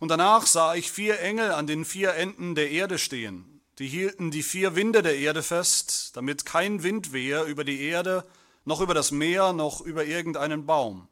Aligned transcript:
Und 0.00 0.08
danach 0.08 0.46
sah 0.46 0.74
ich 0.74 0.90
vier 0.90 1.20
Engel 1.20 1.52
an 1.52 1.66
den 1.66 1.84
vier 1.84 2.14
Enden 2.14 2.54
der 2.54 2.70
Erde 2.70 2.98
stehen. 2.98 3.60
Die 3.78 3.86
hielten 3.86 4.30
die 4.30 4.42
vier 4.42 4.74
Winde 4.74 5.02
der 5.02 5.16
Erde 5.16 5.42
fest, 5.42 6.16
damit 6.16 6.44
kein 6.44 6.82
Wind 6.82 7.12
wehe 7.12 7.44
über 7.44 7.64
die 7.64 7.82
Erde, 7.82 8.26
noch 8.64 8.80
über 8.80 8.94
das 8.94 9.10
Meer, 9.10 9.52
noch 9.52 9.82
über 9.82 10.04
irgendeinen 10.04 10.66
Baum. 10.66 11.06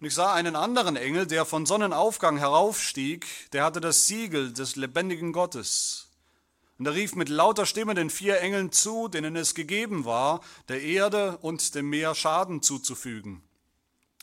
Und 0.00 0.06
ich 0.06 0.14
sah 0.14 0.32
einen 0.32 0.56
anderen 0.56 0.96
Engel, 0.96 1.26
der 1.26 1.44
von 1.44 1.66
Sonnenaufgang 1.66 2.36
heraufstieg, 2.36 3.26
der 3.52 3.64
hatte 3.64 3.80
das 3.80 4.06
Siegel 4.06 4.52
des 4.52 4.76
lebendigen 4.76 5.32
Gottes. 5.32 6.08
Und 6.78 6.86
er 6.86 6.94
rief 6.94 7.14
mit 7.16 7.30
lauter 7.30 7.66
Stimme 7.66 7.94
den 7.94 8.10
vier 8.10 8.40
Engeln 8.40 8.70
zu, 8.70 9.08
denen 9.08 9.34
es 9.34 9.54
gegeben 9.54 10.04
war, 10.04 10.40
der 10.68 10.82
Erde 10.82 11.38
und 11.38 11.74
dem 11.74 11.88
Meer 11.88 12.14
Schaden 12.14 12.62
zuzufügen. 12.62 13.42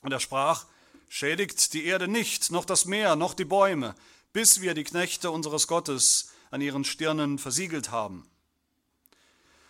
Und 0.01 0.11
er 0.11 0.19
sprach, 0.19 0.65
schädigt 1.07 1.73
die 1.73 1.85
Erde 1.85 2.07
nicht, 2.07 2.51
noch 2.51 2.65
das 2.65 2.85
Meer, 2.85 3.15
noch 3.15 3.33
die 3.33 3.45
Bäume, 3.45 3.95
bis 4.31 4.61
wir 4.61 4.73
die 4.73 4.83
Knechte 4.83 5.31
unseres 5.31 5.67
Gottes 5.67 6.31
an 6.51 6.61
ihren 6.61 6.83
Stirnen 6.83 7.39
versiegelt 7.39 7.91
haben. 7.91 8.29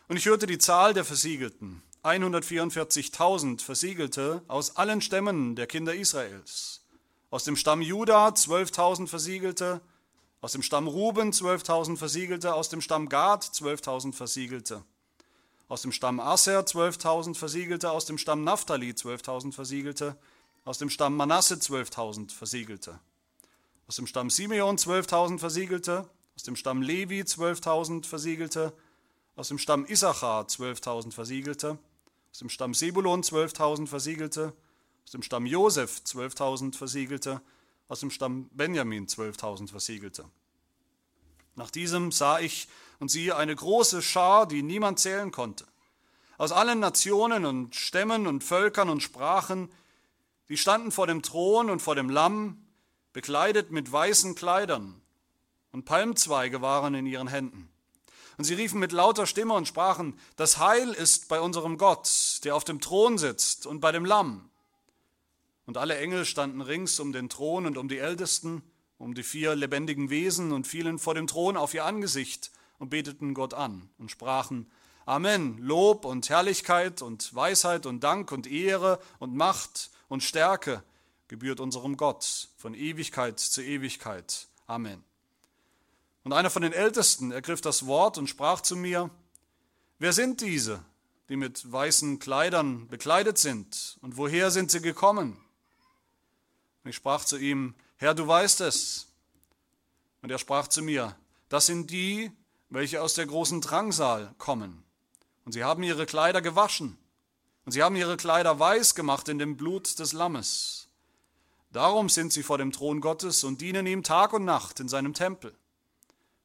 Und 0.08 0.18
ich 0.18 0.26
hörte 0.26 0.48
die 0.48 0.58
Zahl 0.58 0.94
der 0.94 1.06
Versiegelten, 1.06 1.82
144.000 2.04 3.62
Versiegelte 3.62 4.44
aus 4.48 4.76
allen 4.76 5.02
Stämmen 5.02 5.56
der 5.56 5.68
Kinder 5.68 5.96
Israels. 5.96 6.82
Aus 7.30 7.46
dem 7.46 7.56
Stamm 7.56 7.82
Juda 7.82 8.28
12.000 8.28 9.08
Versiegelte, 9.08 9.82
aus 10.42 10.52
dem 10.52 10.62
Stamm 10.62 10.88
Ruben 10.88 11.32
12.000 11.32 11.98
Versiegelte, 11.98 12.54
aus 12.54 12.68
dem 12.68 12.82
Stamm 12.82 13.08
Gad 13.08 13.44
12.000 13.44 14.14
Versiegelte, 14.14 14.84
aus 15.70 15.82
dem 15.82 15.94
Stamm 15.94 16.20
Aser 16.20 16.60
12.000 16.60 17.36
Versiegelte, 17.36 17.90
aus 17.90 18.06
dem 18.06 18.18
Stamm 18.18 18.44
Naphtali 18.44 18.92
12.000 18.92 19.54
Versiegelte, 19.54 20.18
aus 20.66 20.78
dem 20.78 20.90
Stamm 20.90 21.16
Manasse 21.16 21.56
12.000 21.56 22.32
Versiegelte, 22.32 23.00
aus 23.88 23.98
dem 23.98 24.08
Stamm 24.08 24.30
Simeon 24.30 24.78
12.000 24.78 25.40
Versiegelte, 25.40 26.10
aus 26.36 26.44
dem 26.44 26.56
Stamm 26.56 26.82
Levi 26.82 27.22
12.000 27.22 28.06
Versiegelte, 28.06 28.74
aus 29.36 29.50
dem 29.50 29.58
Stamm 29.58 29.86
Issachar 29.86 30.46
12.000 30.46 31.12
Versiegelte, 31.12 31.78
aus 32.32 32.40
dem 32.40 32.50
Stamm 32.50 32.74
Sebulon 32.74 33.22
12.000 33.22 33.88
Versiegelte, 33.88 34.54
aus 35.06 35.12
dem 35.12 35.22
Stamm 35.22 35.46
Josef 35.46 36.02
12.000 36.06 36.76
Versiegelte, 36.76 37.42
aus 37.88 38.00
dem 38.00 38.10
Stamm 38.10 38.50
Benjamin 38.54 39.08
12.000 39.08 39.70
Versiegelte. 39.70 40.26
Nach 41.56 41.70
diesem 41.70 42.12
sah 42.12 42.40
ich 42.40 42.68
und 43.00 43.12
siehe 43.12 43.36
eine 43.36 43.56
große 43.56 44.02
Schar, 44.02 44.48
die 44.48 44.64
niemand 44.64 45.00
zählen 45.00 45.32
konnte. 45.32 45.66
Aus 46.38 46.52
allen 46.52 46.80
Nationen 46.80 47.46
und 47.46 47.76
Stämmen 47.76 48.26
und 48.26 48.44
Völkern 48.44 48.90
und 48.90 49.04
Sprachen, 49.04 49.70
die 50.54 50.58
standen 50.58 50.92
vor 50.92 51.08
dem 51.08 51.24
Thron 51.24 51.72
und 51.72 51.82
vor 51.82 51.96
dem 51.96 52.12
Lamm, 52.12 52.64
bekleidet 53.12 53.72
mit 53.72 53.92
weißen 53.92 54.36
Kleidern, 54.36 55.02
und 55.72 55.86
Palmzweige 55.86 56.62
waren 56.62 56.94
in 56.94 57.08
ihren 57.08 57.28
Händen. 57.28 57.70
Und 58.38 58.44
sie 58.44 58.54
riefen 58.54 58.80
mit 58.80 58.92
lauter 58.92 59.26
Stimme 59.26 59.56
und 59.56 59.68
sprachen, 59.68 60.16
das 60.36 60.60
Heil 60.60 60.90
ist 60.90 61.28
bei 61.28 61.42
unserem 61.42 61.80
Gott, 61.80 62.40
der 62.44 62.56
auf 62.56 62.66
dem 62.66 62.82
Thron 62.82 63.18
sitzt, 63.18 63.66
und 63.66 63.80
bei 63.80 63.92
dem 63.92 64.06
Lamm. 64.06 64.48
Und 65.66 65.76
alle 65.76 65.98
Engel 65.98 66.24
standen 66.24 66.62
rings 66.62 67.00
um 67.00 67.14
den 67.14 67.30
Thron 67.30 67.66
und 67.66 67.76
um 67.76 67.90
die 67.90 67.98
Ältesten, 67.98 68.62
um 69.00 69.16
die 69.16 69.24
vier 69.24 69.56
lebendigen 69.56 70.12
Wesen 70.12 70.52
und 70.52 70.68
fielen 70.68 71.00
vor 71.00 71.16
dem 71.16 71.26
Thron 71.26 71.58
auf 71.58 71.74
ihr 71.74 71.84
Angesicht 71.84 72.52
und 72.78 72.92
beteten 72.92 73.34
Gott 73.34 73.56
an 73.56 73.90
und 73.98 74.12
sprachen, 74.12 74.70
Amen, 75.08 75.58
Lob 75.58 76.06
und 76.06 76.30
Herrlichkeit 76.30 77.02
und 77.02 77.34
Weisheit 77.34 77.88
und 77.88 78.04
Dank 78.04 78.32
und 78.32 78.46
Ehre 78.46 79.00
und 79.18 79.36
Macht 79.36 79.90
und 80.14 80.22
Stärke 80.22 80.84
gebührt 81.28 81.60
unserem 81.60 81.98
Gott 81.98 82.50
von 82.58 82.76
Ewigkeit 82.76 83.40
zu 83.40 83.64
Ewigkeit. 83.64 84.48
Amen. 84.68 85.04
Und 86.24 86.34
einer 86.34 86.52
von 86.52 86.62
den 86.62 86.72
Ältesten 86.72 87.32
ergriff 87.32 87.62
das 87.62 87.88
Wort 87.88 88.20
und 88.20 88.28
sprach 88.28 88.62
zu 88.62 88.76
mir, 88.76 89.10
wer 89.98 90.14
sind 90.14 90.42
diese, 90.42 90.86
die 91.30 91.36
mit 91.36 91.72
weißen 91.72 92.20
Kleidern 92.20 92.88
bekleidet 92.90 93.40
sind, 93.40 93.98
und 94.02 94.16
woher 94.16 94.52
sind 94.52 94.70
sie 94.70 94.82
gekommen? 94.82 95.44
Und 96.84 96.90
ich 96.92 96.96
sprach 96.96 97.26
zu 97.26 97.38
ihm, 97.38 97.74
Herr, 97.98 98.14
du 98.14 98.28
weißt 98.28 98.62
es. 98.62 99.08
Und 100.22 100.30
er 100.30 100.38
sprach 100.38 100.68
zu 100.68 100.84
mir, 100.84 101.16
das 101.50 101.66
sind 101.66 101.90
die, 101.90 102.32
welche 102.70 103.02
aus 103.02 103.16
der 103.16 103.26
großen 103.26 103.62
Drangsal 103.62 104.36
kommen. 104.38 104.84
Und 105.44 105.54
sie 105.54 105.64
haben 105.64 105.82
ihre 105.82 106.06
Kleider 106.06 106.44
gewaschen, 106.44 107.00
und 107.66 107.72
sie 107.72 107.84
haben 107.84 107.96
ihre 107.96 108.18
Kleider 108.18 108.60
weiß 108.60 108.96
gemacht 108.96 109.30
in 109.30 109.40
dem 109.40 109.58
Blut 109.58 110.00
des 110.00 110.14
Lammes. 110.14 110.88
Darum 111.72 112.10
sind 112.10 112.32
sie 112.32 112.44
vor 112.44 112.58
dem 112.58 112.72
Thron 112.72 113.02
Gottes 113.02 113.44
und 113.44 113.62
dienen 113.62 113.88
ihm 113.88 114.04
Tag 114.04 114.34
und 114.34 114.46
Nacht 114.46 114.80
in 114.80 114.88
seinem 114.88 115.14
Tempel. 115.14 115.56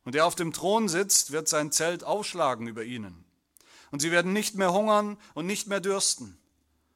Und 0.05 0.15
der 0.15 0.25
auf 0.25 0.35
dem 0.35 0.53
Thron 0.53 0.89
sitzt, 0.89 1.33
wird 1.33 1.49
sein 1.49 1.71
Zelt 1.71 2.03
aufschlagen 2.03 2.67
über 2.67 2.85
ihnen. 2.85 3.25
Und 3.91 4.01
sie 4.01 4.11
werden 4.11 4.33
nicht 4.33 4.55
mehr 4.55 4.73
hungern 4.73 5.19
und 5.35 5.47
nicht 5.47 5.67
mehr 5.67 5.81
dürsten. 5.81 6.39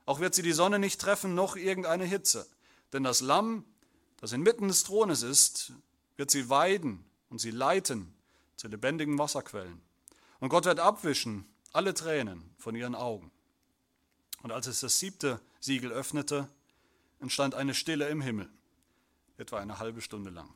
Auch 0.06 0.20
wird 0.20 0.34
sie 0.34 0.42
die 0.42 0.52
Sonne 0.52 0.78
nicht 0.78 1.00
treffen, 1.00 1.34
noch 1.34 1.56
irgendeine 1.56 2.04
Hitze. 2.04 2.46
Denn 2.92 3.04
das 3.04 3.20
Lamm, 3.20 3.64
das 4.20 4.32
inmitten 4.32 4.68
des 4.68 4.84
Thrones 4.84 5.22
ist, 5.22 5.72
wird 6.16 6.30
sie 6.30 6.48
weiden 6.48 7.04
und 7.28 7.38
sie 7.38 7.50
leiten 7.50 8.14
zu 8.56 8.68
lebendigen 8.68 9.18
Wasserquellen. 9.18 9.82
Und 10.40 10.48
Gott 10.48 10.64
wird 10.64 10.80
abwischen 10.80 11.46
alle 11.72 11.94
Tränen 11.94 12.54
von 12.58 12.74
ihren 12.74 12.94
Augen. 12.94 13.30
Und 14.42 14.50
als 14.50 14.66
es 14.66 14.80
das 14.80 14.98
siebte 14.98 15.40
Siegel 15.60 15.92
öffnete, 15.92 16.48
entstand 17.20 17.54
eine 17.54 17.74
Stille 17.74 18.08
im 18.08 18.20
Himmel, 18.20 18.48
etwa 19.38 19.58
eine 19.58 19.78
halbe 19.78 20.00
Stunde 20.00 20.30
lang. 20.30 20.52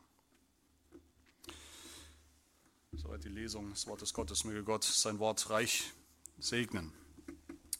Soweit 2.92 3.22
die 3.24 3.28
Lesung 3.28 3.70
des 3.70 3.86
Wortes 3.86 4.14
Gottes. 4.14 4.44
Möge 4.44 4.64
Gott 4.64 4.82
sein 4.82 5.18
Wort 5.18 5.50
reich 5.50 5.92
segnen. 6.38 6.92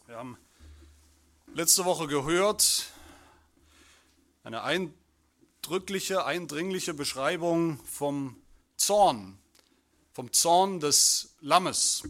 Wir 0.05 0.15
haben 0.15 0.37
letzte 1.53 1.85
Woche 1.85 2.07
gehört 2.07 2.91
eine 4.43 4.63
eindrückliche, 4.63 6.23
eindringliche 6.23 6.93
Beschreibung 6.93 7.83
vom 7.83 8.37
Zorn, 8.77 9.37
vom 10.13 10.31
Zorn 10.31 10.79
des 10.79 11.35
Lammes. 11.41 12.03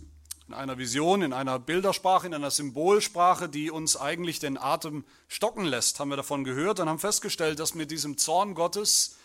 In 0.47 0.53
einer 0.53 0.77
Vision, 0.77 1.21
in 1.23 1.33
einer 1.33 1.59
Bildersprache, 1.59 2.27
in 2.27 2.33
einer 2.33 2.51
Symbolsprache, 2.51 3.49
die 3.49 3.69
uns 3.69 3.97
eigentlich 3.97 4.39
den 4.39 4.57
Atem 4.57 5.03
stocken 5.27 5.65
lässt, 5.65 5.99
haben 5.99 6.09
wir 6.09 6.15
davon 6.15 6.45
gehört 6.45 6.79
und 6.79 6.87
haben 6.87 6.99
festgestellt, 6.99 7.59
dass 7.59 7.75
mit 7.75 7.91
diesem 7.91 8.17
Zorn 8.17 8.55
Gottes 8.55 9.17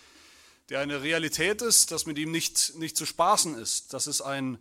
der 0.69 0.81
eine 0.81 1.03
Realität 1.03 1.63
ist, 1.63 1.91
dass 1.91 2.07
mit 2.07 2.19
ihm 2.19 2.31
nicht, 2.31 2.77
nicht 2.77 2.97
zu 2.97 3.07
spaßen 3.07 3.57
ist, 3.57 3.93
dass 3.93 4.07
es 4.07 4.21
ein 4.21 4.59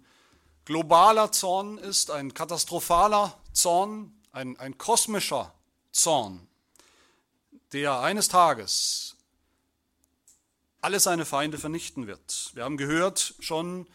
globaler 0.65 1.31
Zorn 1.31 1.77
ist, 1.77 2.11
ein 2.11 2.33
katastrophaler 2.33 3.39
Zorn, 3.53 4.13
ein, 4.31 4.57
ein 4.59 4.77
kosmischer 4.77 5.53
Zorn, 5.91 6.47
der 7.73 8.01
eines 8.01 8.27
Tages 8.27 9.15
alle 10.81 10.99
seine 10.99 11.25
Feinde 11.25 11.57
vernichten 11.57 12.07
wird. 12.07 12.51
Wir 12.53 12.63
haben 12.63 12.77
gehört 12.77 13.35
schon 13.39 13.87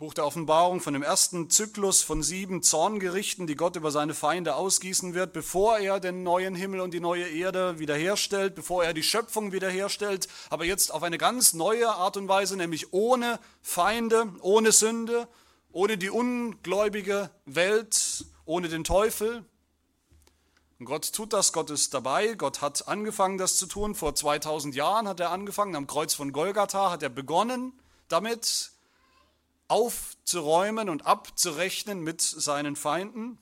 Buch 0.00 0.14
der 0.14 0.24
Offenbarung 0.24 0.80
von 0.80 0.94
dem 0.94 1.02
ersten 1.02 1.50
Zyklus 1.50 2.00
von 2.00 2.22
sieben 2.22 2.62
Zorngerichten, 2.62 3.46
die 3.46 3.54
Gott 3.54 3.76
über 3.76 3.90
seine 3.90 4.14
Feinde 4.14 4.54
ausgießen 4.54 5.12
wird, 5.12 5.34
bevor 5.34 5.76
er 5.78 6.00
den 6.00 6.22
neuen 6.22 6.54
Himmel 6.54 6.80
und 6.80 6.94
die 6.94 7.00
neue 7.00 7.28
Erde 7.28 7.78
wiederherstellt, 7.78 8.54
bevor 8.54 8.82
er 8.82 8.94
die 8.94 9.02
Schöpfung 9.02 9.52
wiederherstellt, 9.52 10.26
aber 10.48 10.64
jetzt 10.64 10.90
auf 10.94 11.02
eine 11.02 11.18
ganz 11.18 11.52
neue 11.52 11.86
Art 11.86 12.16
und 12.16 12.28
Weise, 12.28 12.56
nämlich 12.56 12.94
ohne 12.94 13.38
Feinde, 13.60 14.32
ohne 14.40 14.72
Sünde, 14.72 15.28
ohne 15.70 15.98
die 15.98 16.08
ungläubige 16.08 17.28
Welt, 17.44 18.24
ohne 18.46 18.70
den 18.70 18.84
Teufel. 18.84 19.44
Und 20.78 20.86
Gott 20.86 21.12
tut 21.12 21.34
das, 21.34 21.52
Gott 21.52 21.68
ist 21.68 21.92
dabei, 21.92 22.32
Gott 22.36 22.62
hat 22.62 22.88
angefangen, 22.88 23.36
das 23.36 23.58
zu 23.58 23.66
tun. 23.66 23.94
Vor 23.94 24.14
2000 24.14 24.74
Jahren 24.74 25.06
hat 25.06 25.20
er 25.20 25.30
angefangen, 25.30 25.76
am 25.76 25.86
Kreuz 25.86 26.14
von 26.14 26.32
Golgatha 26.32 26.90
hat 26.90 27.02
er 27.02 27.10
begonnen 27.10 27.74
damit, 28.08 28.72
aufzuräumen 29.70 30.88
und 30.88 31.06
abzurechnen 31.06 32.00
mit 32.00 32.20
seinen 32.20 32.74
Feinden. 32.74 33.38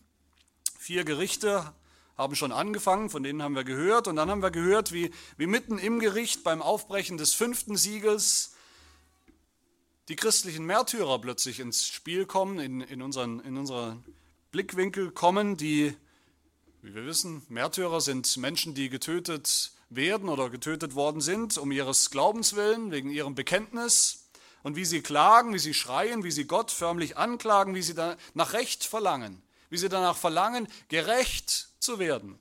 Vier 0.79 1.05
Gerichte 1.05 1.73
haben 2.19 2.35
schon 2.35 2.53
angefangen, 2.53 3.09
von 3.09 3.23
denen 3.23 3.43
haben 3.43 3.55
wir 3.55 3.65
gehört. 3.65 4.09
Und 4.09 4.17
dann 4.17 4.31
haben 4.31 4.43
wir 4.43 4.51
gehört, 4.51 4.93
wie, 4.93 5.11
wie 5.37 5.47
mitten 5.47 5.79
im 5.79 6.01
Gericht 6.01 6.45
beim 6.45 6.61
Aufbrechen 6.61 7.17
des 7.17 7.33
fünften 7.33 7.77
Siegels 7.77 8.55
die 10.09 10.17
christlichen 10.17 10.67
Märtyrer 10.67 11.19
plötzlich 11.19 11.61
ins 11.61 11.87
Spiel 11.87 12.27
kommen, 12.27 12.59
in, 12.59 12.81
in, 12.81 13.03
unseren, 13.03 13.41
in 13.41 13.57
unseren 13.57 14.05
Blickwinkel 14.51 15.11
kommen, 15.11 15.57
die, 15.57 15.95
wie 16.83 16.95
wir 16.95 17.07
wissen, 17.07 17.43
Märtyrer 17.49 18.01
sind 18.01 18.37
Menschen, 18.37 18.75
die 18.75 18.89
getötet 18.89 19.73
werden 19.91 20.29
oder 20.29 20.51
getötet 20.51 20.95
worden 20.95 21.21
sind, 21.21 21.57
um 21.57 21.71
ihres 21.73 22.11
Glaubens 22.11 22.57
willen, 22.57 22.91
wegen 22.91 23.11
ihrem 23.11 23.35
Bekenntnis 23.35 24.28
und 24.63 24.77
wie 24.77 24.85
sie 24.85 25.03
klagen, 25.03 25.55
wie 25.55 25.59
sie 25.59 25.75
schreien, 25.75 26.25
wie 26.25 26.31
sie 26.31 26.47
Gott 26.47 26.71
förmlich 26.71 27.17
anklagen, 27.17 27.75
wie 27.75 27.83
sie 27.83 27.95
nach 28.35 28.53
Recht 28.53 28.85
verlangen, 28.85 29.43
wie 29.71 29.79
sie 29.79 29.89
danach 29.89 30.17
verlangen, 30.17 30.69
gerecht 30.89 31.69
zu 31.79 31.99
werden. 31.99 32.39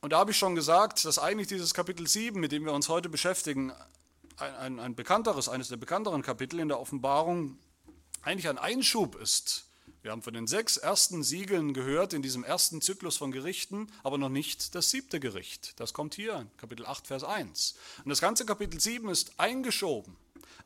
Und 0.00 0.12
da 0.12 0.18
habe 0.18 0.32
ich 0.32 0.36
schon 0.36 0.56
gesagt, 0.56 1.04
dass 1.04 1.18
eigentlich 1.18 1.46
dieses 1.46 1.74
Kapitel 1.74 2.08
7, 2.08 2.40
mit 2.40 2.50
dem 2.50 2.64
wir 2.64 2.72
uns 2.72 2.88
heute 2.88 3.08
beschäftigen, 3.08 3.72
ein, 4.36 4.54
ein, 4.56 4.80
ein 4.80 4.94
bekannteres, 4.94 5.48
eines 5.48 5.68
der 5.68 5.76
bekannteren 5.76 6.22
Kapitel 6.22 6.58
in 6.58 6.68
der 6.68 6.80
Offenbarung, 6.80 7.56
eigentlich 8.22 8.48
ein 8.48 8.58
Einschub 8.58 9.14
ist. 9.14 9.66
Wir 10.02 10.10
haben 10.10 10.22
von 10.22 10.34
den 10.34 10.48
sechs 10.48 10.78
ersten 10.78 11.22
Siegeln 11.22 11.74
gehört 11.74 12.12
in 12.12 12.22
diesem 12.22 12.42
ersten 12.42 12.80
Zyklus 12.80 13.16
von 13.16 13.30
Gerichten, 13.30 13.86
aber 14.02 14.18
noch 14.18 14.30
nicht 14.30 14.74
das 14.74 14.90
siebte 14.90 15.20
Gericht. 15.20 15.78
Das 15.78 15.92
kommt 15.92 16.16
hier, 16.16 16.48
Kapitel 16.56 16.84
8, 16.84 17.06
Vers 17.06 17.22
1. 17.22 17.76
Und 18.04 18.08
das 18.08 18.20
ganze 18.20 18.44
Kapitel 18.44 18.80
7 18.80 19.08
ist 19.08 19.38
eingeschoben. 19.38 20.16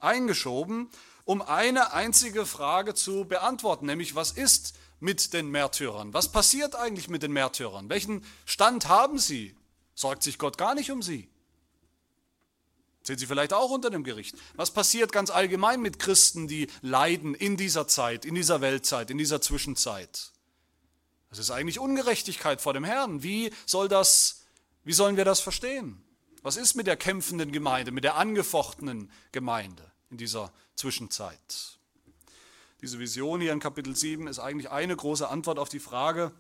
Eingeschoben, 0.00 0.88
um 1.26 1.42
eine 1.42 1.92
einzige 1.92 2.46
Frage 2.46 2.94
zu 2.94 3.26
beantworten, 3.26 3.84
nämlich 3.84 4.14
was 4.14 4.32
ist 4.32 4.74
mit 5.00 5.34
den 5.34 5.50
Märtyrern? 5.50 6.14
Was 6.14 6.32
passiert 6.32 6.74
eigentlich 6.74 7.10
mit 7.10 7.22
den 7.22 7.32
Märtyrern? 7.32 7.90
Welchen 7.90 8.24
Stand 8.46 8.88
haben 8.88 9.18
sie? 9.18 9.54
Sorgt 9.94 10.22
sich 10.22 10.38
Gott 10.38 10.56
gar 10.56 10.74
nicht 10.74 10.90
um 10.90 11.02
sie? 11.02 11.28
Sind 13.06 13.20
sie 13.20 13.26
vielleicht 13.26 13.53
auch 13.53 13.70
unter 13.70 13.88
dem 13.88 14.03
Gericht? 14.03 14.35
Was 14.56 14.73
passiert 14.73 15.12
ganz 15.12 15.31
allgemein 15.31 15.81
mit 15.81 16.00
Christen, 16.00 16.49
die 16.49 16.67
leiden 16.82 17.37
in 17.37 17.56
dieser 17.56 17.87
Zeit, 17.87 18.25
in 18.25 18.35
dieser 18.35 18.61
Weltzeit, 18.61 19.12
in 19.12 19.19
dieser 19.19 19.41
Zwischenzeit? 19.41 20.32
Das 21.31 21.38
ist 21.38 21.53
eigentlich 21.53 21.79
Ungerechtigkeit 21.79 22.61
vor 22.61 22.75
dem 22.75 22.82
Herrn. 22.82 23.23
Wie 23.23 23.53
soll 23.64 23.87
das, 23.87 24.43
wie 24.82 24.93
sollen 24.93 25.17
wir 25.17 25.25
das 25.25 25.38
verstehen? 25.38 26.03
Was 26.43 26.56
ist 26.56 26.75
mit 26.75 26.88
der 26.88 26.97
kämpfenden 26.97 27.53
Gemeinde, 27.53 27.93
mit 27.93 28.03
der 28.03 28.17
angefochtenen 28.17 29.12
Gemeinde 29.31 29.88
in 30.11 30.17
dieser 30.17 30.53
Zwischenzeit? 30.75 31.79
Diese 32.81 32.99
Vision 32.99 33.41
hier 33.41 33.53
in 33.53 33.61
Kapitel 33.61 33.94
7 33.94 34.26
ist 34.26 34.41
eigentlich 34.41 34.70
eine 34.73 34.97
große 34.97 35.29
Antwort 35.29 35.61
auf 35.61 35.69
die 35.69 35.79
Frage, 35.79 36.32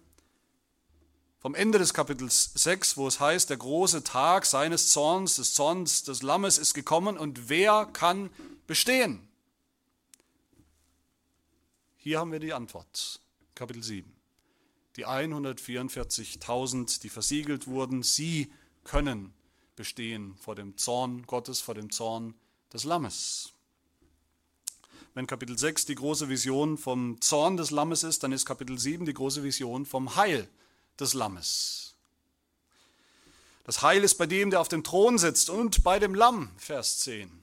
vom 1.46 1.54
Ende 1.54 1.78
des 1.78 1.94
Kapitels 1.94 2.50
6, 2.54 2.96
wo 2.96 3.06
es 3.06 3.20
heißt, 3.20 3.50
der 3.50 3.56
große 3.56 4.02
Tag 4.02 4.46
seines 4.46 4.90
Zorns, 4.90 5.36
des 5.36 5.54
Zorns 5.54 6.02
des 6.02 6.22
Lammes 6.22 6.58
ist 6.58 6.74
gekommen 6.74 7.16
und 7.16 7.48
wer 7.48 7.86
kann 7.92 8.30
bestehen? 8.66 9.28
Hier 11.98 12.18
haben 12.18 12.32
wir 12.32 12.40
die 12.40 12.52
Antwort, 12.52 13.20
Kapitel 13.54 13.80
7. 13.80 14.12
Die 14.96 15.06
144.000, 15.06 17.02
die 17.02 17.08
versiegelt 17.08 17.68
wurden, 17.68 18.02
sie 18.02 18.52
können 18.82 19.32
bestehen 19.76 20.34
vor 20.38 20.56
dem 20.56 20.76
Zorn 20.76 21.22
Gottes, 21.28 21.60
vor 21.60 21.76
dem 21.76 21.92
Zorn 21.92 22.34
des 22.72 22.82
Lammes. 22.82 23.52
Wenn 25.14 25.28
Kapitel 25.28 25.56
6 25.56 25.86
die 25.86 25.94
große 25.94 26.28
Vision 26.28 26.76
vom 26.76 27.20
Zorn 27.20 27.56
des 27.56 27.70
Lammes 27.70 28.02
ist, 28.02 28.24
dann 28.24 28.32
ist 28.32 28.46
Kapitel 28.46 28.80
7 28.80 29.06
die 29.06 29.14
große 29.14 29.44
Vision 29.44 29.86
vom 29.86 30.16
Heil 30.16 30.48
des 30.98 31.14
Lammes. 31.14 31.94
Das 33.64 33.82
Heil 33.82 34.04
ist 34.04 34.14
bei 34.14 34.26
dem, 34.26 34.50
der 34.50 34.60
auf 34.60 34.68
dem 34.68 34.84
Thron 34.84 35.18
sitzt 35.18 35.50
und 35.50 35.82
bei 35.82 35.98
dem 35.98 36.14
Lamm, 36.14 36.50
Vers 36.56 37.00
10. 37.00 37.42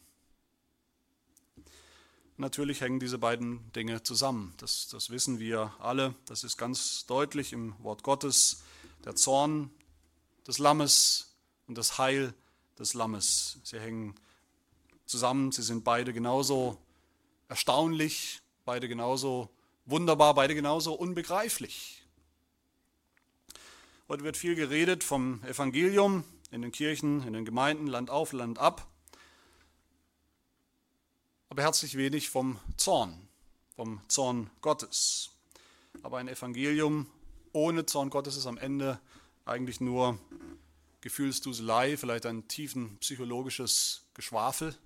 Natürlich 2.38 2.82
hängen 2.82 3.00
diese 3.00 3.18
beiden 3.18 3.72
Dinge 3.74 4.04
zusammen. 4.04 4.54
Das, 4.58 4.88
das 4.88 5.10
wissen 5.10 5.40
wir 5.40 5.74
alle. 5.80 6.16
Das 6.26 6.44
ist 6.44 6.58
ganz 6.58 7.06
deutlich 7.06 7.54
im 7.54 7.76
Wort 7.84 8.04
Gottes. 8.04 8.64
Der 9.06 9.16
Zorn 9.16 9.70
des 10.48 10.58
Lammes 10.58 11.34
und 11.68 11.78
das 11.78 11.98
Heil 11.98 12.34
des 12.80 12.94
Lammes. 12.94 13.60
Sie 13.64 13.80
hängen 13.80 14.16
zusammen. 15.06 15.52
Sie 15.52 15.62
sind 15.62 15.84
beide 15.84 16.14
genauso 16.14 16.78
erstaunlich, 17.50 18.42
beide 18.66 18.88
genauso 18.88 19.50
wunderbar, 19.86 20.34
beide 20.34 20.56
genauso 20.56 20.94
unbegreiflich. 20.94 22.03
Heute 24.14 24.26
wird 24.26 24.38
viel 24.38 24.54
geredet 24.54 25.04
vom 25.04 25.44
Evangelium 25.44 26.24
in 26.52 26.62
den 26.62 26.72
Kirchen, 26.72 27.26
in 27.26 27.34
den 27.34 27.46
Gemeinden, 27.46 27.88
Land 27.88 28.12
auf, 28.12 28.32
Land 28.32 28.60
ab. 28.60 28.88
Aber 31.50 31.64
herzlich 31.64 31.98
wenig 31.98 32.30
vom 32.30 32.60
Zorn, 32.78 33.28
vom 33.76 34.02
Zorn 34.10 34.52
Gottes. 34.62 35.32
Aber 36.04 36.20
ein 36.20 36.28
Evangelium 36.28 37.08
ohne 37.54 37.88
Zorn 37.88 38.12
Gottes 38.12 38.38
ist 38.38 38.46
am 38.46 38.60
Ende 38.60 39.00
eigentlich 39.46 39.82
nur 39.82 40.20
Gefühlsduselei, 41.02 41.98
vielleicht 41.98 42.28
ein 42.28 42.48
tiefen 42.48 42.98
psychologisches 43.00 44.06
Geschwafel, 44.14 44.78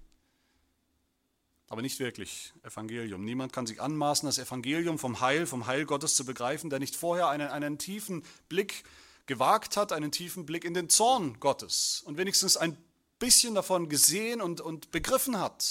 aber 1.68 1.82
nicht 1.82 2.00
wirklich 2.00 2.54
Evangelium. 2.64 3.26
Niemand 3.26 3.52
kann 3.52 3.68
sich 3.68 3.82
anmaßen, 3.82 4.26
das 4.26 4.40
Evangelium 4.40 4.98
vom 4.98 5.20
Heil, 5.20 5.46
vom 5.46 5.68
Heil 5.68 5.86
Gottes 5.86 6.16
zu 6.16 6.24
begreifen, 6.24 6.70
der 6.70 6.80
nicht 6.80 6.96
vorher 6.96 7.28
einen, 7.28 7.50
einen 7.50 7.78
tiefen 7.78 8.24
Blick 8.48 8.86
gewagt 9.28 9.78
hat, 9.78 9.92
einen 9.92 10.12
tiefen 10.12 10.46
Blick 10.46 10.66
in 10.66 10.74
den 10.74 10.90
Zorn 10.90 11.40
Gottes 11.40 12.02
und 12.06 12.18
wenigstens 12.18 12.58
ein 12.58 12.78
bisschen 13.20 13.56
davon 13.56 13.90
gesehen 13.90 14.42
und, 14.42 14.62
und 14.62 14.92
begriffen 14.92 15.40
hat. 15.40 15.64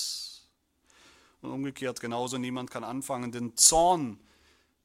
Und 1.43 1.51
umgekehrt 1.51 2.01
genauso, 2.01 2.39
niemand 2.39 2.71
kann 2.71 2.85
anfangen, 2.85 3.33
den 3.33 3.57
Zorn 3.57 4.21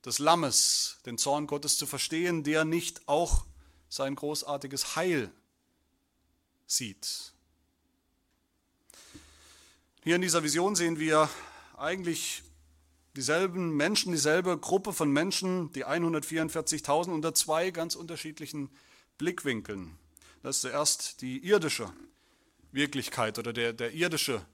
des 0.06 0.20
Lammes, 0.20 0.98
den 1.06 1.18
Zorn 1.18 1.48
Gottes 1.48 1.78
zu 1.78 1.86
verstehen, 1.86 2.44
der 2.44 2.66
nicht 2.66 3.08
auch 3.08 3.46
sein 3.90 4.16
großartiges 4.16 4.96
Heil 4.96 5.32
sieht. 6.66 7.34
Hier 10.04 10.16
in 10.16 10.22
dieser 10.22 10.44
Vision 10.44 10.76
sehen 10.76 10.98
wir 10.98 11.30
eigentlich 11.78 12.42
dieselben 13.16 13.76
Menschen, 13.76 14.12
dieselbe 14.12 14.58
Gruppe 14.58 14.94
von 14.94 15.12
Menschen, 15.12 15.72
die 15.74 15.86
144.000 15.86 17.12
unter 17.12 17.34
zwei 17.34 17.72
ganz 17.72 17.96
unterschiedlichen 17.96 18.70
Blickwinkeln. 19.18 19.98
Das 20.44 20.58
ist 20.58 20.62
zuerst 20.62 21.22
die 21.22 21.46
irdische 21.46 21.92
Wirklichkeit 22.72 23.38
oder 23.38 23.54
der, 23.54 23.74
der 23.74 23.94
irdische 23.94 24.46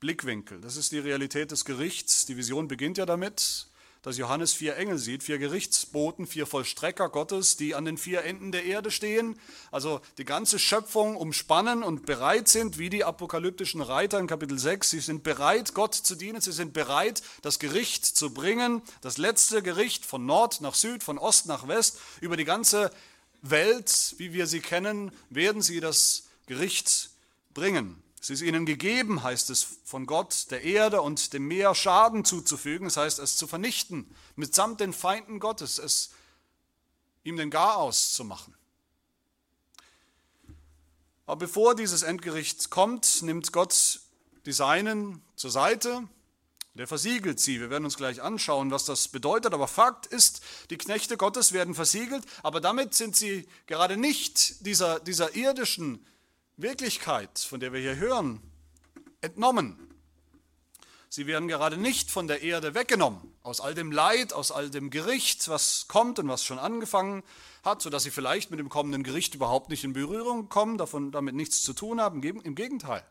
Blickwinkel. 0.00 0.60
Das 0.60 0.76
ist 0.76 0.92
die 0.92 0.98
Realität 0.98 1.50
des 1.50 1.64
Gerichts. 1.64 2.26
Die 2.26 2.36
Vision 2.36 2.68
beginnt 2.68 2.98
ja 2.98 3.06
damit 3.06 3.68
dass 4.06 4.18
Johannes 4.18 4.52
vier 4.52 4.76
Engel 4.76 4.98
sieht, 4.98 5.24
vier 5.24 5.38
Gerichtsboten, 5.38 6.28
vier 6.28 6.46
Vollstrecker 6.46 7.08
Gottes, 7.08 7.56
die 7.56 7.74
an 7.74 7.84
den 7.84 7.98
vier 7.98 8.22
Enden 8.22 8.52
der 8.52 8.64
Erde 8.64 8.92
stehen, 8.92 9.36
also 9.72 10.00
die 10.16 10.24
ganze 10.24 10.60
Schöpfung 10.60 11.16
umspannen 11.16 11.82
und 11.82 12.06
bereit 12.06 12.46
sind, 12.46 12.78
wie 12.78 12.88
die 12.88 13.02
apokalyptischen 13.02 13.80
Reiter 13.80 14.20
in 14.20 14.28
Kapitel 14.28 14.60
6. 14.60 14.90
Sie 14.90 15.00
sind 15.00 15.24
bereit, 15.24 15.74
Gott 15.74 15.96
zu 15.96 16.14
dienen, 16.14 16.40
sie 16.40 16.52
sind 16.52 16.72
bereit, 16.72 17.20
das 17.42 17.58
Gericht 17.58 18.06
zu 18.06 18.32
bringen, 18.32 18.80
das 19.00 19.18
letzte 19.18 19.60
Gericht 19.60 20.06
von 20.06 20.24
Nord 20.24 20.60
nach 20.60 20.76
Süd, 20.76 21.02
von 21.02 21.18
Ost 21.18 21.46
nach 21.46 21.66
West, 21.66 21.98
über 22.20 22.36
die 22.36 22.44
ganze 22.44 22.92
Welt, 23.42 24.14
wie 24.18 24.32
wir 24.32 24.46
sie 24.46 24.60
kennen, 24.60 25.10
werden 25.30 25.62
sie 25.62 25.80
das 25.80 26.28
Gericht 26.46 27.10
bringen. 27.54 28.00
Es 28.26 28.30
ist 28.30 28.42
ihnen 28.42 28.66
gegeben, 28.66 29.22
heißt 29.22 29.50
es, 29.50 29.64
von 29.84 30.04
Gott, 30.04 30.50
der 30.50 30.64
Erde 30.64 31.00
und 31.00 31.32
dem 31.32 31.46
Meer 31.46 31.76
Schaden 31.76 32.24
zuzufügen, 32.24 32.88
das 32.88 32.96
heißt, 32.96 33.20
es 33.20 33.36
zu 33.36 33.46
vernichten, 33.46 34.12
mitsamt 34.34 34.80
den 34.80 34.92
Feinden 34.92 35.38
Gottes, 35.38 35.78
es 35.78 36.10
ihm 37.22 37.36
den 37.36 37.50
Garaus 37.50 38.14
zu 38.14 38.24
machen. 38.24 38.52
Aber 41.24 41.36
bevor 41.36 41.76
dieses 41.76 42.02
Endgericht 42.02 42.68
kommt, 42.68 43.22
nimmt 43.22 43.52
Gott 43.52 44.00
die 44.44 44.52
Seinen 44.52 45.22
zur 45.36 45.52
Seite, 45.52 46.02
der 46.74 46.88
versiegelt 46.88 47.38
sie. 47.38 47.60
Wir 47.60 47.70
werden 47.70 47.84
uns 47.84 47.96
gleich 47.96 48.22
anschauen, 48.22 48.72
was 48.72 48.84
das 48.86 49.06
bedeutet. 49.06 49.54
Aber 49.54 49.68
Fakt 49.68 50.06
ist, 50.06 50.40
die 50.70 50.78
Knechte 50.78 51.16
Gottes 51.16 51.52
werden 51.52 51.76
versiegelt, 51.76 52.24
aber 52.42 52.60
damit 52.60 52.92
sind 52.92 53.14
sie 53.14 53.46
gerade 53.68 53.96
nicht 53.96 54.66
dieser, 54.66 54.98
dieser 54.98 55.36
irdischen 55.36 56.04
Wirklichkeit, 56.56 57.38
von 57.38 57.60
der 57.60 57.72
wir 57.72 57.80
hier 57.80 57.96
hören, 57.96 58.40
entnommen. 59.20 59.76
Sie 61.08 61.26
werden 61.26 61.48
gerade 61.48 61.76
nicht 61.76 62.10
von 62.10 62.28
der 62.28 62.42
Erde 62.42 62.74
weggenommen, 62.74 63.20
aus 63.42 63.60
all 63.60 63.74
dem 63.74 63.92
Leid, 63.92 64.32
aus 64.32 64.50
all 64.50 64.70
dem 64.70 64.90
Gericht, 64.90 65.48
was 65.48 65.86
kommt 65.86 66.18
und 66.18 66.28
was 66.28 66.44
schon 66.44 66.58
angefangen 66.58 67.22
hat, 67.62 67.82
sodass 67.82 68.04
sie 68.04 68.10
vielleicht 68.10 68.50
mit 68.50 68.58
dem 68.58 68.68
kommenden 68.68 69.02
Gericht 69.02 69.34
überhaupt 69.34 69.70
nicht 69.70 69.84
in 69.84 69.92
Berührung 69.92 70.48
kommen, 70.48 70.78
davon, 70.78 71.12
damit 71.12 71.34
nichts 71.34 71.62
zu 71.62 71.72
tun 71.72 72.00
haben. 72.00 72.22
Im 72.22 72.54
Gegenteil. 72.54 73.04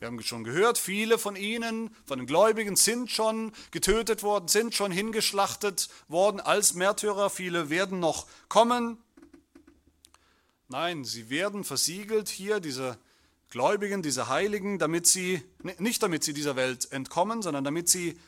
Wir 0.00 0.08
haben 0.08 0.20
schon 0.20 0.42
gehört, 0.42 0.78
viele 0.78 1.16
von 1.16 1.36
ihnen, 1.36 1.94
von 2.04 2.18
den 2.18 2.26
Gläubigen, 2.26 2.74
sind 2.74 3.08
schon 3.08 3.52
getötet 3.70 4.24
worden, 4.24 4.48
sind 4.48 4.74
schon 4.74 4.90
hingeschlachtet 4.90 5.90
worden 6.08 6.40
als 6.40 6.74
Märtyrer. 6.74 7.30
Viele 7.30 7.70
werden 7.70 8.00
noch 8.00 8.26
kommen. 8.48 8.98
Nein, 10.72 11.04
sie 11.04 11.28
werden 11.28 11.64
versiegelt 11.64 12.30
hier, 12.30 12.58
diese 12.58 12.96
Gläubigen, 13.50 14.00
diese 14.00 14.28
Heiligen, 14.28 14.78
damit 14.78 15.06
sie, 15.06 15.42
nicht 15.78 16.02
damit 16.02 16.24
sie 16.24 16.32
dieser 16.32 16.56
Welt 16.56 16.90
entkommen, 16.92 17.42
sondern 17.42 17.62
damit 17.62 17.90
sie 17.90 18.18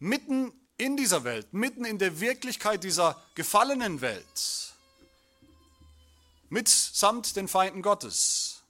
mitten 0.00 0.52
in 0.76 0.96
dieser 0.96 1.22
Welt, 1.22 1.54
mitten 1.54 1.84
in 1.84 1.98
der 1.98 2.18
Wirklichkeit 2.18 2.82
dieser 2.82 3.22
gefallenen 3.36 4.00
Welt, 4.00 4.74
mitsamt 6.48 7.36
den 7.36 7.46
Feinden 7.46 7.80
Gottes, 7.80 8.64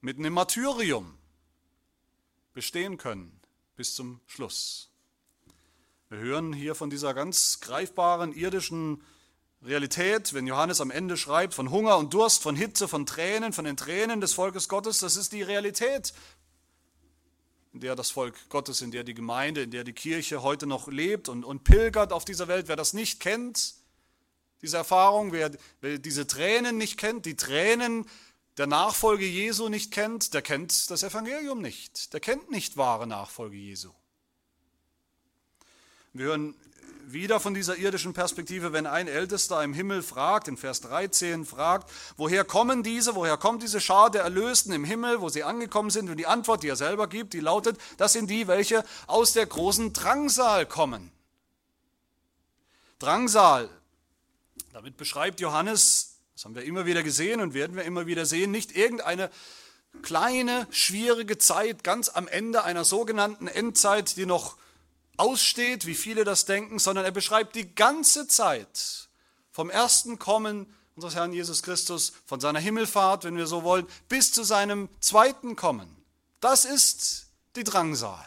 mitten 0.00 0.24
im 0.24 0.32
Martyrium 0.32 1.16
bestehen 2.54 2.98
können 2.98 3.38
bis 3.76 3.94
zum 3.94 4.20
Schluss. 4.26 4.90
Wir 6.08 6.18
hören 6.18 6.52
hier 6.52 6.74
von 6.74 6.90
dieser 6.90 7.14
ganz 7.14 7.60
greifbaren 7.60 8.32
irdischen 8.32 9.00
Realität, 9.62 10.32
wenn 10.32 10.46
Johannes 10.46 10.80
am 10.80 10.90
Ende 10.90 11.16
schreibt 11.16 11.52
von 11.52 11.70
Hunger 11.70 11.98
und 11.98 12.14
Durst, 12.14 12.42
von 12.42 12.56
Hitze, 12.56 12.88
von 12.88 13.04
Tränen, 13.04 13.52
von 13.52 13.66
den 13.66 13.76
Tränen 13.76 14.20
des 14.20 14.32
Volkes 14.32 14.68
Gottes, 14.68 14.98
das 14.98 15.16
ist 15.16 15.32
die 15.32 15.42
Realität, 15.42 16.14
in 17.72 17.80
der 17.80 17.94
das 17.94 18.10
Volk 18.10 18.48
Gottes, 18.48 18.80
in 18.80 18.90
der 18.90 19.04
die 19.04 19.14
Gemeinde, 19.14 19.62
in 19.62 19.70
der 19.70 19.84
die 19.84 19.92
Kirche 19.92 20.42
heute 20.42 20.66
noch 20.66 20.88
lebt 20.88 21.28
und, 21.28 21.44
und 21.44 21.62
pilgert 21.62 22.12
auf 22.12 22.24
dieser 22.24 22.48
Welt. 22.48 22.68
Wer 22.68 22.76
das 22.76 22.94
nicht 22.94 23.20
kennt, 23.20 23.74
diese 24.62 24.78
Erfahrung, 24.78 25.32
wer, 25.32 25.50
wer 25.80 25.98
diese 25.98 26.26
Tränen 26.26 26.78
nicht 26.78 26.98
kennt, 26.98 27.26
die 27.26 27.36
Tränen 27.36 28.06
der 28.56 28.66
Nachfolge 28.66 29.26
Jesu 29.26 29.68
nicht 29.68 29.92
kennt, 29.92 30.34
der 30.34 30.42
kennt 30.42 30.90
das 30.90 31.02
Evangelium 31.02 31.60
nicht. 31.60 32.12
Der 32.12 32.20
kennt 32.20 32.50
nicht 32.50 32.76
wahre 32.76 33.06
Nachfolge 33.06 33.56
Jesu. 33.56 33.92
Wir 36.12 36.26
hören 36.26 36.56
wieder 37.12 37.40
von 37.40 37.54
dieser 37.54 37.76
irdischen 37.76 38.12
Perspektive, 38.12 38.72
wenn 38.72 38.86
ein 38.86 39.08
Ältester 39.08 39.62
im 39.62 39.74
Himmel 39.74 40.02
fragt, 40.02 40.48
in 40.48 40.56
Vers 40.56 40.80
13 40.82 41.44
fragt, 41.44 41.90
woher 42.16 42.44
kommen 42.44 42.82
diese, 42.82 43.14
woher 43.14 43.36
kommt 43.36 43.62
diese 43.62 43.80
Schar 43.80 44.10
der 44.10 44.22
Erlösten 44.22 44.72
im 44.72 44.84
Himmel, 44.84 45.20
wo 45.20 45.28
sie 45.28 45.44
angekommen 45.44 45.90
sind? 45.90 46.10
Und 46.10 46.16
die 46.16 46.26
Antwort, 46.26 46.62
die 46.62 46.68
er 46.68 46.76
selber 46.76 47.08
gibt, 47.08 47.32
die 47.32 47.40
lautet, 47.40 47.78
das 47.96 48.12
sind 48.12 48.30
die, 48.30 48.48
welche 48.48 48.84
aus 49.06 49.32
der 49.32 49.46
großen 49.46 49.92
Drangsal 49.92 50.66
kommen. 50.66 51.10
Drangsal, 52.98 53.68
damit 54.72 54.96
beschreibt 54.96 55.40
Johannes, 55.40 56.18
das 56.34 56.44
haben 56.44 56.54
wir 56.54 56.64
immer 56.64 56.86
wieder 56.86 57.02
gesehen 57.02 57.40
und 57.40 57.54
werden 57.54 57.76
wir 57.76 57.84
immer 57.84 58.06
wieder 58.06 58.26
sehen, 58.26 58.50
nicht 58.50 58.76
irgendeine 58.76 59.30
kleine, 60.02 60.66
schwierige 60.70 61.38
Zeit 61.38 61.82
ganz 61.84 62.08
am 62.08 62.28
Ende 62.28 62.62
einer 62.64 62.84
sogenannten 62.84 63.48
Endzeit, 63.48 64.16
die 64.16 64.26
noch 64.26 64.56
aussteht, 65.20 65.86
wie 65.86 65.94
viele 65.94 66.24
das 66.24 66.46
denken, 66.46 66.78
sondern 66.78 67.04
er 67.04 67.10
beschreibt 67.10 67.54
die 67.54 67.74
ganze 67.74 68.26
Zeit 68.26 69.08
vom 69.52 69.68
ersten 69.68 70.18
Kommen 70.18 70.66
unseres 70.96 71.14
Herrn 71.14 71.32
Jesus 71.32 71.62
Christus, 71.62 72.12
von 72.26 72.40
seiner 72.40 72.58
Himmelfahrt, 72.58 73.24
wenn 73.24 73.36
wir 73.36 73.46
so 73.46 73.62
wollen, 73.62 73.86
bis 74.08 74.32
zu 74.32 74.44
seinem 74.44 74.88
zweiten 75.00 75.56
Kommen. 75.56 75.94
Das 76.40 76.64
ist 76.64 77.26
die 77.56 77.64
Drangsal. 77.64 78.26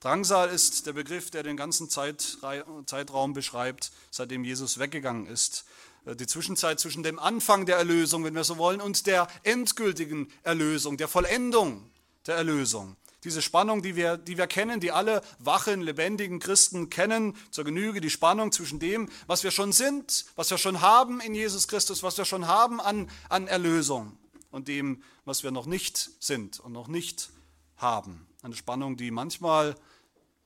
Drangsal 0.00 0.50
ist 0.50 0.86
der 0.86 0.92
Begriff, 0.92 1.30
der 1.30 1.42
den 1.42 1.56
ganzen 1.56 1.88
Zeitraum 1.90 3.32
beschreibt, 3.32 3.90
seitdem 4.10 4.44
Jesus 4.44 4.78
weggegangen 4.78 5.26
ist. 5.26 5.64
Die 6.06 6.26
Zwischenzeit 6.26 6.78
zwischen 6.78 7.02
dem 7.02 7.18
Anfang 7.18 7.66
der 7.66 7.78
Erlösung, 7.78 8.24
wenn 8.24 8.34
wir 8.34 8.44
so 8.44 8.58
wollen, 8.58 8.80
und 8.80 9.06
der 9.06 9.26
endgültigen 9.42 10.30
Erlösung, 10.42 10.98
der 10.98 11.08
Vollendung 11.08 11.90
der 12.26 12.36
Erlösung. 12.36 12.96
Diese 13.24 13.40
Spannung, 13.40 13.82
die 13.82 13.96
wir, 13.96 14.18
die 14.18 14.36
wir 14.36 14.46
kennen, 14.46 14.80
die 14.80 14.92
alle 14.92 15.22
wachen, 15.38 15.80
lebendigen 15.80 16.38
Christen 16.38 16.90
kennen, 16.90 17.36
zur 17.50 17.64
Genüge 17.64 18.00
die 18.00 18.10
Spannung 18.10 18.52
zwischen 18.52 18.78
dem, 18.78 19.08
was 19.26 19.42
wir 19.42 19.50
schon 19.50 19.72
sind, 19.72 20.26
was 20.36 20.50
wir 20.50 20.58
schon 20.58 20.82
haben 20.82 21.20
in 21.20 21.34
Jesus 21.34 21.66
Christus, 21.66 22.02
was 22.02 22.18
wir 22.18 22.26
schon 22.26 22.46
haben 22.46 22.80
an, 22.80 23.10
an 23.30 23.46
Erlösung 23.46 24.18
und 24.50 24.68
dem, 24.68 25.02
was 25.24 25.42
wir 25.42 25.50
noch 25.50 25.66
nicht 25.66 26.10
sind 26.20 26.60
und 26.60 26.72
noch 26.72 26.86
nicht 26.86 27.30
haben. 27.76 28.26
Eine 28.42 28.56
Spannung, 28.56 28.96
die 28.96 29.10
manchmal 29.10 29.74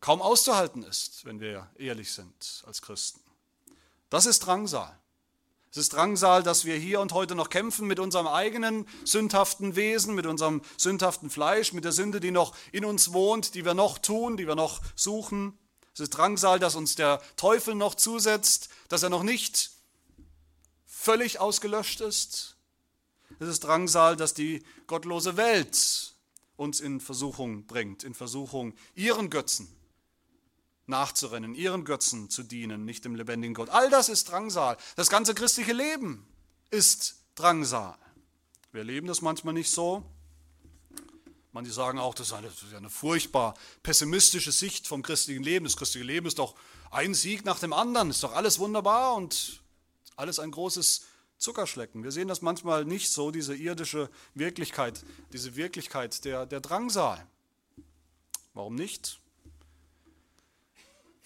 kaum 0.00 0.22
auszuhalten 0.22 0.84
ist, 0.84 1.24
wenn 1.24 1.40
wir 1.40 1.68
ehrlich 1.76 2.12
sind 2.12 2.62
als 2.64 2.80
Christen. 2.80 3.20
Das 4.08 4.26
ist 4.26 4.40
Drangsal. 4.40 4.96
Es 5.70 5.76
ist 5.76 5.92
Drangsal, 5.92 6.42
dass 6.42 6.64
wir 6.64 6.76
hier 6.76 7.00
und 7.00 7.12
heute 7.12 7.34
noch 7.34 7.50
kämpfen 7.50 7.86
mit 7.86 7.98
unserem 7.98 8.26
eigenen 8.26 8.86
sündhaften 9.04 9.76
Wesen, 9.76 10.14
mit 10.14 10.24
unserem 10.24 10.62
sündhaften 10.78 11.28
Fleisch, 11.28 11.74
mit 11.74 11.84
der 11.84 11.92
Sünde, 11.92 12.20
die 12.20 12.30
noch 12.30 12.56
in 12.72 12.86
uns 12.86 13.12
wohnt, 13.12 13.54
die 13.54 13.66
wir 13.66 13.74
noch 13.74 13.98
tun, 13.98 14.38
die 14.38 14.46
wir 14.46 14.54
noch 14.54 14.80
suchen. 14.96 15.58
Es 15.92 16.00
ist 16.00 16.10
Drangsal, 16.10 16.58
dass 16.58 16.74
uns 16.74 16.94
der 16.94 17.20
Teufel 17.36 17.74
noch 17.74 17.94
zusetzt, 17.94 18.70
dass 18.88 19.02
er 19.02 19.10
noch 19.10 19.22
nicht 19.22 19.72
völlig 20.86 21.38
ausgelöscht 21.38 22.00
ist. 22.00 22.56
Es 23.38 23.48
ist 23.48 23.60
Drangsal, 23.60 24.16
dass 24.16 24.32
die 24.32 24.62
gottlose 24.86 25.36
Welt 25.36 26.14
uns 26.56 26.80
in 26.80 26.98
Versuchung 27.00 27.66
bringt, 27.66 28.04
in 28.04 28.14
Versuchung 28.14 28.74
ihren 28.94 29.28
Götzen 29.28 29.77
nachzurennen, 30.88 31.54
ihren 31.54 31.84
Götzen 31.84 32.30
zu 32.30 32.42
dienen, 32.42 32.84
nicht 32.84 33.04
dem 33.04 33.14
lebendigen 33.14 33.54
Gott. 33.54 33.68
All 33.70 33.90
das 33.90 34.08
ist 34.08 34.30
Drangsal. 34.30 34.76
Das 34.96 35.08
ganze 35.08 35.34
christliche 35.34 35.72
Leben 35.72 36.26
ist 36.70 37.16
Drangsal. 37.34 37.96
Wir 38.72 38.80
erleben 38.80 39.06
das 39.06 39.22
manchmal 39.22 39.54
nicht 39.54 39.70
so. 39.70 40.04
Manche 41.52 41.72
sagen 41.72 41.98
auch, 41.98 42.14
das 42.14 42.28
ist 42.28 42.32
eine, 42.34 42.48
das 42.48 42.62
ist 42.62 42.74
eine 42.74 42.90
furchtbar 42.90 43.54
pessimistische 43.82 44.52
Sicht 44.52 44.86
vom 44.86 45.02
christlichen 45.02 45.42
Leben. 45.42 45.64
Das 45.64 45.76
christliche 45.76 46.06
Leben 46.06 46.26
ist 46.26 46.38
doch 46.38 46.54
ein 46.90 47.14
Sieg 47.14 47.44
nach 47.44 47.58
dem 47.58 47.72
anderen, 47.72 48.10
ist 48.10 48.22
doch 48.22 48.34
alles 48.34 48.58
wunderbar 48.58 49.14
und 49.14 49.62
alles 50.16 50.38
ein 50.38 50.50
großes 50.50 51.06
Zuckerschlecken. 51.38 52.04
Wir 52.04 52.12
sehen 52.12 52.28
das 52.28 52.42
manchmal 52.42 52.84
nicht 52.84 53.10
so, 53.10 53.30
diese 53.30 53.54
irdische 53.54 54.10
Wirklichkeit, 54.34 55.02
diese 55.32 55.56
Wirklichkeit 55.56 56.24
der, 56.24 56.46
der 56.46 56.60
Drangsal. 56.60 57.26
Warum 58.54 58.74
nicht? 58.74 59.20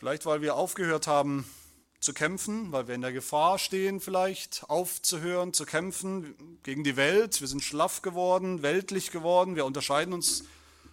Vielleicht, 0.02 0.26
weil 0.26 0.42
wir 0.42 0.56
aufgehört 0.56 1.06
haben 1.06 1.44
zu 2.00 2.12
kämpfen, 2.12 2.72
weil 2.72 2.88
wir 2.88 2.96
in 2.96 3.02
der 3.02 3.12
Gefahr 3.12 3.56
stehen, 3.60 4.00
vielleicht 4.00 4.64
aufzuhören, 4.68 5.52
zu 5.52 5.64
kämpfen 5.64 6.58
gegen 6.64 6.82
die 6.82 6.96
Welt. 6.96 7.40
Wir 7.40 7.46
sind 7.46 7.62
schlaff 7.62 8.02
geworden, 8.02 8.62
weltlich 8.62 9.12
geworden. 9.12 9.54
Wir 9.54 9.64
unterscheiden 9.64 10.12
uns 10.12 10.42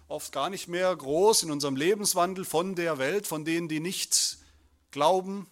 oft 0.06 0.30
gar 0.30 0.48
nicht 0.48 0.68
mehr 0.68 0.94
groß 0.94 1.42
in 1.42 1.50
unserem 1.50 1.74
Lebenswandel 1.74 2.44
von 2.44 2.76
der 2.76 2.98
Welt, 2.98 3.26
von 3.26 3.44
denen, 3.44 3.66
die 3.66 3.80
nicht 3.80 4.38
glauben. 4.92 5.48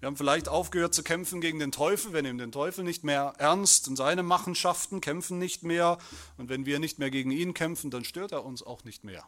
Wir 0.00 0.08
haben 0.08 0.18
vielleicht 0.18 0.50
aufgehört 0.50 0.92
zu 0.92 1.02
kämpfen 1.02 1.40
gegen 1.40 1.58
den 1.58 1.72
Teufel. 1.72 2.12
Wir 2.12 2.20
nehmen 2.20 2.38
den 2.38 2.52
Teufel 2.52 2.84
nicht 2.84 3.02
mehr 3.02 3.32
ernst 3.38 3.88
und 3.88 3.96
seine 3.96 4.22
Machenschaften, 4.22 5.00
kämpfen 5.00 5.38
nicht 5.38 5.62
mehr. 5.62 5.96
Und 6.36 6.50
wenn 6.50 6.66
wir 6.66 6.80
nicht 6.80 6.98
mehr 6.98 7.10
gegen 7.10 7.30
ihn 7.30 7.54
kämpfen, 7.54 7.90
dann 7.90 8.04
stört 8.04 8.32
er 8.32 8.44
uns 8.44 8.62
auch 8.62 8.84
nicht 8.84 9.04
mehr. 9.04 9.26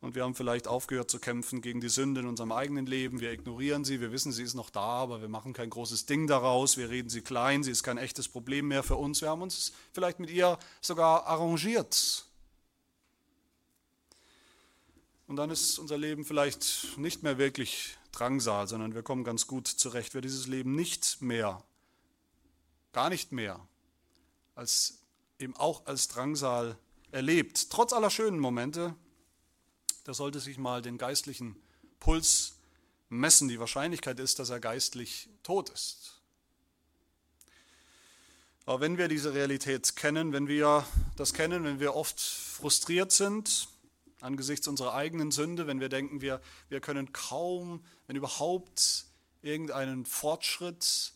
Und 0.00 0.14
wir 0.14 0.24
haben 0.24 0.34
vielleicht 0.34 0.66
aufgehört 0.66 1.10
zu 1.10 1.18
kämpfen 1.18 1.60
gegen 1.60 1.80
die 1.82 1.90
Sünde 1.90 2.22
in 2.22 2.26
unserem 2.26 2.52
eigenen 2.52 2.86
Leben. 2.86 3.20
Wir 3.20 3.32
ignorieren 3.32 3.84
sie, 3.84 4.00
wir 4.00 4.12
wissen, 4.12 4.32
sie 4.32 4.42
ist 4.42 4.54
noch 4.54 4.70
da, 4.70 4.80
aber 4.80 5.20
wir 5.20 5.28
machen 5.28 5.52
kein 5.52 5.68
großes 5.68 6.06
Ding 6.06 6.26
daraus. 6.26 6.78
Wir 6.78 6.88
reden 6.88 7.10
sie 7.10 7.20
klein, 7.20 7.62
sie 7.62 7.70
ist 7.70 7.82
kein 7.82 7.98
echtes 7.98 8.26
Problem 8.26 8.68
mehr 8.68 8.82
für 8.82 8.96
uns. 8.96 9.20
Wir 9.20 9.28
haben 9.28 9.42
uns 9.42 9.72
vielleicht 9.92 10.18
mit 10.18 10.30
ihr 10.30 10.58
sogar 10.80 11.26
arrangiert. 11.26 12.24
Und 15.26 15.36
dann 15.36 15.50
ist 15.50 15.78
unser 15.78 15.98
Leben 15.98 16.24
vielleicht 16.24 16.96
nicht 16.96 17.22
mehr 17.22 17.36
wirklich 17.36 17.98
Drangsal, 18.10 18.66
sondern 18.66 18.94
wir 18.94 19.02
kommen 19.02 19.22
ganz 19.22 19.46
gut 19.46 19.68
zurecht. 19.68 20.14
Wer 20.14 20.22
dieses 20.22 20.46
Leben 20.46 20.74
nicht 20.74 21.20
mehr, 21.20 21.62
gar 22.92 23.10
nicht 23.10 23.32
mehr, 23.32 23.60
als 24.54 24.98
eben 25.38 25.54
auch 25.56 25.86
als 25.86 26.08
Drangsal 26.08 26.76
erlebt, 27.12 27.70
trotz 27.70 27.92
aller 27.92 28.10
schönen 28.10 28.40
Momente, 28.40 28.94
der 30.06 30.14
sollte 30.14 30.40
sich 30.40 30.58
mal 30.58 30.82
den 30.82 30.98
geistlichen 30.98 31.56
Puls 31.98 32.54
messen. 33.08 33.48
Die 33.48 33.60
Wahrscheinlichkeit 33.60 34.18
ist, 34.20 34.38
dass 34.38 34.50
er 34.50 34.60
geistlich 34.60 35.28
tot 35.42 35.68
ist. 35.70 36.20
Aber 38.66 38.80
wenn 38.80 38.98
wir 38.98 39.08
diese 39.08 39.34
Realität 39.34 39.96
kennen, 39.96 40.32
wenn 40.32 40.46
wir 40.46 40.86
das 41.16 41.34
kennen, 41.34 41.64
wenn 41.64 41.80
wir 41.80 41.94
oft 41.94 42.20
frustriert 42.20 43.12
sind 43.12 43.68
angesichts 44.22 44.68
unserer 44.68 44.94
eigenen 44.94 45.30
Sünde, 45.30 45.66
wenn 45.66 45.80
wir 45.80 45.88
denken, 45.88 46.20
wir, 46.20 46.40
wir 46.68 46.80
können 46.80 47.12
kaum, 47.12 47.82
wenn 48.06 48.16
überhaupt, 48.16 49.06
irgendeinen 49.42 50.04
Fortschritt 50.04 51.12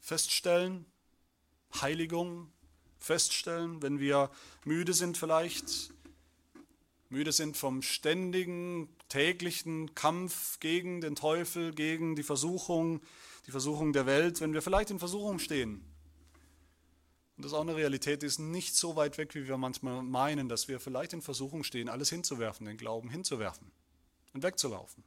feststellen, 0.00 0.86
Heiligung 1.80 2.50
feststellen, 2.98 3.82
wenn 3.82 3.98
wir 3.98 4.30
müde 4.64 4.94
sind 4.94 5.18
vielleicht, 5.18 5.92
müde 7.08 7.32
sind 7.32 7.56
vom 7.56 7.82
ständigen, 7.82 8.88
täglichen 9.08 9.94
Kampf 9.94 10.58
gegen 10.60 11.00
den 11.00 11.14
Teufel, 11.14 11.72
gegen 11.72 12.16
die 12.16 12.22
Versuchung, 12.22 13.00
die 13.46 13.50
Versuchung 13.50 13.92
der 13.92 14.06
Welt, 14.06 14.40
wenn 14.40 14.52
wir 14.52 14.62
vielleicht 14.62 14.90
in 14.90 14.98
Versuchung 14.98 15.38
stehen. 15.38 15.84
Und 17.36 17.44
das 17.44 17.52
ist 17.52 17.58
auch 17.58 17.62
eine 17.62 17.76
Realität, 17.76 18.22
die 18.22 18.26
ist 18.26 18.38
nicht 18.38 18.74
so 18.74 18.96
weit 18.96 19.18
weg, 19.18 19.34
wie 19.34 19.46
wir 19.46 19.58
manchmal 19.58 20.02
meinen, 20.02 20.48
dass 20.48 20.68
wir 20.68 20.80
vielleicht 20.80 21.12
in 21.12 21.20
Versuchung 21.20 21.64
stehen, 21.64 21.88
alles 21.88 22.08
hinzuwerfen, 22.08 22.66
den 22.66 22.78
Glauben 22.78 23.10
hinzuwerfen 23.10 23.70
und 24.32 24.42
wegzulaufen. 24.42 25.04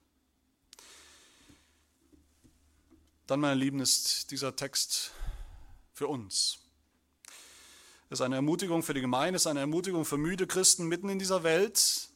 Dann, 3.25 3.39
meine 3.39 3.59
Lieben, 3.59 3.79
ist 3.79 4.31
dieser 4.31 4.55
Text 4.55 5.11
für 5.93 6.07
uns. 6.07 6.59
Das 8.09 8.19
ist 8.19 8.25
eine 8.25 8.37
Ermutigung 8.37 8.81
für 8.81 8.95
die 8.95 9.01
Gemeinde, 9.01 9.35
ist 9.35 9.45
eine 9.45 9.59
Ermutigung 9.59 10.03
für 10.03 10.17
müde 10.17 10.47
Christen 10.47 10.87
mitten 10.87 11.09
in 11.09 11.19
dieser 11.19 11.43
Welt, 11.43 12.09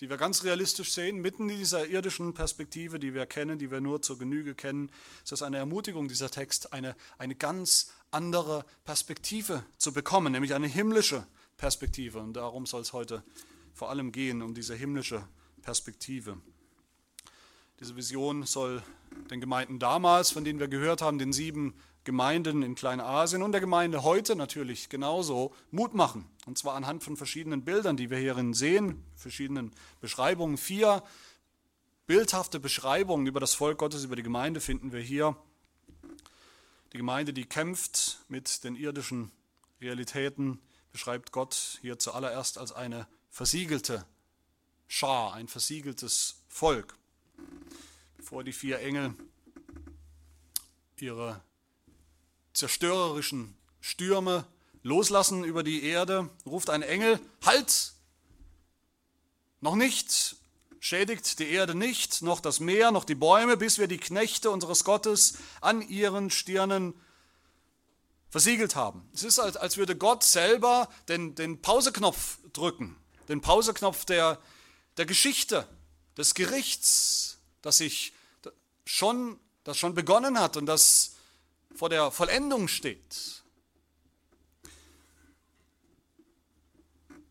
die 0.00 0.10
wir 0.10 0.18
ganz 0.18 0.44
realistisch 0.44 0.92
sehen, 0.92 1.22
mitten 1.22 1.48
in 1.48 1.56
dieser 1.56 1.86
irdischen 1.86 2.34
Perspektive, 2.34 2.98
die 2.98 3.14
wir 3.14 3.24
kennen, 3.24 3.58
die 3.58 3.70
wir 3.70 3.80
nur 3.80 4.02
zur 4.02 4.18
Genüge 4.18 4.54
kennen. 4.54 4.92
Ist 5.24 5.42
eine 5.42 5.56
Ermutigung, 5.56 6.08
dieser 6.08 6.30
Text, 6.30 6.74
eine, 6.74 6.94
eine 7.16 7.34
ganz 7.34 7.90
andere 8.10 8.66
Perspektive 8.84 9.64
zu 9.78 9.94
bekommen, 9.94 10.30
nämlich 10.30 10.52
eine 10.52 10.66
himmlische 10.66 11.26
Perspektive. 11.56 12.18
Und 12.18 12.34
darum 12.34 12.66
soll 12.66 12.82
es 12.82 12.92
heute 12.92 13.24
vor 13.72 13.88
allem 13.88 14.12
gehen, 14.12 14.42
um 14.42 14.52
diese 14.52 14.74
himmlische 14.74 15.26
Perspektive. 15.62 16.36
Diese 17.80 17.96
Vision 17.96 18.42
soll 18.42 18.82
den 19.30 19.40
Gemeinden 19.40 19.78
damals, 19.78 20.32
von 20.32 20.44
denen 20.44 20.60
wir 20.60 20.68
gehört 20.68 21.00
haben, 21.00 21.18
den 21.18 21.32
sieben 21.32 21.74
Gemeinden 22.08 22.62
in 22.62 22.74
Kleinasien 22.74 23.42
und 23.42 23.52
der 23.52 23.60
Gemeinde 23.60 24.02
heute 24.02 24.34
natürlich 24.34 24.88
genauso 24.88 25.54
Mut 25.70 25.92
machen. 25.92 26.24
Und 26.46 26.56
zwar 26.56 26.74
anhand 26.74 27.04
von 27.04 27.18
verschiedenen 27.18 27.66
Bildern, 27.66 27.98
die 27.98 28.08
wir 28.08 28.16
hierin 28.16 28.54
sehen, 28.54 29.04
verschiedenen 29.14 29.72
Beschreibungen. 30.00 30.56
Vier 30.56 31.02
bildhafte 32.06 32.60
Beschreibungen 32.60 33.26
über 33.26 33.40
das 33.40 33.52
Volk 33.52 33.76
Gottes, 33.76 34.04
über 34.04 34.16
die 34.16 34.22
Gemeinde 34.22 34.62
finden 34.62 34.92
wir 34.92 35.02
hier. 35.02 35.36
Die 36.94 36.96
Gemeinde, 36.96 37.34
die 37.34 37.44
kämpft 37.44 38.20
mit 38.28 38.64
den 38.64 38.74
irdischen 38.74 39.30
Realitäten, 39.82 40.60
beschreibt 40.90 41.30
Gott 41.30 41.78
hier 41.82 41.98
zuallererst 41.98 42.56
als 42.56 42.72
eine 42.72 43.06
versiegelte 43.28 44.06
Schar, 44.86 45.34
ein 45.34 45.46
versiegeltes 45.46 46.40
Volk. 46.48 46.96
Bevor 48.16 48.44
die 48.44 48.54
vier 48.54 48.78
Engel 48.78 49.14
ihre 50.96 51.42
zerstörerischen 52.58 53.56
Stürme 53.80 54.44
loslassen 54.82 55.44
über 55.44 55.62
die 55.62 55.84
Erde, 55.84 56.28
ruft 56.44 56.70
ein 56.70 56.82
Engel, 56.82 57.20
halt! 57.44 57.92
Noch 59.60 59.74
nicht, 59.74 60.36
schädigt 60.80 61.38
die 61.38 61.50
Erde 61.50 61.74
nicht, 61.74 62.22
noch 62.22 62.40
das 62.40 62.60
Meer, 62.60 62.90
noch 62.90 63.04
die 63.04 63.14
Bäume, 63.14 63.56
bis 63.56 63.78
wir 63.78 63.88
die 63.88 63.98
Knechte 63.98 64.50
unseres 64.50 64.84
Gottes 64.84 65.38
an 65.60 65.82
ihren 65.82 66.30
Stirnen 66.30 66.94
versiegelt 68.30 68.76
haben. 68.76 69.08
Es 69.14 69.24
ist, 69.24 69.38
als 69.38 69.76
würde 69.76 69.96
Gott 69.96 70.22
selber 70.22 70.88
den, 71.08 71.34
den 71.34 71.60
Pauseknopf 71.60 72.38
drücken, 72.52 72.96
den 73.28 73.40
Pauseknopf 73.40 74.04
der, 74.04 74.38
der 74.96 75.06
Geschichte, 75.06 75.66
des 76.16 76.34
Gerichts, 76.34 77.38
das 77.62 77.78
sich 77.78 78.12
schon, 78.84 79.38
das 79.62 79.78
schon 79.78 79.94
begonnen 79.94 80.40
hat 80.40 80.56
und 80.56 80.66
das 80.66 81.14
vor 81.78 81.88
der 81.88 82.10
Vollendung 82.10 82.66
steht. 82.66 83.44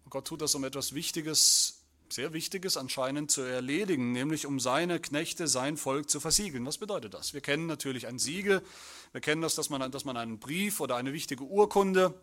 Und 0.05 0.09
Gott 0.09 0.25
tut 0.25 0.41
das, 0.41 0.55
um 0.55 0.63
etwas 0.63 0.93
Wichtiges, 0.93 1.83
sehr 2.07 2.31
Wichtiges 2.31 2.77
anscheinend 2.77 3.29
zu 3.29 3.41
erledigen, 3.41 4.13
nämlich 4.13 4.45
um 4.45 4.61
seine 4.61 5.01
Knechte, 5.01 5.49
sein 5.49 5.75
Volk 5.75 6.09
zu 6.09 6.21
versiegeln. 6.21 6.65
Was 6.65 6.77
bedeutet 6.77 7.13
das? 7.13 7.33
Wir 7.33 7.41
kennen 7.41 7.65
natürlich 7.65 8.07
ein 8.07 8.19
Siegel. 8.19 8.63
Wir 9.11 9.19
kennen 9.19 9.41
das, 9.41 9.55
dass 9.55 9.69
man, 9.69 9.91
dass 9.91 10.05
man 10.05 10.15
einen 10.15 10.39
Brief 10.39 10.79
oder 10.79 10.95
eine 10.95 11.11
wichtige 11.11 11.43
Urkunde 11.43 12.13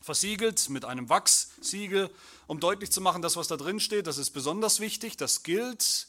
versiegelt 0.00 0.70
mit 0.70 0.86
einem 0.86 1.10
Wachssiegel, 1.10 2.08
um 2.46 2.58
deutlich 2.58 2.90
zu 2.90 3.02
machen, 3.02 3.20
dass 3.20 3.36
was 3.36 3.48
da 3.48 3.58
drin 3.58 3.80
steht, 3.80 4.06
das 4.06 4.16
ist 4.16 4.30
besonders 4.30 4.80
wichtig, 4.80 5.18
das 5.18 5.42
gilt, 5.42 6.08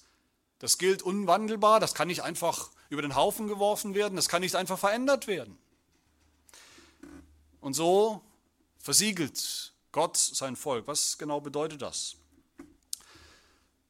das 0.59 0.77
gilt 0.77 1.01
unwandelbar, 1.01 1.81
das 1.81 1.93
kann 1.93 2.07
nicht 2.07 2.23
einfach 2.23 2.71
über 2.91 3.01
den 3.01 3.15
Haufen 3.15 3.47
geworfen 3.47 3.95
werden, 3.95 4.17
das 4.17 4.29
kann 4.29 4.41
nicht 4.41 4.55
einfach 4.55 4.77
verändert 4.77 5.25
werden. 5.25 5.57
Und 7.61 7.73
so 7.73 8.21
versiegelt 8.77 9.73
Gott 9.91 10.17
sein 10.17 10.55
Volk. 10.55 10.87
Was 10.87 11.17
genau 11.17 11.39
bedeutet 11.39 11.81
das? 11.81 12.17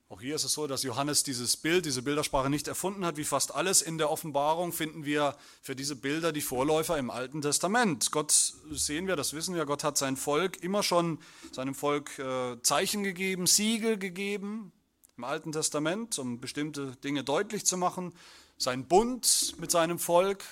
Auch 0.07 0.19
hier 0.19 0.35
ist 0.35 0.43
es 0.43 0.51
so, 0.51 0.67
dass 0.67 0.83
Johannes 0.83 1.23
dieses 1.23 1.55
Bild, 1.55 1.85
diese 1.85 2.01
Bildersprache 2.01 2.49
nicht 2.49 2.67
erfunden 2.67 3.05
hat. 3.05 3.15
Wie 3.15 3.23
fast 3.23 3.55
alles 3.55 3.81
in 3.81 3.97
der 3.97 4.11
Offenbarung 4.11 4.73
finden 4.73 5.05
wir 5.05 5.37
für 5.61 5.75
diese 5.75 5.95
Bilder 5.95 6.31
die 6.33 6.41
Vorläufer 6.41 6.97
im 6.97 7.09
Alten 7.09 7.41
Testament. 7.41 8.11
Gott, 8.11 8.31
sehen 8.69 9.07
wir, 9.07 9.15
das 9.15 9.33
wissen 9.33 9.55
wir, 9.55 9.65
Gott 9.65 9.85
hat 9.85 9.97
sein 9.97 10.17
Volk 10.17 10.61
immer 10.61 10.83
schon, 10.83 11.17
seinem 11.53 11.73
Volk 11.73 12.19
äh, 12.19 12.61
Zeichen 12.61 13.03
gegeben, 13.03 13.47
Siegel 13.47 13.97
gegeben 13.97 14.73
im 15.15 15.23
Alten 15.23 15.53
Testament, 15.53 16.19
um 16.19 16.41
bestimmte 16.41 16.97
Dinge 16.97 17.23
deutlich 17.23 17.65
zu 17.65 17.77
machen. 17.77 18.13
Sein 18.61 18.87
Bund 18.87 19.55
mit 19.57 19.71
seinem 19.71 19.97
Volk 19.97 20.43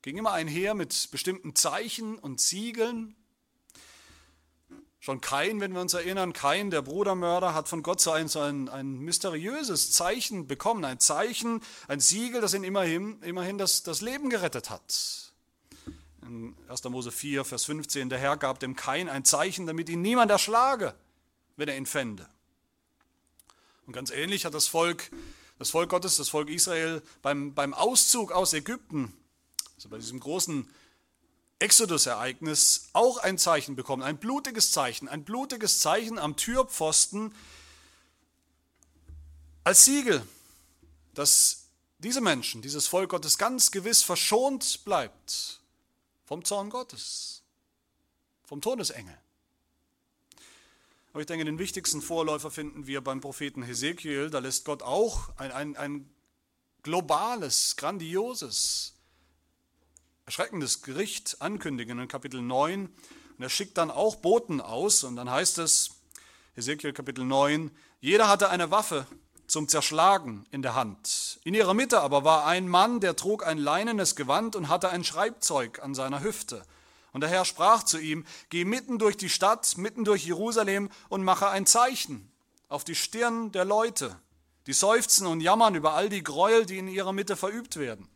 ging 0.00 0.16
immer 0.16 0.32
einher 0.32 0.72
mit 0.72 1.10
bestimmten 1.10 1.54
Zeichen 1.54 2.18
und 2.18 2.40
Siegeln. 2.40 3.14
Schon 5.00 5.20
Kain, 5.20 5.60
wenn 5.60 5.74
wir 5.74 5.82
uns 5.82 5.92
erinnern, 5.92 6.32
Kain, 6.32 6.70
der 6.70 6.80
Brudermörder, 6.80 7.52
hat 7.52 7.68
von 7.68 7.82
Gott 7.82 8.00
so 8.00 8.10
ein, 8.10 8.28
so 8.28 8.40
ein, 8.40 8.70
ein 8.70 9.00
mysteriöses 9.00 9.92
Zeichen 9.92 10.46
bekommen, 10.46 10.82
ein 10.86 10.98
Zeichen, 10.98 11.60
ein 11.88 12.00
Siegel, 12.00 12.40
das 12.40 12.54
ihn 12.54 12.64
immerhin, 12.64 13.20
immerhin 13.20 13.58
das, 13.58 13.82
das 13.82 14.00
Leben 14.00 14.30
gerettet 14.30 14.70
hat. 14.70 15.34
In 16.22 16.56
1. 16.70 16.84
Mose 16.84 17.12
4, 17.12 17.44
Vers 17.44 17.66
15, 17.66 18.08
der 18.08 18.18
Herr 18.18 18.38
gab 18.38 18.60
dem 18.60 18.76
Kain 18.76 19.10
ein 19.10 19.26
Zeichen, 19.26 19.66
damit 19.66 19.90
ihn 19.90 20.00
niemand 20.00 20.30
erschlage, 20.30 20.94
wenn 21.56 21.68
er 21.68 21.76
ihn 21.76 21.84
fände. 21.84 22.30
Und 23.86 23.92
ganz 23.92 24.10
ähnlich 24.10 24.46
hat 24.46 24.54
das 24.54 24.68
Volk 24.68 25.10
das 25.58 25.70
Volk 25.70 25.90
Gottes, 25.90 26.16
das 26.16 26.28
Volk 26.28 26.50
Israel 26.50 27.02
beim, 27.22 27.54
beim 27.54 27.74
Auszug 27.74 28.32
aus 28.32 28.52
Ägypten, 28.52 29.16
also 29.76 29.88
bei 29.88 29.98
diesem 29.98 30.20
großen 30.20 30.68
Exodus-Ereignis, 31.58 32.90
auch 32.92 33.18
ein 33.18 33.38
Zeichen 33.38 33.76
bekommen, 33.76 34.02
ein 34.02 34.18
blutiges 34.18 34.72
Zeichen, 34.72 35.08
ein 35.08 35.24
blutiges 35.24 35.80
Zeichen 35.80 36.18
am 36.18 36.36
Türpfosten 36.36 37.34
als 39.64 39.84
Siegel, 39.84 40.26
dass 41.14 41.64
diese 41.98 42.20
Menschen, 42.20 42.60
dieses 42.60 42.86
Volk 42.86 43.10
Gottes 43.10 43.38
ganz 43.38 43.70
gewiss 43.70 44.02
verschont 44.02 44.84
bleibt 44.84 45.60
vom 46.24 46.44
Zorn 46.44 46.68
Gottes, 46.68 47.42
vom 48.44 48.60
Todesengel. 48.60 49.16
Aber 51.16 51.22
ich 51.22 51.28
denke, 51.28 51.46
den 51.46 51.58
wichtigsten 51.58 52.02
Vorläufer 52.02 52.50
finden 52.50 52.86
wir 52.86 53.00
beim 53.00 53.22
Propheten 53.22 53.62
Hesekiel. 53.62 54.28
Da 54.28 54.40
lässt 54.40 54.66
Gott 54.66 54.82
auch 54.82 55.30
ein, 55.38 55.50
ein, 55.50 55.74
ein 55.74 56.10
globales, 56.82 57.76
grandioses, 57.76 58.92
erschreckendes 60.26 60.82
Gericht 60.82 61.38
ankündigen 61.40 61.98
in 61.98 62.06
Kapitel 62.06 62.42
9. 62.42 62.84
Und 62.84 63.42
er 63.42 63.48
schickt 63.48 63.78
dann 63.78 63.90
auch 63.90 64.16
Boten 64.16 64.60
aus. 64.60 65.04
Und 65.04 65.16
dann 65.16 65.30
heißt 65.30 65.56
es, 65.56 65.92
Hesekiel 66.54 66.92
Kapitel 66.92 67.24
9, 67.24 67.70
jeder 68.00 68.28
hatte 68.28 68.50
eine 68.50 68.70
Waffe 68.70 69.06
zum 69.46 69.68
Zerschlagen 69.68 70.44
in 70.50 70.60
der 70.60 70.74
Hand. 70.74 71.40
In 71.44 71.54
ihrer 71.54 71.72
Mitte 71.72 72.02
aber 72.02 72.24
war 72.24 72.44
ein 72.44 72.68
Mann, 72.68 73.00
der 73.00 73.16
trug 73.16 73.46
ein 73.46 73.56
leinenes 73.56 74.16
Gewand 74.16 74.54
und 74.54 74.68
hatte 74.68 74.90
ein 74.90 75.02
Schreibzeug 75.02 75.82
an 75.82 75.94
seiner 75.94 76.22
Hüfte. 76.22 76.66
Und 77.16 77.22
der 77.22 77.30
Herr 77.30 77.46
sprach 77.46 77.82
zu 77.82 77.98
ihm, 77.98 78.26
geh 78.50 78.66
mitten 78.66 78.98
durch 78.98 79.16
die 79.16 79.30
Stadt, 79.30 79.78
mitten 79.78 80.04
durch 80.04 80.26
Jerusalem 80.26 80.90
und 81.08 81.24
mache 81.24 81.48
ein 81.48 81.64
Zeichen 81.64 82.30
auf 82.68 82.84
die 82.84 82.94
Stirn 82.94 83.52
der 83.52 83.64
Leute, 83.64 84.20
die 84.66 84.74
seufzen 84.74 85.26
und 85.26 85.40
jammern 85.40 85.74
über 85.74 85.94
all 85.94 86.10
die 86.10 86.22
Gräuel, 86.22 86.66
die 86.66 86.76
in 86.76 86.88
ihrer 86.88 87.14
Mitte 87.14 87.34
verübt 87.34 87.76
werden. 87.78 88.06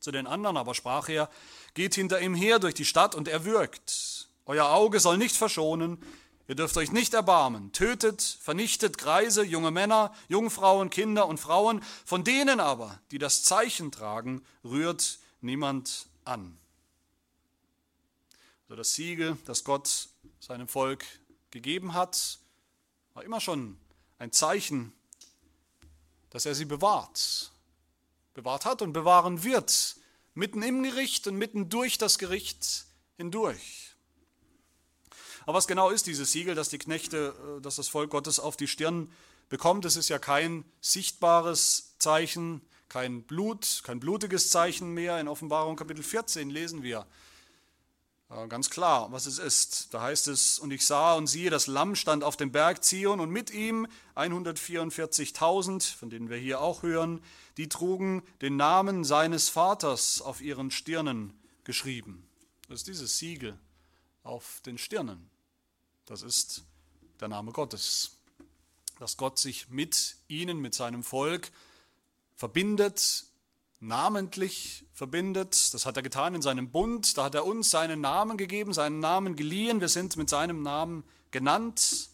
Zu 0.00 0.10
den 0.10 0.26
anderen 0.26 0.56
aber 0.56 0.74
sprach 0.74 1.08
er, 1.08 1.30
geht 1.74 1.94
hinter 1.94 2.20
ihm 2.20 2.34
her 2.34 2.58
durch 2.58 2.74
die 2.74 2.84
Stadt 2.84 3.14
und 3.14 3.28
er 3.28 3.44
wirkt. 3.44 4.28
Euer 4.44 4.70
Auge 4.70 4.98
soll 4.98 5.16
nicht 5.16 5.36
verschonen, 5.36 6.02
ihr 6.48 6.56
dürft 6.56 6.76
euch 6.76 6.90
nicht 6.90 7.14
erbarmen. 7.14 7.70
Tötet, 7.70 8.22
vernichtet 8.42 8.98
Greise, 8.98 9.44
junge 9.44 9.70
Männer, 9.70 10.12
Jungfrauen, 10.26 10.90
Kinder 10.90 11.28
und 11.28 11.38
Frauen. 11.38 11.80
Von 12.04 12.24
denen 12.24 12.58
aber, 12.58 12.98
die 13.12 13.18
das 13.18 13.44
Zeichen 13.44 13.92
tragen, 13.92 14.44
rührt 14.64 15.20
niemand 15.40 16.08
an. 16.24 16.58
Also 18.74 18.80
das 18.80 18.94
Siegel, 18.94 19.38
das 19.44 19.62
Gott 19.62 20.08
seinem 20.40 20.66
Volk 20.66 21.04
gegeben 21.52 21.94
hat, 21.94 22.40
war 23.12 23.22
immer 23.22 23.40
schon 23.40 23.78
ein 24.18 24.32
Zeichen, 24.32 24.92
dass 26.30 26.44
er 26.44 26.56
sie 26.56 26.64
bewahrt. 26.64 27.52
Bewahrt 28.32 28.64
hat 28.64 28.82
und 28.82 28.92
bewahren 28.92 29.44
wird, 29.44 29.94
mitten 30.34 30.60
im 30.64 30.82
Gericht 30.82 31.28
und 31.28 31.36
mitten 31.36 31.68
durch 31.68 31.98
das 31.98 32.18
Gericht 32.18 32.86
hindurch. 33.16 33.94
Aber 35.42 35.56
was 35.56 35.68
genau 35.68 35.90
ist 35.90 36.08
dieses 36.08 36.32
Siegel, 36.32 36.56
das 36.56 36.68
die 36.68 36.78
Knechte, 36.78 37.32
äh, 37.58 37.60
dass 37.60 37.76
das 37.76 37.86
Volk 37.86 38.10
Gottes 38.10 38.40
auf 38.40 38.56
die 38.56 38.66
Stirn 38.66 39.08
bekommt? 39.50 39.84
Es 39.84 39.94
ist 39.94 40.08
ja 40.08 40.18
kein 40.18 40.64
sichtbares 40.80 41.94
Zeichen, 42.00 42.60
kein 42.88 43.22
Blut, 43.22 43.82
kein 43.84 44.00
blutiges 44.00 44.50
Zeichen 44.50 44.94
mehr. 44.94 45.20
In 45.20 45.28
Offenbarung 45.28 45.76
Kapitel 45.76 46.02
14 46.02 46.50
lesen 46.50 46.82
wir, 46.82 47.06
Ganz 48.48 48.68
klar, 48.68 49.12
was 49.12 49.26
es 49.26 49.38
ist. 49.38 49.94
Da 49.94 50.02
heißt 50.02 50.26
es, 50.26 50.58
und 50.58 50.72
ich 50.72 50.84
sah 50.84 51.14
und 51.14 51.28
siehe, 51.28 51.50
das 51.50 51.68
Lamm 51.68 51.94
stand 51.94 52.24
auf 52.24 52.36
dem 52.36 52.50
Berg 52.50 52.82
Zion 52.82 53.20
und 53.20 53.30
mit 53.30 53.52
ihm 53.52 53.86
144.000, 54.16 55.94
von 55.94 56.10
denen 56.10 56.28
wir 56.28 56.36
hier 56.36 56.60
auch 56.60 56.82
hören, 56.82 57.22
die 57.58 57.68
trugen 57.68 58.24
den 58.40 58.56
Namen 58.56 59.04
seines 59.04 59.48
Vaters 59.48 60.20
auf 60.20 60.40
ihren 60.40 60.72
Stirnen 60.72 61.32
geschrieben. 61.62 62.28
Das 62.68 62.80
ist 62.80 62.88
dieses 62.88 63.18
Siegel 63.18 63.56
auf 64.24 64.60
den 64.66 64.78
Stirnen. 64.78 65.30
Das 66.04 66.22
ist 66.22 66.64
der 67.20 67.28
Name 67.28 67.52
Gottes. 67.52 68.16
Dass 68.98 69.16
Gott 69.16 69.38
sich 69.38 69.68
mit 69.68 70.16
ihnen, 70.26 70.58
mit 70.58 70.74
seinem 70.74 71.04
Volk 71.04 71.52
verbindet 72.34 73.26
namentlich 73.84 74.84
verbindet. 74.92 75.74
Das 75.74 75.86
hat 75.86 75.96
er 75.96 76.02
getan 76.02 76.34
in 76.34 76.42
seinem 76.42 76.70
Bund. 76.70 77.16
Da 77.18 77.24
hat 77.24 77.34
er 77.34 77.44
uns 77.44 77.70
seinen 77.70 78.00
Namen 78.00 78.36
gegeben, 78.36 78.72
seinen 78.72 79.00
Namen 79.00 79.36
geliehen. 79.36 79.80
Wir 79.80 79.88
sind 79.88 80.16
mit 80.16 80.30
seinem 80.30 80.62
Namen 80.62 81.04
genannt. 81.30 82.08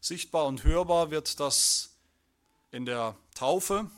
Sichtbar 0.00 0.46
und 0.46 0.64
hörbar 0.64 1.10
wird 1.10 1.38
das 1.40 1.96
in 2.70 2.86
der 2.86 3.16
Taufe. 3.34 3.90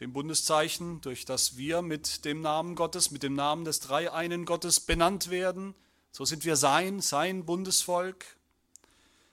dem 0.00 0.12
Bundeszeichen, 0.12 1.00
durch 1.02 1.24
das 1.24 1.56
wir 1.56 1.80
mit 1.80 2.24
dem 2.24 2.40
Namen 2.40 2.74
Gottes, 2.74 3.12
mit 3.12 3.22
dem 3.22 3.34
Namen 3.34 3.64
des 3.64 3.78
dreieinen 3.78 4.44
Gottes 4.44 4.80
benannt 4.80 5.30
werden. 5.30 5.74
So 6.10 6.24
sind 6.24 6.44
wir 6.44 6.56
sein, 6.56 7.00
sein 7.00 7.44
Bundesvolk. 7.44 8.24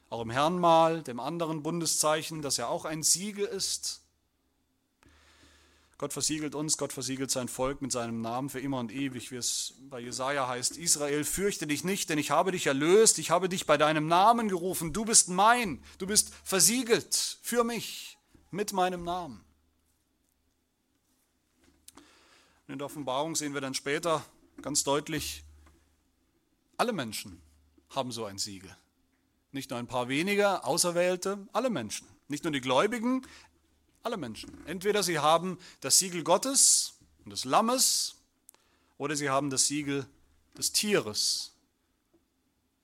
Auch 0.10 0.22
im 0.22 0.30
Herrnmal, 0.30 1.02
dem 1.02 1.20
anderen 1.20 1.64
Bundeszeichen, 1.64 2.42
das 2.42 2.58
ja 2.58 2.68
auch 2.68 2.86
ein 2.86 3.02
Siegel 3.02 3.46
ist. 3.46 4.01
Gott 6.02 6.14
versiegelt 6.14 6.56
uns, 6.56 6.80
Gott 6.80 6.94
versiegelt 6.94 7.30
sein 7.30 7.48
Volk 7.48 7.84
mit 7.84 7.92
seinem 7.92 8.22
Namen 8.22 8.50
für 8.50 8.60
immer 8.60 8.80
und 8.80 8.92
ewig, 8.92 9.30
wie 9.30 9.36
es 9.36 9.76
bei 9.82 10.00
Jesaja 10.00 10.48
heißt: 10.48 10.78
Israel, 10.78 11.24
fürchte 11.24 11.68
dich 11.68 11.84
nicht, 11.84 12.10
denn 12.10 12.18
ich 12.18 12.32
habe 12.32 12.52
dich 12.52 12.66
erlöst, 12.66 13.20
ich 13.20 13.30
habe 13.30 13.50
dich 13.50 13.68
bei 13.68 13.78
deinem 13.78 14.08
Namen 14.08 14.50
gerufen, 14.50 14.94
du 14.94 15.06
bist 15.06 15.30
mein, 15.30 15.84
du 16.00 16.08
bist 16.08 16.34
versiegelt 16.44 17.38
für 17.44 17.64
mich 17.64 18.18
mit 18.50 18.74
meinem 18.74 19.04
Namen. 19.04 19.46
in 22.68 22.80
der 22.80 22.88
Offenbarung 22.88 23.36
sehen 23.36 23.54
wir 23.54 23.62
dann 23.62 23.76
später 23.76 24.26
ganz 24.64 24.84
deutlich, 24.84 25.44
alle 26.78 26.94
Menschen 26.94 27.44
haben 27.90 28.12
so 28.12 28.26
ein 28.26 28.40
Siegel. 28.40 28.76
Nicht 29.52 29.70
nur 29.70 29.78
ein 29.78 29.88
paar 29.88 30.08
wenige, 30.08 30.64
Auserwählte, 30.64 31.48
alle 31.54 31.70
Menschen. 31.70 32.08
Nicht 32.28 32.44
nur 32.44 32.54
die 32.54 32.62
Gläubigen, 32.62 33.28
alle 34.04 34.18
Menschen. 34.18 34.66
Entweder 34.68 35.04
sie 35.04 35.20
haben 35.20 35.58
das 35.82 36.00
Siegel 36.00 36.24
Gottes 36.24 36.94
und 37.24 37.32
des 37.32 37.46
Lammes 37.46 38.16
oder 38.98 39.16
sie 39.16 39.30
haben 39.30 39.50
das 39.50 39.68
Siegel 39.68 40.06
des 40.58 40.72
Tieres, 40.72 41.54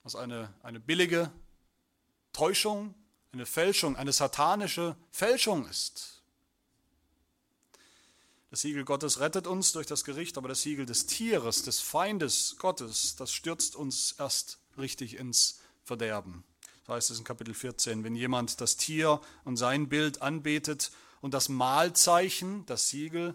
was 0.02 0.16
eine, 0.16 0.52
eine 0.62 0.80
billige 0.80 1.30
Täuschung, 2.32 2.94
eine 3.32 3.46
Fälschung, 3.46 3.96
eine 3.96 4.12
satanische 4.12 4.96
Fälschung 5.10 5.66
ist. 5.68 6.22
Das 8.50 8.62
Siegel 8.62 8.84
Gottes 8.84 9.20
rettet 9.20 9.46
uns 9.46 9.72
durch 9.72 9.86
das 9.86 10.04
Gericht, 10.04 10.38
aber 10.38 10.48
das 10.48 10.62
Siegel 10.62 10.86
des 10.86 11.06
Tieres, 11.06 11.62
des 11.64 11.80
Feindes 11.80 12.56
Gottes, 12.58 13.14
das 13.16 13.30
stürzt 13.30 13.76
uns 13.76 14.12
erst 14.18 14.58
richtig 14.78 15.18
ins 15.18 15.60
Verderben. 15.84 16.44
So 16.86 16.94
heißt 16.94 17.10
es 17.10 17.18
in 17.18 17.24
Kapitel 17.24 17.52
14, 17.52 18.04
wenn 18.04 18.14
jemand 18.14 18.62
das 18.62 18.78
Tier 18.78 19.20
und 19.44 19.58
sein 19.58 19.90
Bild 19.90 20.22
anbetet 20.22 20.90
und 21.20 21.34
das 21.34 21.48
Mahlzeichen, 21.48 22.64
das 22.66 22.88
Siegel, 22.88 23.34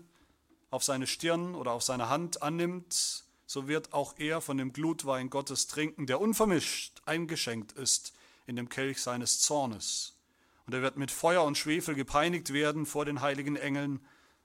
auf 0.69 0.83
seine 0.83 1.05
Stirn 1.05 1.53
oder 1.55 1.71
auf 1.71 1.83
seine 1.83 2.09
Hand 2.09 2.41
annimmt, 2.41 3.23
so 3.45 3.67
wird 3.67 3.93
auch 3.93 4.15
er 4.17 4.41
von 4.41 4.57
dem 4.57 4.73
Glutwein 4.73 5.29
Gottes 5.29 5.67
trinken, 5.67 6.07
der 6.07 6.19
unvermischt 6.19 7.01
eingeschenkt 7.05 7.73
ist 7.73 8.13
in 8.47 8.55
dem 8.55 8.69
Kelch 8.69 9.01
seines 9.01 9.39
Zornes. 9.39 10.15
Und 10.65 10.73
er 10.73 10.81
wird 10.81 10.97
mit 10.97 11.11
Feuer 11.11 11.43
und 11.43 11.57
Schwefel 11.57 11.93
gepeinigt 11.93 12.53
werden 12.53 12.85
vor 12.85 13.05
den 13.05 13.21
heiligen 13.21 13.55
Engeln 13.55 13.99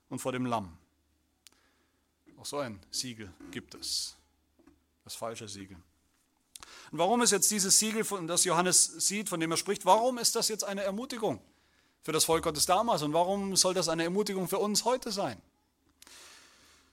und 0.09 0.19
vor 0.19 0.31
dem 0.31 0.45
Lamm. 0.45 0.77
Auch 2.37 2.45
so 2.45 2.59
ein 2.59 2.79
Siegel 2.91 3.33
gibt 3.51 3.73
es, 3.73 4.15
das 5.03 5.15
falsche 5.15 5.47
Siegel. 5.47 5.77
Und 6.91 6.99
warum 6.99 7.21
ist 7.21 7.31
jetzt 7.31 7.49
dieses 7.51 7.79
Siegel, 7.79 8.05
das 8.27 8.43
Johannes 8.45 8.85
sieht, 8.85 9.29
von 9.29 9.39
dem 9.39 9.51
er 9.51 9.57
spricht, 9.57 9.85
warum 9.85 10.17
ist 10.17 10.35
das 10.35 10.47
jetzt 10.47 10.63
eine 10.63 10.83
Ermutigung 10.83 11.41
für 12.01 12.11
das 12.11 12.25
Volk 12.25 12.43
Gottes 12.43 12.65
damals 12.65 13.01
und 13.01 13.13
warum 13.13 13.55
soll 13.55 13.73
das 13.73 13.89
eine 13.89 14.03
Ermutigung 14.03 14.47
für 14.47 14.59
uns 14.59 14.85
heute 14.85 15.11
sein? 15.11 15.41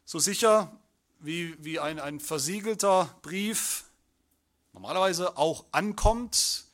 So 0.04 0.18
sicher 0.18 0.70
wie, 1.20 1.56
wie 1.64 1.80
ein, 1.80 1.98
ein 1.98 2.20
versiegelter 2.20 3.14
Brief 3.22 3.84
normalerweise 4.72 5.36
auch 5.38 5.64
ankommt, 5.72 6.66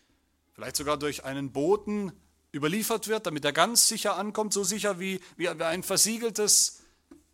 vielleicht 0.55 0.77
sogar 0.77 0.97
durch 0.97 1.25
einen 1.25 1.53
Boten 1.53 2.12
überliefert 2.53 3.09
wird, 3.09 3.27
damit 3.27 3.45
er 3.45 3.53
ganz 3.53 3.88
sicher 3.88 4.16
ankommt, 4.16 4.53
so 4.53 4.64
sicher 4.64 4.99
wie, 4.99 5.21
wie 5.37 5.49
ein 5.49 5.83
versiegeltes 5.83 6.83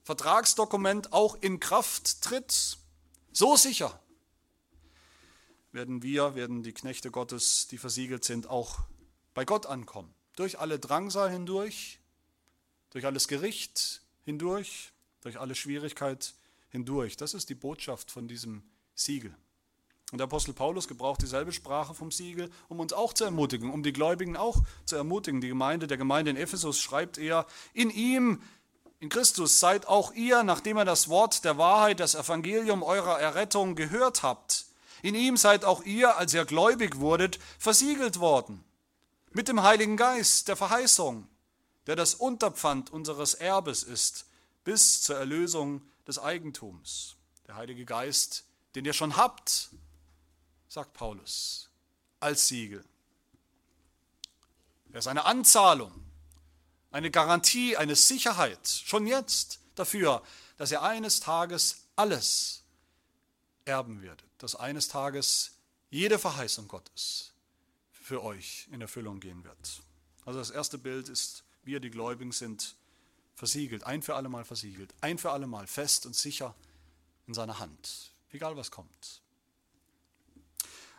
Vertragsdokument 0.05 1.13
auch 1.13 1.37
in 1.41 1.59
Kraft 1.59 2.23
tritt, 2.23 2.79
so 3.33 3.57
sicher 3.57 4.01
werden 5.73 6.03
wir, 6.03 6.35
werden 6.35 6.63
die 6.63 6.73
Knechte 6.73 7.11
Gottes, 7.11 7.69
die 7.69 7.79
versiegelt 7.79 8.25
sind, 8.25 8.49
auch 8.49 8.81
bei 9.35 9.45
Gott 9.45 9.67
ankommen. 9.67 10.13
Durch 10.39 10.61
alle 10.61 10.79
Drangsal 10.79 11.33
hindurch, 11.33 11.99
durch 12.91 13.07
alles 13.07 13.27
Gericht 13.27 14.03
hindurch, 14.25 14.93
durch 15.23 15.41
alle 15.41 15.57
Schwierigkeit 15.57 16.33
hindurch. 16.69 17.17
Das 17.17 17.35
ist 17.35 17.49
die 17.49 17.57
Botschaft 17.57 18.13
von 18.13 18.29
diesem 18.29 18.63
Siegel. 18.95 19.35
Und 20.13 20.19
der 20.19 20.27
Apostel 20.27 20.53
Paulus 20.53 20.87
gebraucht 20.87 21.23
dieselbe 21.23 21.51
Sprache 21.51 21.93
vom 21.93 22.13
Siegel, 22.13 22.53
um 22.69 22.79
uns 22.79 22.93
auch 22.93 23.15
zu 23.15 23.25
ermutigen, 23.25 23.73
um 23.73 23.83
die 23.83 23.93
Gläubigen 23.93 24.37
auch 24.37 24.63
zu 24.85 24.95
ermutigen. 24.95 25.41
Die 25.41 25.49
Gemeinde, 25.49 25.89
der 25.89 25.99
Gemeinde 25.99 26.31
in 26.31 26.37
Ephesus 26.37 26.79
schreibt 26.79 27.19
er, 27.19 27.45
in 27.75 27.91
ihm, 27.91 28.41
in 29.01 29.09
Christus 29.09 29.59
seid 29.59 29.89
auch 29.89 30.13
ihr, 30.13 30.45
nachdem 30.45 30.79
ihr 30.79 30.85
das 30.85 31.09
Wort 31.09 31.45
der 31.45 31.59
Wahrheit, 31.59 31.99
das 31.99 32.15
Evangelium 32.15 32.85
eurer 32.85 33.19
Errettung 33.19 33.75
gehört 33.75 34.23
habt. 34.23 34.67
In 35.03 35.17
ihm 35.17 35.37
seid 35.37 35.65
auch 35.65 35.83
ihr, 35.83 36.17
als 36.17 36.33
ihr 36.33 36.45
gläubig 36.45 37.01
wurdet, 37.01 37.41
versiegelt 37.59 38.21
worden. 38.21 38.63
Mit 39.39 39.47
dem 39.47 39.63
Heiligen 39.63 39.97
Geist 39.97 40.49
der 40.49 40.57
Verheißung, 40.57 41.29
der 41.87 41.95
das 41.95 42.17
Unterpfand 42.17 42.91
unseres 42.91 43.35
Erbes 43.35 43.85
ist, 43.85 44.27
bis 44.65 45.01
zur 45.01 45.17
Erlösung 45.17 45.81
des 46.09 46.19
Eigentums. 46.19 47.15
Der 47.47 47.55
Heilige 47.55 47.85
Geist, 47.85 48.47
den 48.75 48.85
ihr 48.85 48.95
schon 48.95 49.17
habt, 49.17 49.69
sagt 50.67 50.93
Paulus, 50.93 51.71
als 52.19 52.49
Siegel. 52.49 52.85
Er 54.91 54.99
ist 54.99 55.07
eine 55.07 55.25
Anzahlung, 55.25 55.93
eine 56.91 57.13
Garantie, 57.13 57.77
eine 57.77 57.95
Sicherheit, 57.95 58.67
schon 58.67 59.07
jetzt 59.07 59.61
dafür, 59.77 60.21
dass 60.57 60.73
er 60.73 60.83
eines 60.83 61.21
Tages 61.21 61.85
alles 61.95 62.65
erben 63.67 64.03
wird, 64.03 64.25
dass 64.39 64.57
eines 64.57 64.89
Tages 64.89 65.53
jede 65.91 66.19
Verheißung 66.19 66.67
Gottes 66.67 67.35
für 68.09 68.25
euch 68.25 68.67
in 68.73 68.81
Erfüllung 68.81 69.21
gehen 69.21 69.45
wird. 69.45 69.83
Also 70.25 70.39
das 70.39 70.51
erste 70.51 70.79
Bild 70.79 71.11
ist, 71.11 71.45
wir, 71.63 71.79
die 71.79 71.91
Gläubigen 71.91 72.33
sind, 72.33 72.75
versiegelt, 73.35 73.85
ein 73.85 74.01
für 74.01 74.15
alle 74.15 74.31
Mal 74.31 74.47
versiegelt, 74.47 74.95
ein 75.03 75.19
für 75.19 75.31
alle 75.31 75.47
Mal 75.47 75.67
fest 75.67 76.07
und 76.07 76.17
sicher 76.17 76.55
in 77.27 77.35
seiner 77.35 77.59
Hand, 77.59 78.15
egal 78.33 78.57
was 78.57 78.71
kommt. 78.71 79.21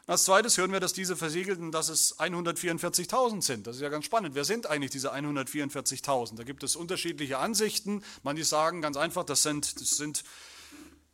Als 0.06 0.24
zweites 0.26 0.58
hören 0.60 0.72
wir, 0.72 0.80
dass 0.80 0.94
diese 0.94 1.16
Versiegelten, 1.16 1.72
dass 1.72 1.90
es 1.90 2.20
144.000 2.20 3.42
sind. 3.42 3.66
Das 3.66 3.78
ist 3.78 3.82
ja 3.82 3.90
ganz 3.90 4.06
spannend. 4.06 4.36
Wer 4.36 4.46
sind 4.46 4.68
eigentlich 4.68 4.92
diese 4.92 5.14
144.000? 5.14 6.36
Da 6.36 6.44
gibt 6.44 6.64
es 6.64 6.76
unterschiedliche 6.76 7.40
Ansichten. 7.40 8.04
Manche 8.22 8.44
sagen 8.44 8.82
ganz 8.82 8.98
einfach, 8.98 9.24
das 9.24 9.42
sind, 9.42 9.82
das 9.82 9.98
sind 9.98 10.24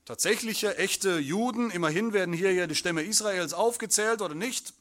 tatsächliche, 0.03 0.77
echte 0.77 1.19
Juden. 1.19 1.71
Immerhin 1.71 2.11
werden 2.11 2.33
hier 2.33 2.53
ja 2.53 2.67
die 2.67 2.75
Stämme 2.75 3.03
Israels 3.03 3.53
aufgezählt 3.53 4.21
oder 4.21 4.35
nicht. 4.35 4.73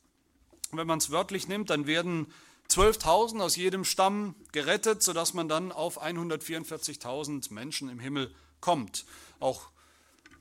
Wenn 0.76 0.86
man 0.86 0.98
es 0.98 1.10
wörtlich 1.10 1.48
nimmt, 1.48 1.70
dann 1.70 1.86
werden 1.86 2.32
12.000 2.70 3.40
aus 3.40 3.56
jedem 3.56 3.84
Stamm 3.84 4.34
gerettet, 4.52 5.02
sodass 5.02 5.34
man 5.34 5.48
dann 5.48 5.72
auf 5.72 6.02
144.000 6.02 7.52
Menschen 7.52 7.88
im 7.88 7.98
Himmel 7.98 8.34
kommt. 8.60 9.04
Auch 9.38 9.68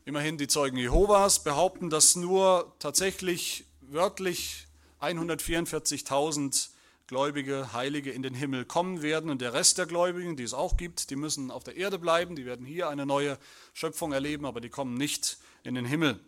Immerhin 0.06 0.38
die 0.38 0.48
Zeugen 0.48 0.76
Jehovas 0.76 1.46
behaupten, 1.46 1.90
dass 1.90 2.18
nur 2.18 2.76
tatsächlich 2.80 3.66
wörtlich 3.80 4.68
144.000 5.00 6.70
Gläubige, 7.08 7.72
Heilige 7.72 8.12
in 8.12 8.22
den 8.22 8.34
Himmel 8.34 8.66
kommen 8.66 9.02
werden 9.02 9.30
und 9.30 9.40
der 9.40 9.54
Rest 9.54 9.78
der 9.78 9.86
Gläubigen, 9.86 10.36
die 10.36 10.44
es 10.44 10.54
auch 10.54 10.76
gibt, 10.76 11.10
die 11.10 11.16
müssen 11.16 11.52
auf 11.52 11.64
der 11.64 11.78
Erde 11.78 12.00
bleiben, 12.00 12.36
die 12.36 12.46
werden 12.46 12.66
hier 12.66 12.90
eine 12.90 13.06
neue 13.06 13.38
Schöpfung 13.74 14.12
erleben, 14.12 14.46
aber 14.46 14.60
die 14.60 14.70
kommen 14.70 14.96
nicht 14.96 15.38
in 15.64 15.76
den 15.76 15.86
Himmel. 15.86 16.20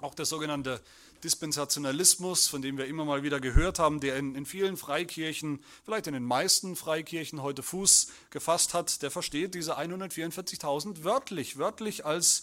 Auch 0.00 0.14
der 0.14 0.24
sogenannte 0.24 0.80
Dispensationalismus, 1.24 2.46
von 2.46 2.62
dem 2.62 2.78
wir 2.78 2.86
immer 2.86 3.04
mal 3.04 3.22
wieder 3.22 3.40
gehört 3.40 3.78
haben, 3.78 4.00
der 4.00 4.16
in, 4.16 4.34
in, 4.34 4.46
vielen 4.46 4.76
Freikirchen, 4.76 5.60
vielleicht 5.84 6.06
in 6.06 6.14
den 6.14 6.24
meisten 6.24 6.76
Freikirchen 6.76 7.42
heute 7.42 7.62
Fuß 7.62 8.08
gefasst 8.30 8.74
hat, 8.74 9.02
der 9.02 9.10
versteht 9.10 9.54
diese 9.54 9.78
144.000 9.78 11.04
wörtlich, 11.04 11.58
wörtlich 11.58 12.04
als 12.04 12.42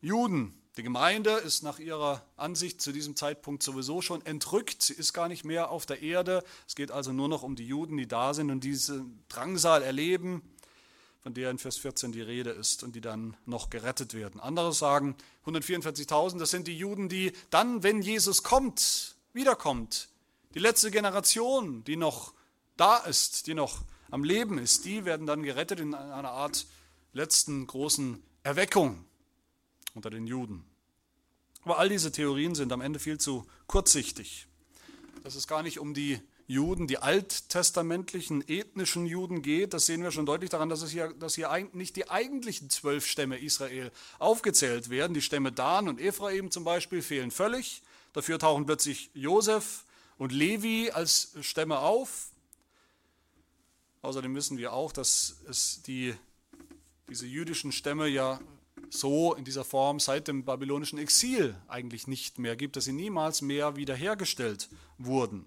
Juden. 0.00 0.54
Die 0.76 0.82
Gemeinde 0.82 1.30
ist 1.30 1.62
nach 1.62 1.78
ihrer 1.78 2.22
Ansicht 2.36 2.82
zu 2.82 2.92
diesem 2.92 3.16
Zeitpunkt 3.16 3.62
sowieso 3.62 4.02
schon 4.02 4.24
entrückt. 4.26 4.82
Sie 4.82 4.92
ist 4.92 5.14
gar 5.14 5.26
nicht 5.26 5.42
mehr 5.42 5.70
auf 5.70 5.86
der 5.86 6.02
Erde. 6.02 6.44
Es 6.68 6.74
geht 6.74 6.90
also 6.90 7.12
nur 7.12 7.28
noch 7.28 7.42
um 7.42 7.56
die 7.56 7.66
Juden, 7.66 7.96
die 7.96 8.06
da 8.06 8.34
sind 8.34 8.50
und 8.50 8.62
diese 8.62 9.06
Drangsal 9.30 9.82
erleben, 9.82 10.42
von 11.26 11.34
der 11.34 11.50
in 11.50 11.58
Vers 11.58 11.76
14 11.78 12.12
die 12.12 12.22
Rede 12.22 12.50
ist 12.50 12.84
und 12.84 12.94
die 12.94 13.00
dann 13.00 13.36
noch 13.46 13.68
gerettet 13.68 14.14
werden. 14.14 14.40
Andere 14.40 14.72
sagen, 14.72 15.16
144.000, 15.44 16.38
das 16.38 16.52
sind 16.52 16.68
die 16.68 16.78
Juden, 16.78 17.08
die 17.08 17.32
dann, 17.50 17.82
wenn 17.82 18.00
Jesus 18.00 18.44
kommt, 18.44 19.16
wiederkommt, 19.32 20.08
die 20.54 20.60
letzte 20.60 20.92
Generation, 20.92 21.82
die 21.82 21.96
noch 21.96 22.32
da 22.76 22.98
ist, 22.98 23.48
die 23.48 23.54
noch 23.54 23.82
am 24.12 24.22
Leben 24.22 24.56
ist, 24.58 24.84
die 24.84 25.04
werden 25.04 25.26
dann 25.26 25.42
gerettet 25.42 25.80
in 25.80 25.94
einer 25.94 26.30
Art 26.30 26.68
letzten 27.12 27.66
großen 27.66 28.22
Erweckung 28.44 29.04
unter 29.94 30.10
den 30.10 30.28
Juden. 30.28 30.64
Aber 31.64 31.80
all 31.80 31.88
diese 31.88 32.12
Theorien 32.12 32.54
sind 32.54 32.72
am 32.72 32.80
Ende 32.80 33.00
viel 33.00 33.18
zu 33.18 33.44
kurzsichtig. 33.66 34.46
Dass 35.24 35.34
es 35.34 35.48
gar 35.48 35.64
nicht 35.64 35.80
um 35.80 35.92
die 35.92 36.20
Juden, 36.48 36.86
die 36.86 36.98
alttestamentlichen 36.98 38.46
ethnischen 38.48 39.04
Juden 39.04 39.42
geht, 39.42 39.74
das 39.74 39.86
sehen 39.86 40.02
wir 40.02 40.12
schon 40.12 40.26
deutlich 40.26 40.50
daran, 40.50 40.68
dass, 40.68 40.82
es 40.82 40.90
hier, 40.90 41.12
dass 41.14 41.34
hier 41.34 41.50
nicht 41.72 41.96
die 41.96 42.08
eigentlichen 42.08 42.70
zwölf 42.70 43.04
Stämme 43.04 43.38
Israel 43.38 43.90
aufgezählt 44.20 44.88
werden. 44.88 45.12
Die 45.12 45.22
Stämme 45.22 45.50
Dan 45.50 45.88
und 45.88 46.00
Ephraim 46.00 46.52
zum 46.52 46.62
Beispiel 46.62 47.02
fehlen 47.02 47.32
völlig. 47.32 47.82
Dafür 48.12 48.38
tauchen 48.38 48.64
plötzlich 48.64 49.10
Josef 49.12 49.84
und 50.18 50.30
Levi 50.30 50.90
als 50.92 51.34
Stämme 51.40 51.80
auf. 51.80 52.30
Außerdem 54.02 54.34
wissen 54.36 54.56
wir 54.56 54.72
auch, 54.72 54.92
dass 54.92 55.38
es 55.48 55.82
die, 55.82 56.14
diese 57.08 57.26
jüdischen 57.26 57.72
Stämme 57.72 58.06
ja 58.06 58.40
so 58.88 59.34
in 59.34 59.44
dieser 59.44 59.64
Form 59.64 59.98
seit 59.98 60.28
dem 60.28 60.44
babylonischen 60.44 61.00
Exil 61.00 61.56
eigentlich 61.66 62.06
nicht 62.06 62.38
mehr 62.38 62.54
gibt, 62.54 62.76
dass 62.76 62.84
sie 62.84 62.92
niemals 62.92 63.42
mehr 63.42 63.74
wiederhergestellt 63.74 64.68
wurden 64.96 65.44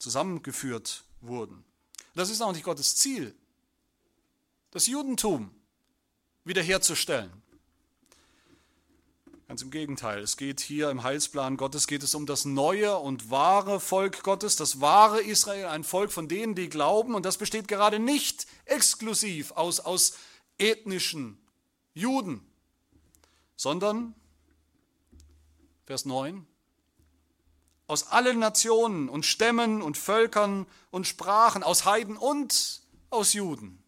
zusammengeführt 0.00 1.04
wurden. 1.20 1.64
Das 2.14 2.30
ist 2.30 2.40
auch 2.40 2.52
nicht 2.52 2.64
Gottes 2.64 2.96
Ziel, 2.96 3.34
das 4.72 4.88
Judentum 4.88 5.54
wiederherzustellen. 6.44 7.30
Ganz 9.46 9.62
im 9.62 9.70
Gegenteil, 9.70 10.20
es 10.20 10.36
geht 10.36 10.60
hier 10.60 10.90
im 10.90 11.02
Heilsplan 11.02 11.56
Gottes, 11.56 11.88
geht 11.88 12.04
es 12.04 12.14
um 12.14 12.24
das 12.24 12.44
neue 12.44 12.96
und 12.98 13.30
wahre 13.30 13.80
Volk 13.80 14.22
Gottes, 14.22 14.54
das 14.56 14.80
wahre 14.80 15.20
Israel, 15.20 15.66
ein 15.66 15.82
Volk 15.82 16.12
von 16.12 16.28
denen, 16.28 16.54
die 16.54 16.68
glauben, 16.68 17.14
und 17.14 17.26
das 17.26 17.36
besteht 17.36 17.66
gerade 17.66 17.98
nicht 17.98 18.46
exklusiv 18.64 19.50
aus, 19.52 19.80
aus 19.80 20.14
ethnischen 20.56 21.36
Juden, 21.94 22.46
sondern, 23.56 24.14
Vers 25.84 26.04
9, 26.04 26.46
aus 27.90 28.06
allen 28.06 28.38
Nationen 28.38 29.08
und 29.08 29.26
Stämmen 29.26 29.82
und 29.82 29.98
Völkern 29.98 30.66
und 30.92 31.08
Sprachen, 31.08 31.64
aus 31.64 31.84
Heiden 31.84 32.16
und 32.16 32.82
aus 33.10 33.32
Juden, 33.32 33.82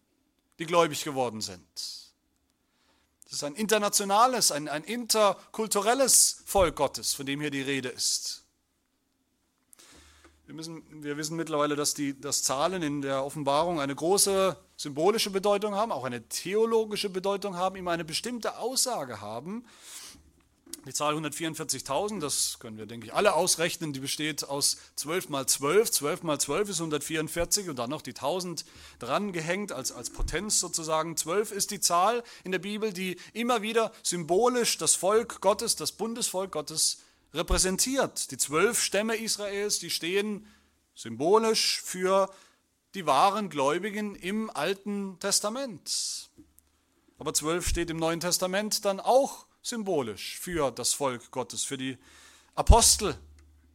die 0.59 0.65
gläubig 0.65 1.05
geworden 1.05 1.39
sind. 1.39 1.63
Das 3.23 3.31
ist 3.31 3.43
ein 3.45 3.55
internationales, 3.55 4.51
ein, 4.51 4.67
ein 4.67 4.83
interkulturelles 4.83 6.43
Volk 6.45 6.75
Gottes, 6.75 7.13
von 7.13 7.25
dem 7.25 7.39
hier 7.39 7.49
die 7.49 7.61
Rede 7.61 7.87
ist. 7.89 8.43
Wir, 10.45 10.53
müssen, 10.53 10.83
wir 11.01 11.15
wissen 11.15 11.37
mittlerweile, 11.37 11.77
dass 11.77 11.93
die 11.93 12.19
dass 12.19 12.43
Zahlen 12.43 12.83
in 12.83 13.01
der 13.01 13.23
Offenbarung 13.23 13.79
eine 13.79 13.95
große 13.95 14.57
symbolische 14.75 15.29
Bedeutung 15.29 15.75
haben, 15.75 15.93
auch 15.93 16.03
eine 16.03 16.27
theologische 16.27 17.09
Bedeutung 17.09 17.55
haben, 17.55 17.77
immer 17.77 17.91
eine 17.91 18.03
bestimmte 18.03 18.57
Aussage 18.57 19.21
haben. 19.21 19.65
Die 20.85 20.93
Zahl 20.93 21.15
144.000, 21.15 22.19
das 22.19 22.59
können 22.59 22.77
wir, 22.77 22.85
denke 22.85 23.07
ich, 23.07 23.13
alle 23.13 23.35
ausrechnen, 23.35 23.93
die 23.93 24.01
besteht 24.01 24.43
aus 24.43 24.77
12 24.97 25.29
mal 25.29 25.45
12. 25.45 25.89
12 25.89 26.23
mal 26.23 26.39
12 26.39 26.69
ist 26.69 26.79
144 26.81 27.69
und 27.69 27.79
dann 27.79 27.89
noch 27.89 28.01
die 28.01 28.11
1000 28.11 28.65
dran 28.99 29.31
gehängt 29.31 29.71
als, 29.71 29.93
als 29.93 30.09
Potenz 30.09 30.59
sozusagen. 30.59 31.15
12 31.15 31.53
ist 31.53 31.71
die 31.71 31.79
Zahl 31.79 32.21
in 32.43 32.51
der 32.51 32.59
Bibel, 32.59 32.91
die 32.91 33.17
immer 33.31 33.61
wieder 33.61 33.93
symbolisch 34.03 34.77
das 34.77 34.95
Volk 34.95 35.39
Gottes, 35.39 35.77
das 35.77 35.93
Bundesvolk 35.93 36.51
Gottes 36.51 37.01
repräsentiert. 37.33 38.29
Die 38.31 38.37
zwölf 38.37 38.81
Stämme 38.81 39.15
Israels, 39.15 39.79
die 39.79 39.89
stehen 39.89 40.45
symbolisch 40.95 41.81
für 41.81 42.29
die 42.93 43.05
wahren 43.05 43.49
Gläubigen 43.49 44.15
im 44.15 44.49
Alten 44.49 45.17
Testament. 45.19 46.29
Aber 47.19 47.33
zwölf 47.33 47.67
steht 47.67 47.89
im 47.89 47.97
Neuen 47.97 48.19
Testament 48.19 48.83
dann 48.83 48.99
auch 48.99 49.45
symbolisch 49.63 50.37
für 50.39 50.71
das 50.71 50.93
Volk 50.93 51.31
Gottes, 51.31 51.63
für 51.63 51.77
die 51.77 51.97
Apostel. 52.53 53.17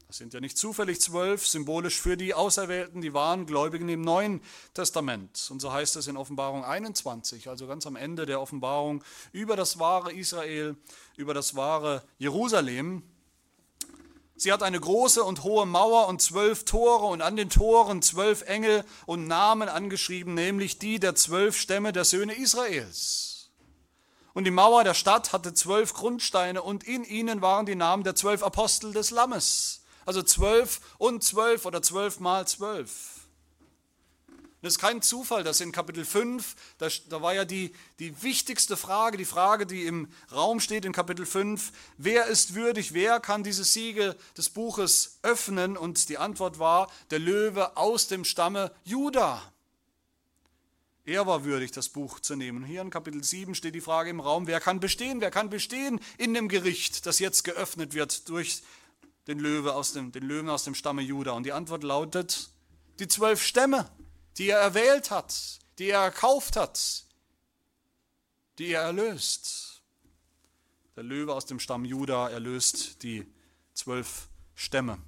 Das 0.07 0.19
sind 0.19 0.33
ja 0.33 0.41
nicht 0.41 0.57
zufällig 0.57 1.01
zwölf, 1.01 1.47
symbolisch 1.47 2.01
für 2.01 2.17
die 2.17 2.33
Auserwählten, 2.33 3.01
die 3.03 3.13
wahren 3.13 3.47
Gläubigen 3.47 3.89
im 3.89 4.03
Neuen 4.03 4.41
Testament. 4.73 5.49
Und 5.51 5.61
so 5.61 5.73
heißt 5.73 5.97
es 5.97 6.07
in 6.07 6.17
Offenbarung 6.17 6.65
21, 6.65 7.49
also 7.49 7.67
ganz 7.67 7.87
am 7.87 7.97
Ende 7.97 8.25
der 8.25 8.41
Offenbarung 8.41 9.03
über 9.33 9.57
das 9.57 9.79
wahre 9.79 10.13
Israel, 10.13 10.77
über 11.17 11.35
das 11.35 11.57
wahre 11.57 12.03
Jerusalem. 12.19 13.03
Sie 14.37 14.53
hat 14.53 14.63
eine 14.63 14.81
große 14.81 15.23
und 15.25 15.43
hohe 15.43 15.67
Mauer 15.67 16.07
und 16.09 16.23
zwölf 16.23 16.65
Tore 16.65 17.07
und 17.07 17.21
an 17.23 17.37
den 17.37 17.51
Toren 17.51 18.01
zwölf 18.03 18.43
Engel 18.43 18.85
und 19.05 19.27
Namen 19.27 19.69
angeschrieben, 19.69 20.33
nämlich 20.35 20.79
die 20.79 21.01
der 21.01 21.17
zwölf 21.17 21.59
Stämme 21.59 21.93
der 21.93 22.05
Söhne 22.05 22.35
Israels. 22.35 23.28
Und 24.39 24.45
die 24.45 24.53
Mauer 24.53 24.85
der 24.85 24.95
Stadt 24.95 25.33
hatte 25.33 25.53
zwölf 25.53 25.95
Grundsteine 25.95 26.63
und 26.63 26.85
in 26.85 27.03
ihnen 27.03 27.43
waren 27.43 27.67
die 27.67 27.75
Namen 27.75 28.05
der 28.05 28.15
zwölf 28.15 28.45
Apostel 28.45 28.93
des 28.93 29.11
Lammes. 29.11 29.83
Also 30.07 30.23
zwölf 30.23 30.81
und 30.97 31.25
zwölf 31.25 31.67
oder 31.67 31.83
zwölf 31.83 32.21
mal 32.21 32.47
zwölf. 32.47 33.27
Es 34.63 34.75
ist 34.75 34.79
kein 34.79 35.03
Zufall, 35.03 35.43
dass 35.43 35.61
in 35.61 35.73
Kapitel 35.73 36.05
5, 36.05 36.55
da, 36.79 36.87
da 37.09 37.21
war 37.21 37.35
ja 37.35 37.45
die, 37.45 37.73
die 37.99 38.23
wichtigste 38.23 38.77
Frage, 38.77 39.17
die 39.17 39.25
Frage, 39.25 39.67
die 39.67 39.87
im 39.87 40.07
Raum 40.31 40.61
steht 40.61 40.85
in 40.85 40.93
Kapitel 40.93 41.27
5, 41.27 41.73
wer 41.97 42.27
ist 42.27 42.55
würdig, 42.55 42.95
wer 42.95 43.19
kann 43.19 43.43
diese 43.43 43.65
Siegel 43.65 44.15
des 44.37 44.51
Buches 44.51 45.19
öffnen? 45.23 45.77
Und 45.77 46.09
die 46.09 46.19
Antwort 46.19 46.61
war, 46.61 46.93
der 47.11 47.19
Löwe 47.19 47.77
aus 47.77 48.07
dem 48.07 48.25
Stamme 48.25 48.71
Juda. 48.85 49.43
Er 51.09 51.27
war 51.27 51.45
würdig, 51.45 51.73
das 51.73 51.89
Buch 51.89 52.21
zu 52.21 52.37
nehmen. 52.37 52.63
Hier 52.63 52.83
in 52.83 52.91
Kapitel 52.91 53.25
7 53.25 53.55
steht 53.55 53.75
die 53.75 53.81
Frage 53.81 54.11
im 54.11 54.21
Raum, 54.21 54.47
wer 54.47 54.61
kann 54.61 54.79
bestehen? 54.79 55.23
Wer 55.23 55.31
kann 55.31 55.49
bestehen 55.49 56.01
in 56.19 56.35
dem 56.35 56.49
Gericht, 56.51 57.07
das 57.07 57.19
jetzt 57.19 57.45
geöffnet 57.45 57.95
wird 57.95 58.29
durch 58.29 58.63
den, 59.27 59.39
Löwe 59.39 59.75
aus 59.75 59.95
dem, 59.95 60.13
den 60.13 60.25
Löwen 60.25 60.51
aus 60.51 60.65
dem 60.65 60.75
Stamme 60.75 61.01
Juda? 61.01 61.31
Und 61.31 61.45
die 61.45 61.53
Antwort 61.53 61.83
lautet, 61.83 62.51
die 62.99 63.09
zwölf 63.09 63.43
Stämme, 63.43 63.91
die 64.37 64.51
er 64.51 64.59
erwählt 64.59 65.11
hat, 65.11 65.61
die 65.79 65.89
er 65.89 66.01
erkauft 66.01 66.57
hat, 66.57 67.07
die 68.59 68.73
er 68.73 68.83
erlöst. 68.83 69.81
Der 70.95 71.05
Löwe 71.05 71.33
aus 71.33 71.47
dem 71.47 71.59
Stamm 71.59 71.87
Juda 71.87 72.29
erlöst 72.29 73.03
die 73.03 73.27
zwölf 73.73 74.29
Stämme. 74.55 74.99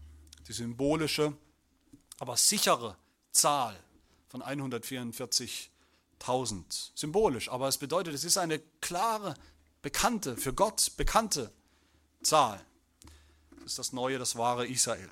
Die 0.48 0.54
symbolische, 0.54 1.36
aber 2.18 2.38
sichere 2.38 2.96
Zahl 3.32 3.78
von 4.28 4.40
144 4.40 5.70
1000. 6.20 6.92
Symbolisch, 6.94 7.50
aber 7.50 7.68
es 7.68 7.78
bedeutet, 7.78 8.14
es 8.14 8.24
ist 8.24 8.38
eine 8.38 8.61
klare, 8.80 9.35
bekannte, 9.83 10.37
für 10.37 10.52
Gott 10.52 10.92
bekannte 10.96 11.50
Zahl. 12.22 12.61
Das 13.56 13.72
ist 13.72 13.78
das 13.78 13.92
neue, 13.92 14.18
das 14.18 14.37
wahre 14.37 14.66
Israel. 14.66 15.11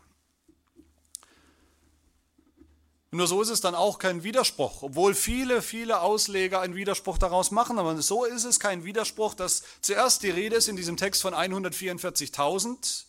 Nur 3.10 3.26
so 3.26 3.40
ist 3.40 3.48
es 3.48 3.62
dann 3.62 3.74
auch 3.74 3.98
kein 3.98 4.22
Widerspruch, 4.22 4.82
obwohl 4.82 5.14
viele, 5.14 5.62
viele 5.62 6.02
Ausleger 6.02 6.60
einen 6.60 6.74
Widerspruch 6.74 7.16
daraus 7.16 7.50
machen. 7.50 7.78
Aber 7.78 8.00
so 8.02 8.26
ist 8.26 8.44
es 8.44 8.60
kein 8.60 8.84
Widerspruch, 8.84 9.34
dass 9.34 9.62
zuerst 9.80 10.22
die 10.22 10.30
Rede 10.30 10.56
ist 10.56 10.68
in 10.68 10.76
diesem 10.76 10.98
Text 10.98 11.22
von 11.22 11.32
144.000, 11.32 13.04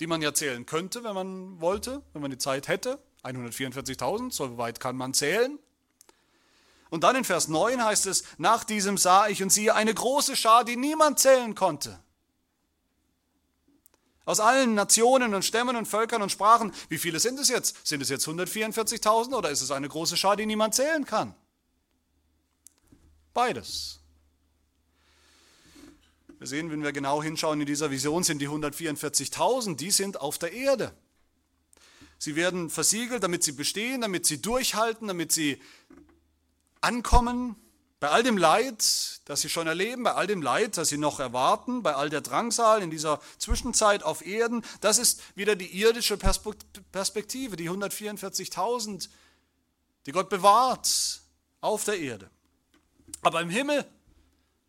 die 0.00 0.06
man 0.06 0.20
ja 0.20 0.34
zählen 0.34 0.66
könnte, 0.66 1.02
wenn 1.02 1.14
man 1.14 1.60
wollte, 1.62 2.02
wenn 2.12 2.20
man 2.20 2.30
die 2.30 2.36
Zeit 2.36 2.68
hätte. 2.68 2.98
144.000, 3.24 4.32
so 4.32 4.58
weit 4.58 4.80
kann 4.80 4.96
man 4.96 5.14
zählen. 5.14 5.58
Und 6.90 7.04
dann 7.04 7.16
in 7.16 7.24
Vers 7.24 7.48
9 7.48 7.84
heißt 7.84 8.06
es, 8.06 8.24
nach 8.38 8.64
diesem 8.64 8.96
sah 8.96 9.28
ich 9.28 9.42
und 9.42 9.50
siehe 9.50 9.74
eine 9.74 9.92
große 9.92 10.36
Schar, 10.36 10.64
die 10.64 10.76
niemand 10.76 11.18
zählen 11.18 11.54
konnte. 11.54 11.98
Aus 14.24 14.40
allen 14.40 14.74
Nationen 14.74 15.34
und 15.34 15.42
Stämmen 15.42 15.76
und 15.76 15.86
Völkern 15.86 16.20
und 16.20 16.30
Sprachen. 16.30 16.72
Wie 16.90 16.98
viele 16.98 17.18
sind 17.18 17.40
es 17.40 17.48
jetzt? 17.48 17.86
Sind 17.86 18.02
es 18.02 18.10
jetzt 18.10 18.26
144.000 18.26 19.34
oder 19.34 19.50
ist 19.50 19.62
es 19.62 19.70
eine 19.70 19.88
große 19.88 20.16
Schar, 20.16 20.36
die 20.36 20.44
niemand 20.44 20.74
zählen 20.74 21.04
kann? 21.06 21.34
Beides. 23.32 24.00
Wir 26.38 26.46
sehen, 26.46 26.70
wenn 26.70 26.82
wir 26.82 26.92
genau 26.92 27.22
hinschauen 27.22 27.60
in 27.60 27.66
dieser 27.66 27.90
Vision, 27.90 28.22
sind 28.22 28.40
die 28.40 28.48
144.000, 28.48 29.76
die 29.76 29.90
sind 29.90 30.20
auf 30.20 30.38
der 30.38 30.52
Erde. 30.52 30.92
Sie 32.18 32.36
werden 32.36 32.68
versiegelt, 32.68 33.22
damit 33.22 33.44
sie 33.44 33.52
bestehen, 33.52 34.00
damit 34.00 34.26
sie 34.26 34.42
durchhalten, 34.42 35.08
damit 35.08 35.32
sie 35.32 35.60
ankommen, 36.80 37.56
bei 38.00 38.10
all 38.10 38.22
dem 38.22 38.38
Leid, 38.38 39.20
das 39.24 39.40
sie 39.40 39.48
schon 39.48 39.66
erleben, 39.66 40.04
bei 40.04 40.14
all 40.14 40.28
dem 40.28 40.40
Leid, 40.40 40.76
das 40.76 40.88
sie 40.88 40.98
noch 40.98 41.18
erwarten, 41.18 41.82
bei 41.82 41.94
all 41.94 42.10
der 42.10 42.20
Drangsal 42.20 42.80
in 42.80 42.90
dieser 42.90 43.20
Zwischenzeit 43.38 44.04
auf 44.04 44.24
Erden, 44.24 44.64
das 44.80 44.98
ist 44.98 45.20
wieder 45.34 45.56
die 45.56 45.80
irdische 45.80 46.16
Perspektive, 46.16 47.56
die 47.56 47.68
144.000, 47.68 49.08
die 50.06 50.12
Gott 50.12 50.28
bewahrt 50.28 51.22
auf 51.60 51.84
der 51.84 51.98
Erde. 51.98 52.30
Aber 53.22 53.40
im 53.40 53.50
Himmel, 53.50 53.84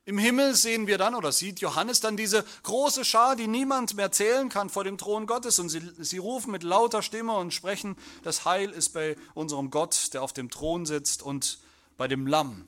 im 0.06 0.18
Himmel 0.18 0.56
sehen 0.56 0.88
wir 0.88 0.98
dann 0.98 1.14
oder 1.14 1.32
sieht 1.32 1.60
Johannes 1.60 2.00
dann 2.00 2.18
diese 2.18 2.44
große 2.64 3.06
Schar, 3.06 3.36
die 3.36 3.46
niemand 3.46 3.94
mehr 3.94 4.12
zählen 4.12 4.50
kann 4.50 4.72
vor 4.72 4.84
dem 4.84 4.98
Thron 4.98 5.28
Gottes. 5.28 5.60
Und 5.60 5.70
sie, 5.70 5.82
sie 6.00 6.18
rufen 6.18 6.50
mit 6.50 6.64
lauter 6.64 7.04
Stimme 7.04 7.34
und 7.34 7.54
sprechen, 7.54 7.96
das 8.24 8.44
Heil 8.44 8.72
ist 8.72 8.90
bei 8.90 9.16
unserem 9.36 9.70
Gott, 9.70 10.16
der 10.16 10.24
auf 10.24 10.34
dem 10.34 10.50
Thron 10.50 10.88
sitzt 10.88 11.22
und 11.22 11.60
bei 12.00 12.08
dem 12.08 12.26
Lamm. 12.26 12.66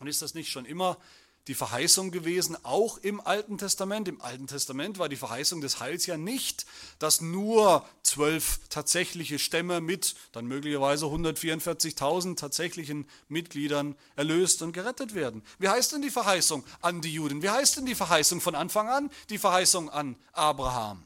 Und 0.00 0.08
ist 0.08 0.20
das 0.20 0.34
nicht 0.34 0.50
schon 0.50 0.64
immer 0.64 0.98
die 1.46 1.54
Verheißung 1.54 2.10
gewesen, 2.10 2.56
auch 2.64 2.98
im 2.98 3.20
Alten 3.20 3.56
Testament. 3.56 4.08
Im 4.08 4.20
Alten 4.20 4.48
Testament 4.48 4.98
war 4.98 5.08
die 5.08 5.16
Verheißung 5.16 5.60
des 5.60 5.78
Heils 5.78 6.06
ja 6.06 6.16
nicht, 6.16 6.66
dass 6.98 7.20
nur 7.20 7.86
zwölf 8.02 8.58
tatsächliche 8.68 9.38
Stämme 9.38 9.80
mit 9.80 10.16
dann 10.32 10.46
möglicherweise 10.46 11.06
144.000 11.06 12.36
tatsächlichen 12.36 13.08
Mitgliedern 13.28 13.94
erlöst 14.16 14.60
und 14.62 14.72
gerettet 14.72 15.14
werden. 15.14 15.44
Wie 15.60 15.68
heißt 15.68 15.92
denn 15.92 16.02
die 16.02 16.10
Verheißung 16.10 16.64
an 16.80 17.00
die 17.00 17.14
Juden? 17.14 17.42
Wie 17.42 17.50
heißt 17.50 17.76
denn 17.76 17.86
die 17.86 17.94
Verheißung 17.94 18.40
von 18.40 18.56
Anfang 18.56 18.88
an? 18.88 19.10
Die 19.30 19.38
Verheißung 19.38 19.88
an 19.88 20.16
Abraham. 20.32 21.04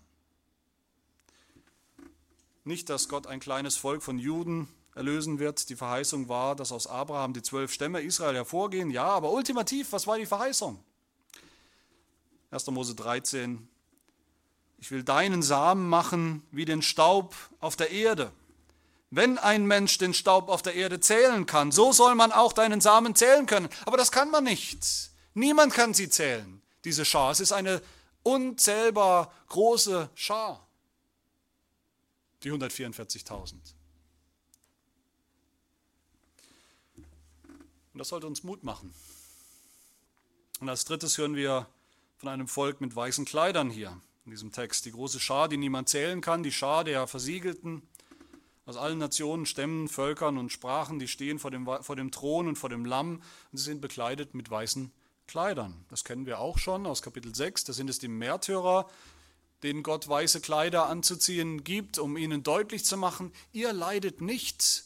Nicht, 2.65 2.89
dass 2.89 3.11
Gott 3.11 3.27
ein 3.27 3.41
kleines 3.41 3.77
Volk 3.77 4.03
von 4.03 4.19
Juden 4.19 4.69
erlösen 4.97 5.39
wird. 5.39 5.69
Die 5.69 5.77
Verheißung 5.77 6.29
war, 6.29 6.57
dass 6.57 6.73
aus 6.73 6.87
Abraham 6.87 7.35
die 7.35 7.43
zwölf 7.43 7.73
Stämme 7.73 8.01
Israel 8.01 8.35
hervorgehen. 8.35 8.91
Ja, 8.91 9.05
aber 9.05 9.31
ultimativ, 9.31 9.93
was 9.93 10.07
war 10.07 10.19
die 10.19 10.27
Verheißung? 10.27 10.83
1. 12.51 12.67
Mose 12.69 12.95
13. 12.95 13.69
Ich 14.79 14.91
will 14.91 15.05
deinen 15.05 15.43
Samen 15.43 15.89
machen 15.89 16.43
wie 16.51 16.65
den 16.65 16.83
Staub 16.83 17.35
auf 17.61 17.77
der 17.77 17.91
Erde. 17.91 18.33
Wenn 19.11 19.39
ein 19.39 19.67
Mensch 19.67 19.99
den 19.99 20.15
Staub 20.15 20.49
auf 20.49 20.63
der 20.63 20.75
Erde 20.75 20.99
zählen 20.99 21.47
kann, 21.47 21.71
so 21.71 21.93
soll 21.93 22.15
man 22.15 22.33
auch 22.33 22.53
deinen 22.53 22.81
Samen 22.81 23.15
zählen 23.15 23.47
können. 23.47 23.69
Aber 23.85 23.97
das 23.97 24.11
kann 24.11 24.31
man 24.31 24.45
nicht. 24.45 25.11
Niemand 25.35 25.73
kann 25.73 25.95
sie 25.95 26.09
zählen, 26.09 26.63
diese 26.85 27.05
Schar. 27.05 27.31
Es 27.31 27.41
ist 27.41 27.53
eine 27.53 27.83
unzählbar 28.23 29.33
große 29.49 30.11
Schar, 30.15 30.67
die 32.43 32.51
144.000. 32.51 33.76
Und 37.97 38.01
das 38.01 38.09
sollte 38.09 38.27
uns 38.27 38.45
Mut 38.45 38.63
machen. 38.63 38.93
Und 40.61 40.69
als 40.69 40.85
drittes 40.85 41.17
hören 41.17 41.35
wir 41.35 41.67
von 42.19 42.29
einem 42.29 42.47
Volk 42.47 42.83
mit 42.83 42.95
weißen 42.95 43.25
Kleidern 43.25 43.71
hier 43.71 43.99
in 44.27 44.33
diesem 44.33 44.53
Text. 44.53 44.85
Die 44.85 44.93
große 44.93 45.19
Schar, 45.19 45.49
die 45.49 45.57
niemand 45.57 45.89
zählen 45.89 46.21
kann, 46.21 46.43
die 46.43 46.53
Schar 46.53 46.85
der 46.85 47.07
Versiegelten 47.07 47.81
aus 48.67 48.77
allen 48.77 48.99
Nationen, 48.99 49.47
Stämmen, 49.47 49.89
Völkern 49.89 50.37
und 50.37 50.53
Sprachen, 50.53 50.99
die 50.99 51.09
stehen 51.09 51.39
vor 51.39 51.51
dem, 51.51 51.65
vor 51.65 51.97
dem 51.97 52.11
Thron 52.11 52.49
und 52.49 52.57
vor 52.57 52.69
dem 52.69 52.85
Lamm 52.85 53.23
und 53.51 53.57
sie 53.57 53.65
sind 53.65 53.81
bekleidet 53.81 54.35
mit 54.35 54.51
weißen 54.51 54.93
Kleidern. 55.27 55.87
Das 55.89 56.05
kennen 56.05 56.27
wir 56.27 56.39
auch 56.39 56.59
schon 56.59 56.85
aus 56.85 57.01
Kapitel 57.01 57.35
6. 57.35 57.65
Da 57.65 57.73
sind 57.73 57.89
es 57.89 57.99
die 57.99 58.09
Märtyrer, 58.09 58.91
denen 59.63 59.83
Gott 59.83 60.07
weiße 60.07 60.43
Kleider 60.43 60.85
anzuziehen 60.91 61.65
gibt, 61.65 61.99
um 61.99 62.19
ihnen 62.19 62.43
deutlich 62.43 62.85
zu 62.85 62.99
machen, 62.99 63.33
ihr 63.55 63.73
leidet 63.73 64.21
nicht 64.21 64.86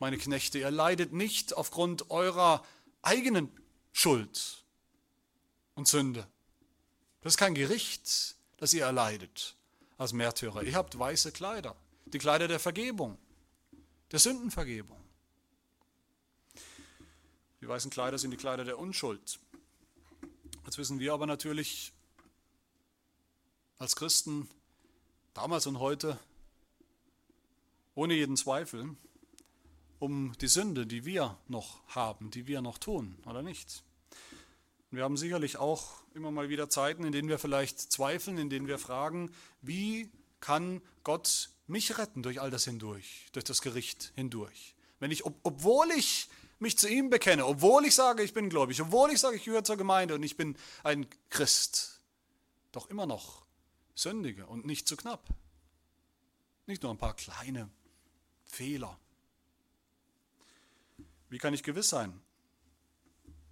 meine 0.00 0.18
Knechte, 0.18 0.58
ihr 0.58 0.70
leidet 0.70 1.12
nicht 1.12 1.54
aufgrund 1.54 2.10
eurer 2.10 2.64
eigenen 3.02 3.50
Schuld 3.92 4.64
und 5.74 5.86
Sünde. 5.86 6.26
Das 7.20 7.34
ist 7.34 7.38
kein 7.38 7.54
Gericht, 7.54 8.34
das 8.56 8.72
ihr 8.72 8.84
erleidet 8.84 9.56
als 9.98 10.12
Märtyrer. 10.12 10.62
Ihr 10.62 10.74
habt 10.74 10.98
weiße 10.98 11.32
Kleider, 11.32 11.76
die 12.06 12.18
Kleider 12.18 12.48
der 12.48 12.58
Vergebung, 12.58 13.18
der 14.10 14.18
Sündenvergebung. 14.18 14.98
Die 17.60 17.68
weißen 17.68 17.90
Kleider 17.90 18.18
sind 18.18 18.30
die 18.30 18.38
Kleider 18.38 18.64
der 18.64 18.78
Unschuld. 18.78 19.38
Jetzt 20.64 20.78
wissen 20.78 20.98
wir 20.98 21.12
aber 21.12 21.26
natürlich 21.26 21.92
als 23.76 23.96
Christen 23.96 24.48
damals 25.34 25.66
und 25.66 25.78
heute 25.78 26.18
ohne 27.94 28.14
jeden 28.14 28.38
Zweifel, 28.38 28.96
um 30.00 30.32
die 30.40 30.48
Sünde, 30.48 30.86
die 30.86 31.04
wir 31.04 31.38
noch 31.46 31.86
haben, 31.86 32.30
die 32.30 32.48
wir 32.48 32.60
noch 32.60 32.78
tun, 32.78 33.16
oder 33.26 33.42
nicht? 33.42 33.84
wir 34.90 35.04
haben 35.04 35.16
sicherlich 35.16 35.56
auch 35.56 36.02
immer 36.14 36.30
mal 36.30 36.48
wieder 36.48 36.68
Zeiten, 36.68 37.04
in 37.04 37.12
denen 37.12 37.28
wir 37.28 37.38
vielleicht 37.38 37.80
zweifeln, 37.80 38.38
in 38.38 38.50
denen 38.50 38.66
wir 38.66 38.78
fragen, 38.78 39.32
wie 39.62 40.10
kann 40.40 40.82
Gott 41.04 41.50
mich 41.68 41.96
retten 41.98 42.22
durch 42.22 42.40
all 42.40 42.50
das 42.50 42.64
hindurch, 42.64 43.28
durch 43.32 43.44
das 43.44 43.62
Gericht 43.62 44.12
hindurch? 44.16 44.74
Wenn 44.98 45.12
ich, 45.12 45.24
ob, 45.24 45.38
obwohl 45.44 45.90
ich 45.92 46.28
mich 46.58 46.76
zu 46.76 46.88
ihm 46.88 47.08
bekenne, 47.08 47.46
obwohl 47.46 47.84
ich 47.86 47.94
sage, 47.94 48.22
ich 48.22 48.34
bin 48.34 48.50
gläubig, 48.50 48.80
obwohl 48.82 49.12
ich 49.12 49.20
sage, 49.20 49.36
ich 49.36 49.44
gehöre 49.44 49.64
zur 49.64 49.76
Gemeinde 49.76 50.14
und 50.14 50.22
ich 50.24 50.36
bin 50.36 50.56
ein 50.82 51.06
Christ, 51.30 52.00
doch 52.72 52.90
immer 52.90 53.06
noch 53.06 53.46
sündige 53.94 54.46
und 54.46 54.66
nicht 54.66 54.88
zu 54.88 54.96
knapp. 54.96 55.24
Nicht 56.66 56.82
nur 56.82 56.92
ein 56.92 56.98
paar 56.98 57.14
kleine 57.14 57.70
Fehler. 58.44 58.98
Wie 61.30 61.38
kann 61.38 61.54
ich 61.54 61.62
gewiss 61.62 61.88
sein, 61.88 62.20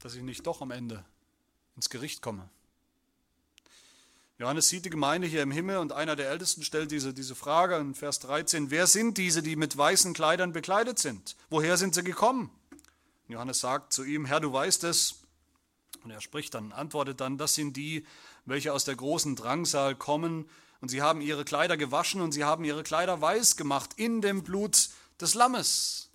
dass 0.00 0.14
ich 0.14 0.22
nicht 0.22 0.46
doch 0.46 0.60
am 0.60 0.72
Ende 0.72 1.04
ins 1.76 1.88
Gericht 1.88 2.20
komme? 2.20 2.50
Johannes 4.36 4.68
sieht 4.68 4.84
die 4.84 4.90
Gemeinde 4.90 5.26
hier 5.26 5.42
im 5.42 5.50
Himmel 5.50 5.78
und 5.78 5.92
einer 5.92 6.14
der 6.14 6.28
Ältesten 6.28 6.62
stellt 6.62 6.90
diese, 6.90 7.14
diese 7.14 7.34
Frage 7.34 7.76
in 7.76 7.94
Vers 7.94 8.20
13, 8.20 8.70
wer 8.70 8.86
sind 8.86 9.16
diese, 9.16 9.42
die 9.42 9.56
mit 9.56 9.76
weißen 9.76 10.12
Kleidern 10.12 10.52
bekleidet 10.52 10.98
sind? 10.98 11.36
Woher 11.50 11.76
sind 11.76 11.94
sie 11.94 12.04
gekommen? 12.04 12.50
Und 13.26 13.34
Johannes 13.34 13.60
sagt 13.60 13.92
zu 13.92 14.04
ihm, 14.04 14.26
Herr, 14.26 14.40
du 14.40 14.52
weißt 14.52 14.84
es. 14.84 15.22
Und 16.04 16.10
er 16.10 16.20
spricht 16.20 16.54
dann, 16.54 16.72
antwortet 16.72 17.20
dann, 17.20 17.38
das 17.38 17.54
sind 17.54 17.76
die, 17.76 18.06
welche 18.44 18.72
aus 18.72 18.84
der 18.84 18.94
großen 18.96 19.34
Drangsal 19.34 19.94
kommen 19.94 20.48
und 20.80 20.88
sie 20.88 21.02
haben 21.02 21.20
ihre 21.20 21.44
Kleider 21.44 21.76
gewaschen 21.76 22.20
und 22.20 22.32
sie 22.32 22.44
haben 22.44 22.64
ihre 22.64 22.82
Kleider 22.82 23.20
weiß 23.20 23.56
gemacht 23.56 23.90
in 23.96 24.20
dem 24.20 24.44
Blut 24.44 24.90
des 25.20 25.34
Lammes. 25.34 26.07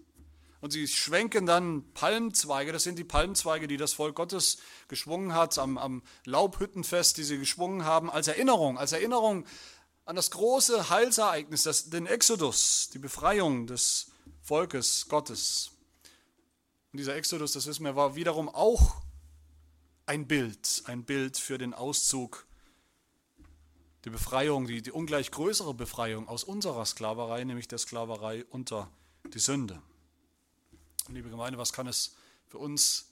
Und 0.64 0.72
sie 0.72 0.88
schwenken 0.88 1.46
dann 1.46 1.84
Palmzweige, 1.94 2.72
das 2.72 2.84
sind 2.84 2.98
die 2.98 3.04
Palmzweige, 3.04 3.68
die 3.68 3.76
das 3.76 3.92
Volk 3.92 4.16
Gottes 4.16 4.60
geschwungen 4.88 5.34
hat 5.34 5.58
am, 5.58 5.78
am 5.78 6.04
Laubhüttenfest, 6.24 7.18
die 7.18 7.26
sie 7.26 7.38
geschwungen 7.38 7.84
haben, 7.84 8.10
als 8.10 8.30
Erinnerung, 8.30 8.78
als 8.78 8.94
Erinnerung 8.94 9.46
an 10.06 10.16
das 10.16 10.32
große 10.32 10.90
Heilsereignis, 10.90 11.64
das, 11.64 11.90
den 11.90 12.06
Exodus, 12.06 12.90
die 12.94 13.00
Befreiung 13.00 13.68
des 13.68 14.14
Volkes 14.42 15.10
Gottes. 15.10 15.72
Und 16.94 17.00
dieser 17.00 17.18
Exodus, 17.18 17.52
das 17.52 17.68
wissen 17.68 17.84
wir, 17.84 17.98
war 17.98 18.16
wiederum 18.16 18.48
auch 18.48 19.02
ein 20.06 20.28
Bild, 20.30 20.84
ein 20.86 21.04
Bild 21.04 21.38
für 21.38 21.58
den 21.58 21.74
Auszug, 21.74 22.48
die 24.06 24.12
Befreiung, 24.12 24.66
die, 24.66 24.82
die 24.82 24.92
ungleich 24.94 25.30
größere 25.30 25.74
Befreiung 25.74 26.30
aus 26.30 26.46
unserer 26.46 26.86
Sklaverei, 26.86 27.44
nämlich 27.44 27.68
der 27.68 27.80
Sklaverei 27.80 28.46
unter 28.46 28.90
die 29.26 29.40
Sünde. 29.40 29.82
Liebe 31.10 31.30
Gemeinde, 31.30 31.60
was 31.60 31.74
kann 31.74 31.86
es 31.86 32.16
für 32.48 32.60
uns 32.60 33.10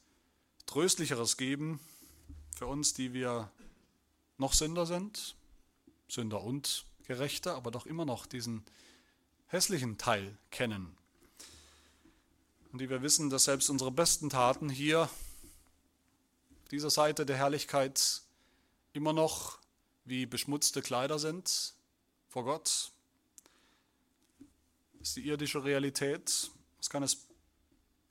Tröstlicheres 0.66 1.36
geben, 1.36 1.82
für 2.56 2.66
uns, 2.66 2.94
die 2.94 3.12
wir 3.14 3.52
noch 4.38 4.54
Sünder 4.54 4.86
sind, 4.86 5.36
Sünder 6.08 6.42
und 6.42 6.86
Gerechte, 7.04 7.54
aber 7.54 7.70
doch 7.70 7.86
immer 7.86 8.06
noch 8.06 8.26
diesen 8.26 8.64
hässlichen 9.48 9.98
Teil 9.98 10.38
kennen. 10.52 10.96
Und 12.72 12.80
die 12.80 12.90
wir 12.90 13.02
wissen, 13.02 13.30
dass 13.30 13.44
selbst 13.44 13.70
unsere 13.70 13.92
besten 13.92 14.30
Taten 14.30 14.70
hier 14.70 15.02
auf 15.02 16.70
dieser 16.72 16.90
Seite 16.90 17.26
der 17.26 17.36
Herrlichkeit 17.36 18.22
immer 18.94 19.12
noch 19.12 19.60
wie 20.06 20.26
beschmutzte 20.26 20.82
Kleider 20.82 21.20
sind 21.20 21.74
vor 22.30 22.46
Gott. 22.46 22.92
Das 24.98 25.10
ist 25.10 25.18
die 25.18 25.28
irdische 25.28 25.66
Realität. 25.66 26.52
Was 26.78 26.90
kann 26.90 27.04
es 27.04 27.28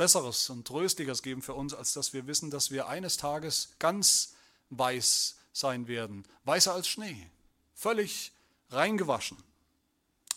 Besseres 0.00 0.48
und 0.48 0.66
Tröstliches 0.66 1.22
geben 1.22 1.42
für 1.42 1.52
uns, 1.52 1.74
als 1.74 1.92
dass 1.92 2.14
wir 2.14 2.26
wissen, 2.26 2.50
dass 2.50 2.70
wir 2.70 2.88
eines 2.88 3.18
Tages 3.18 3.74
ganz 3.78 4.32
weiß 4.70 5.36
sein 5.52 5.88
werden, 5.88 6.24
weißer 6.44 6.72
als 6.72 6.88
Schnee, 6.88 7.30
völlig 7.74 8.32
reingewaschen. 8.70 9.36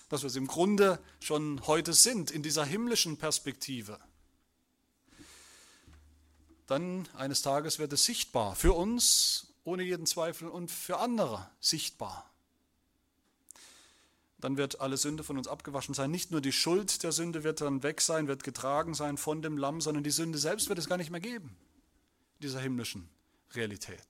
Dass 0.10 0.22
wir 0.22 0.28
es 0.28 0.36
im 0.36 0.48
Grunde 0.48 1.00
schon 1.22 1.66
heute 1.66 1.94
sind, 1.94 2.30
in 2.30 2.44
dieser 2.44 2.66
himmlischen 2.66 3.16
Perspektive. 3.16 3.98
Dann 6.68 7.08
eines 7.16 7.42
Tages 7.42 7.80
wird 7.80 7.94
es 7.94 8.04
sichtbar, 8.04 8.58
für 8.58 8.74
uns 8.74 9.54
ohne 9.64 9.84
jeden 9.84 10.08
Zweifel 10.08 10.50
und 10.50 10.72
für 10.72 10.98
andere 10.98 11.50
sichtbar 11.62 12.33
dann 14.44 14.58
wird 14.58 14.82
alle 14.82 14.98
Sünde 14.98 15.24
von 15.24 15.38
uns 15.38 15.48
abgewaschen 15.48 15.94
sein. 15.94 16.12
Nicht 16.12 16.32
nur 16.32 16.42
die 16.42 16.52
Schuld 16.52 17.04
der 17.04 17.14
Sünde 17.14 17.46
wird 17.46 17.62
dann 17.62 17.82
weg 17.82 18.02
sein, 18.02 18.28
wird 18.28 18.44
getragen 18.44 18.94
sein 18.94 19.18
von 19.18 19.42
dem 19.42 19.58
Lamm, 19.58 19.80
sondern 19.80 20.04
die 20.04 20.12
Sünde 20.12 20.38
selbst 20.38 20.68
wird 20.68 20.78
es 20.80 20.90
gar 20.90 20.98
nicht 20.98 21.12
mehr 21.12 21.22
geben, 21.22 21.56
dieser 22.42 22.60
himmlischen 22.60 23.08
Realität. 23.54 24.06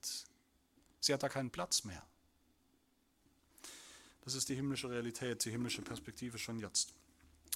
Sie 1.00 1.14
hat 1.14 1.22
da 1.22 1.30
keinen 1.30 1.52
Platz 1.52 1.84
mehr. 1.84 2.02
Das 4.22 4.34
ist 4.34 4.50
die 4.50 4.56
himmlische 4.56 4.90
Realität, 4.90 5.46
die 5.46 5.52
himmlische 5.52 5.84
Perspektive 5.84 6.40
schon 6.40 6.58
jetzt. 6.58 6.94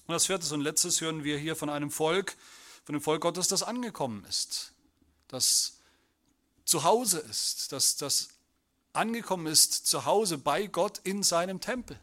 Und 0.06 0.14
als 0.14 0.28
viertes 0.28 0.51
und 0.51 0.62
letztes 0.62 1.01
hören 1.01 1.24
wir 1.24 1.39
hier 1.39 1.56
von 1.56 1.72
einem 1.72 1.89
Volk, 1.89 2.36
von 2.84 2.93
dem 2.93 3.01
Volk 3.01 3.22
Gottes, 3.22 3.47
das 3.47 3.64
angekommen 3.64 4.24
ist, 4.26 4.74
das 5.30 5.80
zu 6.64 6.84
Hause 6.84 7.20
ist, 7.20 7.72
das, 7.72 7.95
das 7.95 8.30
angekommen 8.93 9.47
ist 9.47 9.88
zu 9.88 10.06
Hause 10.06 10.38
bei 10.38 10.68
Gott 10.68 10.99
in 11.04 11.24
seinem 11.24 11.60
Tempel. 11.60 11.99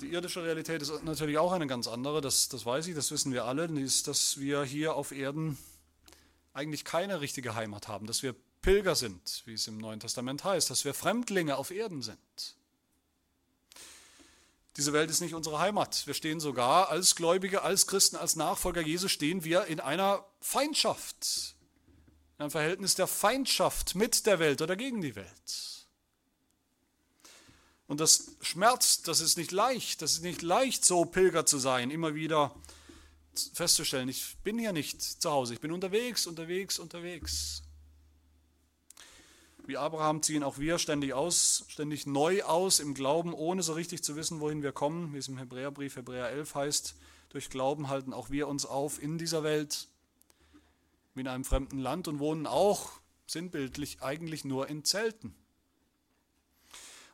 Die 0.00 0.12
irdische 0.12 0.42
Realität 0.42 0.82
ist 0.82 1.04
natürlich 1.04 1.38
auch 1.38 1.52
eine 1.52 1.66
ganz 1.66 1.88
andere, 1.88 2.20
das, 2.20 2.48
das 2.48 2.66
weiß 2.66 2.86
ich, 2.86 2.94
das 2.94 3.10
wissen 3.10 3.32
wir 3.32 3.44
alle, 3.44 3.64
ist, 3.80 4.08
dass 4.08 4.38
wir 4.38 4.62
hier 4.62 4.94
auf 4.94 5.10
Erden 5.10 5.56
eigentlich 6.52 6.84
keine 6.84 7.20
richtige 7.20 7.54
Heimat 7.54 7.88
haben, 7.88 8.06
dass 8.06 8.22
wir 8.22 8.34
Pilger 8.60 8.94
sind, 8.94 9.42
wie 9.46 9.54
es 9.54 9.66
im 9.68 9.78
Neuen 9.78 10.00
Testament 10.00 10.44
heißt, 10.44 10.68
dass 10.70 10.84
wir 10.84 10.92
Fremdlinge 10.92 11.56
auf 11.56 11.70
Erden 11.70 12.02
sind. 12.02 12.18
Diese 14.76 14.92
Welt 14.92 15.08
ist 15.08 15.20
nicht 15.20 15.34
unsere 15.34 15.58
Heimat. 15.58 16.06
Wir 16.06 16.12
stehen 16.12 16.40
sogar 16.40 16.90
als 16.90 17.16
Gläubige, 17.16 17.62
als 17.62 17.86
Christen, 17.86 18.16
als 18.16 18.36
Nachfolger 18.36 18.82
Jesu 18.82 19.08
stehen 19.08 19.44
wir 19.44 19.64
in 19.66 19.80
einer 19.80 20.26
Feindschaft, 20.40 21.54
in 22.36 22.42
einem 22.42 22.50
Verhältnis 22.50 22.94
der 22.94 23.06
Feindschaft 23.06 23.94
mit 23.94 24.26
der 24.26 24.38
Welt 24.38 24.60
oder 24.60 24.76
gegen 24.76 25.00
die 25.00 25.16
Welt. 25.16 25.75
Und 27.88 28.00
das 28.00 28.36
schmerzt, 28.40 29.06
das 29.06 29.20
ist 29.20 29.36
nicht 29.36 29.52
leicht, 29.52 30.02
das 30.02 30.12
ist 30.12 30.22
nicht 30.22 30.42
leicht, 30.42 30.84
so 30.84 31.04
Pilger 31.04 31.46
zu 31.46 31.58
sein, 31.58 31.90
immer 31.90 32.14
wieder 32.14 32.54
festzustellen, 33.52 34.08
ich 34.08 34.36
bin 34.42 34.58
hier 34.58 34.72
nicht 34.72 35.02
zu 35.02 35.30
Hause, 35.30 35.54
ich 35.54 35.60
bin 35.60 35.70
unterwegs, 35.70 36.26
unterwegs, 36.26 36.78
unterwegs. 36.78 37.62
Wie 39.66 39.76
Abraham 39.76 40.22
ziehen 40.22 40.44
auch 40.44 40.58
wir 40.58 40.78
ständig 40.78 41.12
aus, 41.12 41.64
ständig 41.68 42.06
neu 42.06 42.44
aus 42.44 42.78
im 42.78 42.94
Glauben, 42.94 43.34
ohne 43.34 43.62
so 43.62 43.72
richtig 43.72 44.02
zu 44.04 44.14
wissen, 44.14 44.40
wohin 44.40 44.62
wir 44.62 44.72
kommen, 44.72 45.12
wie 45.12 45.18
es 45.18 45.28
im 45.28 45.38
Hebräerbrief 45.38 45.96
Hebräer 45.96 46.30
11 46.30 46.54
heißt. 46.54 46.94
Durch 47.30 47.50
Glauben 47.50 47.88
halten 47.88 48.12
auch 48.12 48.30
wir 48.30 48.46
uns 48.46 48.64
auf 48.64 49.02
in 49.02 49.18
dieser 49.18 49.42
Welt, 49.42 49.88
wie 51.14 51.22
in 51.22 51.28
einem 51.28 51.44
fremden 51.44 51.78
Land 51.78 52.06
und 52.06 52.20
wohnen 52.20 52.46
auch 52.46 52.92
sinnbildlich 53.26 54.02
eigentlich 54.02 54.44
nur 54.44 54.68
in 54.68 54.84
Zelten. 54.84 55.34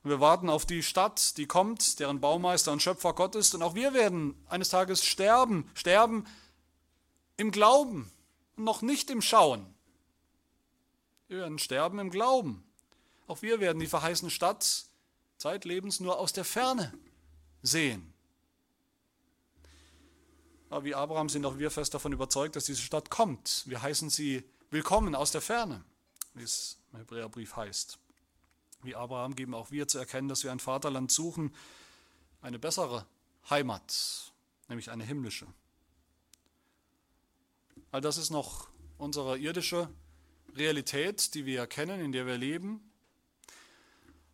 Und 0.03 0.11
wir 0.11 0.20
warten 0.20 0.48
auf 0.48 0.66
die 0.66 0.82
Stadt, 0.82 1.36
die 1.36 1.46
kommt, 1.46 2.00
deren 2.00 2.20
Baumeister 2.20 2.72
und 2.72 2.82
Schöpfer 2.82 3.12
Gott 3.14 3.36
ist. 3.36 3.55
Und 3.55 3.62
auch 3.62 3.74
wir 3.74 3.94
werden 3.94 4.34
eines 4.48 4.68
Tages 4.68 5.05
sterben, 5.05 5.70
sterben 5.74 6.26
im 7.36 7.53
Glauben, 7.53 8.11
noch 8.57 8.82
nicht 8.82 9.11
im 9.11 9.22
Schauen. 9.22 9.72
Wir 11.28 11.38
werden 11.38 11.59
sterben 11.59 11.98
im 11.98 12.11
Glauben. 12.11 12.64
Auch 13.28 13.42
wir 13.42 13.61
werden 13.61 13.78
die 13.78 13.86
verheißene 13.86 14.30
Stadt 14.30 14.84
zeitlebens 15.38 16.00
nur 16.00 16.18
aus 16.18 16.32
der 16.32 16.44
Ferne 16.44 16.92
sehen. 17.62 18.12
Aber 20.68 20.84
wie 20.84 20.94
Abraham 20.94 21.28
sind 21.28 21.44
auch 21.46 21.59
wir 21.59 21.70
fest 21.70 21.94
davon 21.94 22.12
überzeugt, 22.12 22.57
dass 22.57 22.64
diese 22.64 22.82
Stadt 22.82 23.11
kommt. 23.11 23.62
Wir 23.66 23.82
heißen 23.82 24.11
sie 24.11 24.42
willkommen 24.70 25.14
aus 25.14 25.30
der 25.30 25.42
Ferne, 25.42 25.84
wie 26.34 26.42
es 26.42 26.78
im 26.92 26.98
Hebräerbrief 26.98 27.57
heißt. 27.57 27.98
Wie 28.83 28.97
Abraham 28.97 29.37
geben 29.37 29.55
auch 29.55 29.70
wir 29.70 29.87
zu 29.87 29.99
erkennen, 29.99 30.28
dass 30.28 30.43
wir 30.43 30.51
ein 30.51 30.59
Vaterland 30.59 31.12
suchen, 31.12 31.55
eine 32.41 32.59
bessere 32.59 33.07
Heimat, 33.49 34.33
nämlich 34.68 34.91
eine 34.91 35.05
himmlische. 35.05 35.47
All 37.93 38.01
das 38.01 38.16
ist 38.16 38.30
noch 38.30 38.68
unsere 38.99 39.39
irdische 39.39 39.89
Realität, 40.57 41.35
die 41.35 41.47
wir 41.47 41.61
erkennen, 41.61 42.01
in 42.01 42.12
der 42.12 42.26
wir 42.26 42.37
leben. 42.37 42.91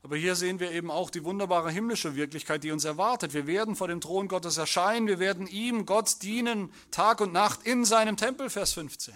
Aber 0.03 0.17
hier 0.17 0.37
sehen 0.37 0.61
wir 0.61 0.71
eben 0.71 0.91
auch 0.91 1.11
die 1.11 1.25
wunderbare 1.25 1.71
himmlische 1.71 2.15
Wirklichkeit, 2.15 2.65
die 2.65 2.71
uns 2.71 2.85
erwartet. 2.85 3.35
Wir 3.35 3.47
werden 3.47 3.77
vor 3.77 3.89
dem 3.89 4.01
Thron 4.01 4.29
Gottes 4.29 4.57
erscheinen, 4.57 5.07
wir 5.07 5.19
werden 5.19 5.47
ihm, 5.47 5.85
Gott, 5.85 6.23
dienen, 6.23 6.73
Tag 6.91 7.21
und 7.21 7.33
Nacht 7.33 7.65
in 7.65 7.85
seinem 7.85 8.17
Tempel, 8.17 8.49
Vers 8.49 8.73
15. 8.73 9.15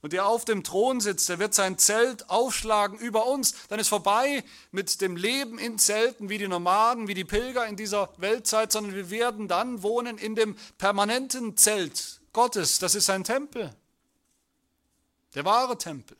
Und 0.00 0.12
der 0.12 0.26
auf 0.26 0.44
dem 0.44 0.62
Thron 0.62 1.00
sitzt, 1.00 1.28
der 1.28 1.40
wird 1.40 1.54
sein 1.54 1.76
Zelt 1.76 2.30
aufschlagen 2.30 2.98
über 2.98 3.26
uns. 3.26 3.54
Dann 3.68 3.80
ist 3.80 3.88
vorbei 3.88 4.44
mit 4.70 5.00
dem 5.00 5.16
Leben 5.16 5.58
in 5.58 5.78
Zelten 5.78 6.28
wie 6.28 6.38
die 6.38 6.46
Nomaden, 6.46 7.08
wie 7.08 7.14
die 7.14 7.24
Pilger 7.24 7.66
in 7.66 7.76
dieser 7.76 8.08
Weltzeit, 8.16 8.70
sondern 8.70 8.94
wir 8.94 9.10
werden 9.10 9.48
dann 9.48 9.82
wohnen 9.82 10.16
in 10.16 10.36
dem 10.36 10.56
permanenten 10.78 11.56
Zelt 11.56 12.20
Gottes. 12.32 12.78
Das 12.78 12.94
ist 12.94 13.06
sein 13.06 13.24
Tempel. 13.24 13.74
Der 15.34 15.44
wahre 15.44 15.76
Tempel, 15.76 16.16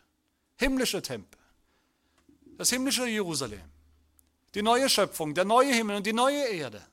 himmlische 0.56 1.00
Tempel, 1.00 1.38
das 2.56 2.70
himmlische 2.70 3.06
Jerusalem, 3.06 3.62
die 4.54 4.62
neue 4.62 4.88
Schöpfung, 4.88 5.34
der 5.34 5.44
neue 5.44 5.72
Himmel 5.72 5.96
und 5.96 6.06
die 6.06 6.12
neue 6.12 6.44
Erde. 6.48 6.84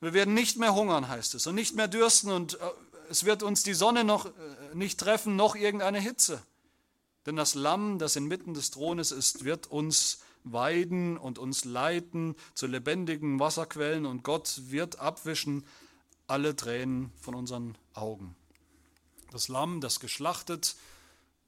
Wir 0.00 0.12
werden 0.12 0.34
nicht 0.34 0.58
mehr 0.58 0.74
hungern, 0.74 1.08
heißt 1.08 1.34
es, 1.34 1.46
und 1.46 1.54
nicht 1.54 1.74
mehr 1.74 1.88
dürsten 1.88 2.30
und 2.30 2.60
äh, 2.60 2.70
es 3.10 3.24
wird 3.24 3.42
uns 3.42 3.62
die 3.62 3.74
Sonne 3.74 4.04
noch 4.04 4.26
äh, 4.26 4.30
nicht 4.74 5.00
treffen, 5.00 5.36
noch 5.36 5.56
irgendeine 5.56 6.00
Hitze. 6.00 6.42
Denn 7.26 7.36
das 7.36 7.54
Lamm, 7.54 7.98
das 7.98 8.16
inmitten 8.16 8.54
des 8.54 8.70
Thrones 8.70 9.12
ist, 9.12 9.44
wird 9.44 9.66
uns 9.66 10.20
weiden 10.44 11.16
und 11.16 11.38
uns 11.38 11.64
leiten 11.64 12.36
zu 12.54 12.66
lebendigen 12.66 13.40
Wasserquellen 13.40 14.04
und 14.04 14.22
Gott 14.22 14.60
wird 14.66 14.98
abwischen 14.98 15.64
alle 16.26 16.54
Tränen 16.54 17.12
von 17.20 17.34
unseren 17.34 17.76
Augen. 17.94 18.36
Das 19.32 19.48
Lamm, 19.48 19.80
das 19.80 20.00
geschlachtet 20.00 20.76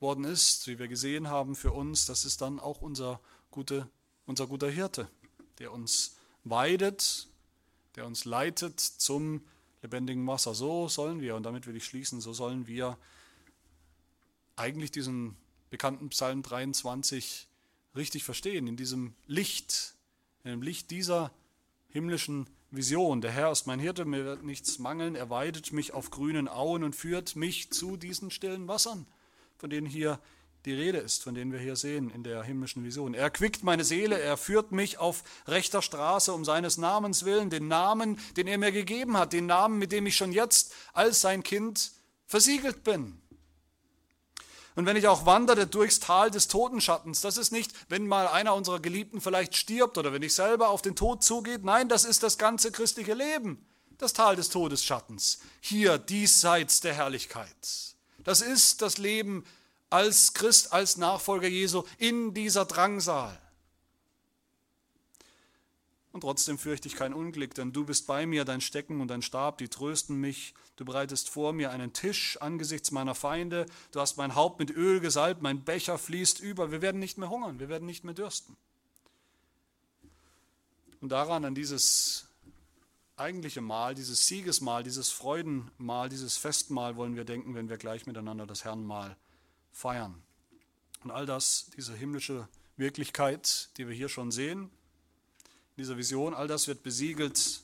worden 0.01 0.25
ist, 0.25 0.67
wie 0.67 0.79
wir 0.79 0.89
gesehen 0.89 1.29
haben 1.29 1.55
für 1.55 1.73
uns, 1.73 2.07
das 2.07 2.25
ist 2.25 2.41
dann 2.41 2.59
auch 2.59 2.81
unser, 2.81 3.21
gute, 3.51 3.89
unser 4.25 4.47
guter 4.47 4.71
Hirte, 4.71 5.09
der 5.59 5.73
uns 5.73 6.17
weidet, 6.45 7.29
der 7.97 8.07
uns 8.07 8.25
leitet 8.25 8.81
zum 8.81 9.43
lebendigen 9.87 10.27
Wasser. 10.27 10.55
So 10.55 10.89
sollen 10.89 11.21
wir, 11.21 11.37
und 11.37 11.45
damit 11.45 11.67
will 11.67 11.77
ich 11.77 11.85
schließen, 11.85 12.21
so 12.21 12.33
sollen 12.33 12.67
wir 12.67 12.99
eigentlich 14.57 14.91
diesen 14.91 15.37
bekannten 15.71 16.09
Psalm 16.09 16.43
23 16.43 17.47
richtig 17.95 18.25
verstehen, 18.25 18.67
in 18.67 18.77
diesem 18.77 19.15
Licht, 19.27 19.95
in 20.43 20.51
dem 20.51 20.63
Licht 20.63 20.91
dieser 20.91 21.31
himmlischen 21.89 22.49
Vision. 22.71 23.21
Der 23.21 23.31
Herr 23.31 23.53
ist 23.53 23.67
mein 23.67 23.79
Hirte, 23.79 24.05
mir 24.05 24.25
wird 24.25 24.43
nichts 24.43 24.79
mangeln. 24.79 25.15
Er 25.15 25.31
weidet 25.31 25.73
mich 25.73 25.95
auf 25.95 26.11
grünen 26.11 26.49
Auen 26.49 26.83
und 26.83 26.97
führt 26.97 27.37
mich 27.37 27.71
zu 27.71 27.97
diesen 27.97 28.31
stillen 28.31 28.67
Wassern, 28.67 29.07
von 29.57 29.71
denen 29.71 29.87
hier 29.87 30.19
die 30.67 30.75
Rede 30.75 30.99
ist, 30.99 31.23
von 31.23 31.35
denen 31.35 31.53
wir 31.53 31.61
hier 31.61 31.77
sehen 31.77 32.11
in 32.11 32.25
der 32.25 32.43
himmlischen 32.43 32.85
Vision. 32.85 33.15
Er 33.15 33.31
quickt 33.31 33.63
meine 33.63 33.85
Seele, 33.85 34.19
er 34.19 34.37
führt 34.37 34.73
mich 34.73 34.99
auf 34.99 35.23
rechter 35.47 35.81
Straße 35.81 36.33
um 36.33 36.45
seines 36.45 36.77
Namens 36.77 37.25
willen, 37.25 37.51
den 37.51 37.69
Namen, 37.69 38.19
den 38.37 38.49
er 38.49 38.59
mir 38.59 38.73
gegeben 38.73 39.17
hat, 39.17 39.33
den 39.33 39.47
Namen, 39.47 39.79
mit 39.79 39.93
dem 39.93 40.07
ich 40.07 40.17
schon 40.17 40.33
jetzt 40.33 40.75
als 40.93 41.21
sein 41.21 41.45
Kind 41.45 41.93
versiegelt 42.27 42.83
bin. 42.83 43.21
Und 44.75 44.87
wenn 44.87 44.97
ich 44.97 45.07
auch 45.07 45.25
wanderte 45.25 45.69
durchs 45.69 46.01
Tal 46.01 46.31
des 46.31 46.49
Totenschattens, 46.49 47.21
das 47.21 47.39
ist 47.39 47.53
nicht, 47.53 47.73
wenn 47.89 48.07
mal 48.07 48.27
einer 48.27 48.55
unserer 48.55 48.81
Geliebten 48.81 49.21
vielleicht 49.21 49.57
stirbt 49.57 49.97
oder 49.97 50.13
wenn 50.13 50.23
ich 50.23 50.35
selber 50.35 50.69
auf 50.69 50.83
den 50.83 50.97
Tod 50.97 51.23
zugeht. 51.23 51.65
Nein, 51.65 51.89
das 51.89 52.05
ist 52.05 52.23
das 52.25 52.39
ganze 52.39 52.73
christliche 52.73 53.15
Leben, 53.15 53.65
das 53.99 54.13
Tal 54.13 54.37
des 54.37 54.51
Todesschattens, 54.51 55.39
hier 55.61 55.97
diesseits 55.97 56.81
der 56.81 56.93
Herrlichkeit. 56.93 57.57
Das 58.19 58.41
ist 58.41 58.83
das 58.83 58.99
Leben 58.99 59.45
als 59.91 60.35
Christ, 60.35 60.73
als 60.73 60.97
Nachfolger 60.97 61.49
Jesu 61.49 61.85
in 61.99 62.35
dieser 62.35 62.65
Drangsal. 62.65 63.41
Und 66.13 66.23
trotzdem 66.23 66.57
fürchte 66.57 66.89
ich 66.89 66.97
kein 66.97 67.13
Unglück, 67.13 67.55
denn 67.55 67.75
du 67.75 67.85
bist 67.85 68.07
bei 68.07 68.25
mir, 68.25 68.47
dein 68.47 68.63
Stecken 68.63 69.03
und 69.03 69.09
dein 69.09 69.21
Stab, 69.21 69.59
die 69.59 69.69
trösten 69.69 70.19
mich. 70.19 70.55
Du 70.77 70.87
bereitest 70.87 71.29
vor 71.29 71.53
mir 71.53 71.71
einen 71.71 71.93
Tisch 71.93 72.39
angesichts 72.41 72.91
meiner 72.91 73.15
Feinde. 73.15 73.67
Du 73.93 74.01
hast 74.01 74.17
mein 74.17 74.35
Haupt 74.35 74.59
mit 74.59 74.71
Öl 74.71 75.01
gesalbt, 75.01 75.43
mein 75.43 75.63
Becher 75.63 75.99
fließt 75.99 76.41
über. 76.41 76.71
Wir 76.71 76.81
werden 76.81 77.01
nicht 77.01 77.19
mehr 77.19 77.29
hungern, 77.29 77.61
wir 77.61 77.69
werden 77.69 77.85
nicht 77.85 78.03
mehr 78.03 78.15
dürsten. 78.15 78.57
Und 81.03 81.11
daran, 81.11 81.45
an 81.45 81.55
dieses 81.55 82.29
eigentliche 83.17 83.61
Mahl, 83.61 83.95
dieses 83.95 84.27
Siegesmahl, 84.27 84.83
dieses 84.83 85.11
Freudenmahl, 85.11 86.09
dieses 86.09 86.39
Festmahl 86.39 86.97
wollen 86.97 87.15
wir 87.15 87.25
denken, 87.25 87.55
wenn 87.55 87.69
wir 87.69 87.77
gleich 87.77 88.07
miteinander 88.07 88.47
das 88.47 88.65
Herrenmahl 88.65 89.19
feiern. 89.77 90.23
Und 91.05 91.11
all 91.11 91.27
das, 91.27 91.71
diese 91.77 91.95
himmlische 91.95 92.49
Wirklichkeit, 92.79 93.69
die 93.77 93.87
wir 93.87 93.95
hier 93.95 94.09
schon 94.09 94.33
sehen, 94.33 94.71
dieser 95.77 95.99
Vision, 95.99 96.33
all 96.33 96.49
das 96.49 96.67
wird 96.67 96.83
besiegelt 96.83 97.61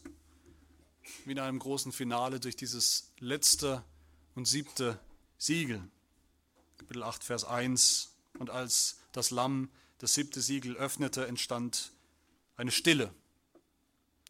wie 1.24 1.32
in 1.32 1.38
einem 1.38 1.58
großen 1.58 1.90
Finale 1.90 2.38
durch 2.38 2.54
dieses 2.54 3.10
letzte 3.18 3.82
und 4.34 4.46
siebte 4.46 5.00
Siegel. 5.38 5.82
Kapitel 6.76 7.02
8, 7.02 7.24
Vers 7.24 7.44
1. 7.44 8.14
Und 8.38 8.50
als 8.50 9.00
das 9.12 9.30
Lamm 9.30 9.70
das 9.98 10.12
siebte 10.12 10.42
Siegel 10.42 10.76
öffnete, 10.76 11.26
entstand 11.26 11.92
eine 12.56 12.70
Stille 12.70 13.14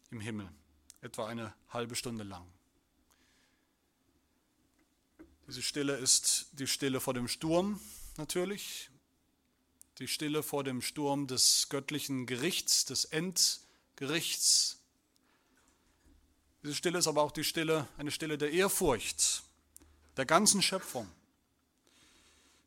im 0.09 0.21
Himmel, 0.21 0.47
etwa 1.01 1.27
eine 1.27 1.53
halbe 1.69 1.95
Stunde 1.95 2.23
lang. 2.23 2.45
Diese 5.47 5.61
Stille 5.61 5.95
ist 5.97 6.47
die 6.53 6.67
Stille 6.67 6.99
vor 6.99 7.13
dem 7.13 7.27
Sturm 7.27 7.79
natürlich, 8.17 8.89
die 9.99 10.07
Stille 10.07 10.43
vor 10.43 10.63
dem 10.63 10.81
Sturm 10.81 11.27
des 11.27 11.67
göttlichen 11.69 12.25
Gerichts, 12.25 12.85
des 12.85 13.05
Endgerichts 13.05 13.63
Gerichts. 13.95 14.79
Diese 16.63 16.75
Stille 16.75 16.97
ist 16.97 17.07
aber 17.07 17.21
auch 17.21 17.31
die 17.31 17.43
Stille, 17.43 17.87
eine 17.97 18.11
Stille 18.11 18.37
der 18.37 18.51
Ehrfurcht 18.51 19.43
der 20.17 20.25
ganzen 20.25 20.61
Schöpfung. 20.61 21.09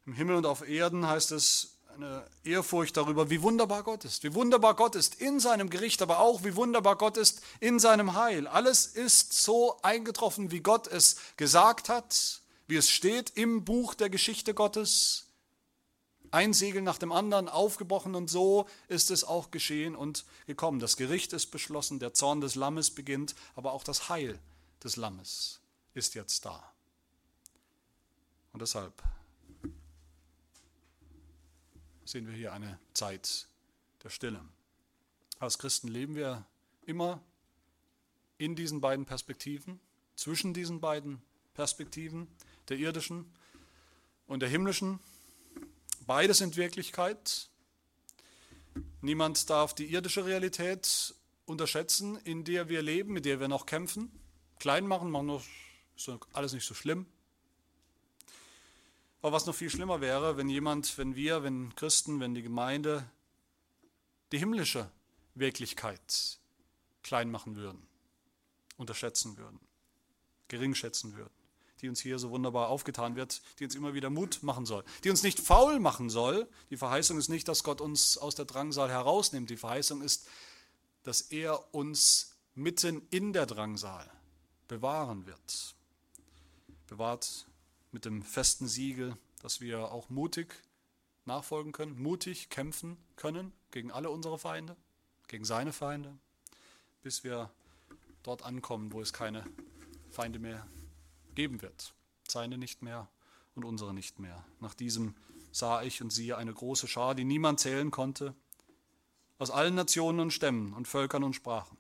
Im 0.05 0.13
Himmel 0.13 0.37
und 0.37 0.47
auf 0.47 0.69
Erden 0.69 1.07
heißt 1.07 1.33
es 1.33 1.79
eine 1.95 2.27
Ehrfurcht 2.45 2.97
darüber, 2.97 3.31
wie 3.31 3.43
wunderbar 3.43 3.83
Gott 3.83 4.05
ist. 4.05 4.23
Wie 4.23 4.35
wunderbar 4.35 4.75
Gott 4.75 4.95
ist 4.95 5.17
in 5.17 5.41
seinem 5.41 5.71
Gericht, 5.71 6.03
aber 6.03 6.21
auch 6.21 6.45
wie 6.45 6.55
wunderbar 6.55 6.97
Gott 6.97 7.17
ist 7.17 7.41
in 7.59 7.79
seinem 7.81 8.15
Heil. 8.15 8.47
Alles 8.47 8.87
ist 8.87 9.33
so 9.33 9.81
eingetroffen, 9.83 10.51
wie 10.53 10.61
Gott 10.61 10.87
es 10.87 11.17
gesagt 11.37 11.89
hat, 11.89 12.43
wie 12.67 12.77
es 12.77 12.91
steht 12.91 13.31
im 13.31 13.65
Buch 13.65 13.95
der 13.95 14.11
Geschichte 14.11 14.55
Gottes. 14.55 15.27
Ein 16.31 16.53
Segel 16.53 16.83
nach 16.83 16.99
dem 16.99 17.13
anderen 17.13 17.49
aufgebrochen 17.49 18.15
und 18.15 18.29
so 18.29 18.67
ist 18.89 19.11
es 19.11 19.25
auch 19.25 19.51
geschehen 19.51 19.95
und 19.95 20.25
gekommen. 20.47 20.81
Das 20.81 20.97
Gericht 20.97 21.33
ist 21.33 21.47
beschlossen, 21.47 22.01
der 22.01 22.15
Zorn 22.15 22.41
des 22.41 22.57
Lammes 22.57 22.91
beginnt, 22.91 23.35
aber 23.55 23.73
auch 23.73 23.85
das 23.85 24.09
Heil 24.09 24.39
des 24.83 24.97
Lammes 24.97 25.61
ist 25.95 26.15
jetzt 26.15 26.45
da. 26.45 26.73
Und 28.53 28.61
deshalb 28.61 29.03
sehen 32.05 32.27
wir 32.27 32.35
hier 32.35 32.53
eine 32.53 32.79
Zeit 32.95 33.49
der 34.03 34.11
Stille. 34.11 34.41
Als 35.39 35.59
Christen 35.59 35.89
leben 35.89 36.15
wir 36.15 36.45
immer 36.87 37.21
in 38.39 38.57
diesen 38.57 38.81
beiden 38.81 39.05
Perspektiven, 39.07 39.81
zwischen 40.15 40.55
diesen 40.55 40.81
beiden 40.81 41.21
Perspektiven, 41.55 42.29
der 42.69 42.79
irdischen 42.79 43.33
und 44.27 44.41
der 44.41 44.49
himmlischen. 44.49 45.01
Beides 46.07 46.39
sind 46.39 46.57
Wirklichkeit. 46.57 47.49
Niemand 49.01 49.49
darf 49.51 49.75
die 49.75 49.87
irdische 49.87 50.25
Realität 50.25 51.15
unterschätzen, 51.47 52.17
in 52.25 52.45
der 52.45 52.69
wir 52.69 52.83
leben, 52.83 53.13
mit 53.13 53.25
der 53.25 53.41
wir 53.41 53.49
noch 53.49 53.67
kämpfen. 53.67 54.11
Klein 54.59 54.87
machen, 54.87 55.11
machen 55.11 55.29
das 55.29 56.09
ist 56.09 56.11
alles 56.33 56.53
nicht 56.53 56.67
so 56.67 56.75
schlimm. 56.75 57.07
Aber 59.23 59.33
was 59.33 59.47
noch 59.47 59.55
viel 59.55 59.71
schlimmer 59.71 60.01
wäre, 60.01 60.37
wenn 60.37 60.49
jemand, 60.49 60.99
wenn 60.99 61.17
wir, 61.17 61.43
wenn 61.43 61.75
Christen, 61.75 62.21
wenn 62.21 62.35
die 62.35 62.43
Gemeinde 62.43 63.09
die 64.33 64.39
himmlische 64.39 64.91
Wirklichkeit 65.35 66.39
klein 67.03 67.31
machen 67.31 67.57
würden, 67.57 67.87
unterschätzen 68.77 69.37
würden, 69.37 69.61
geringschätzen 70.49 71.17
würden, 71.17 71.36
die 71.81 71.89
uns 71.89 72.01
hier 72.01 72.19
so 72.19 72.31
wunderbar 72.31 72.69
aufgetan 72.69 73.17
wird, 73.17 73.43
die 73.59 73.65
uns 73.65 73.75
immer 73.75 73.95
wieder 73.95 74.11
Mut 74.11 74.43
machen 74.43 74.67
soll, 74.67 74.85
die 75.05 75.11
uns 75.11 75.23
nicht 75.23 75.41
faul 75.41 75.79
machen 75.79 76.11
soll. 76.11 76.49
Die 76.71 76.77
Verheißung 76.77 77.19
ist 77.19 77.29
nicht, 77.29 77.49
dass 77.49 77.65
Gott 77.65 77.81
uns 77.81 78.19
aus 78.19 78.35
der 78.35 78.45
Drangsal 78.45 78.91
herausnimmt. 78.91 79.51
Die 79.51 79.57
Verheißung 79.57 80.03
ist, 80.03 80.27
dass 81.03 81.21
er 81.21 81.75
uns 81.75 82.35
mitten 82.55 83.07
in 83.11 83.33
der 83.33 83.47
Drangsal 83.47 84.11
bewahren 84.69 85.27
wird. 85.27 85.75
Bewahrt 86.87 87.47
mit 87.93 88.05
dem 88.05 88.23
festen 88.23 88.69
Siegel, 88.69 89.17
dass 89.43 89.61
wir 89.61 89.93
auch 89.93 90.09
mutig 90.09 90.55
nachfolgen 91.25 91.73
können, 91.73 92.01
mutig 92.01 92.49
kämpfen 92.49 92.97
können 93.17 93.53
gegen 93.71 93.91
alle 93.91 94.11
unsere 94.11 94.39
Feinde, 94.39 94.77
gegen 95.29 95.45
seine 95.45 95.73
Feinde, 95.73 96.17
bis 97.03 97.25
wir 97.25 97.51
dort 98.23 98.43
ankommen, 98.43 98.93
wo 98.93 99.01
es 99.01 99.13
keine 99.13 99.45
Feinde 100.11 100.39
mehr 100.39 100.67
geben 101.37 101.63
wird. 101.63 101.95
Seine 102.29 102.59
nicht 102.59 102.83
mehr 102.83 103.09
und 103.55 103.65
unsere 103.65 103.95
nicht 103.95 104.19
mehr. 104.19 104.45
Nach 104.61 104.75
diesem 104.75 105.15
sah 105.53 105.83
ich 105.83 106.03
und 106.03 106.11
siehe 106.11 106.37
eine 106.37 106.53
große 106.53 106.89
Schar, 106.89 107.15
die 107.15 107.25
niemand 107.25 107.61
zählen 107.61 107.91
konnte, 107.91 108.35
aus 109.39 109.51
allen 109.51 109.75
Nationen 109.75 110.21
und 110.21 110.33
Stämmen 110.33 110.73
und 110.73 110.89
Völkern 110.89 111.23
und 111.23 111.35
Sprachen. 111.35 111.77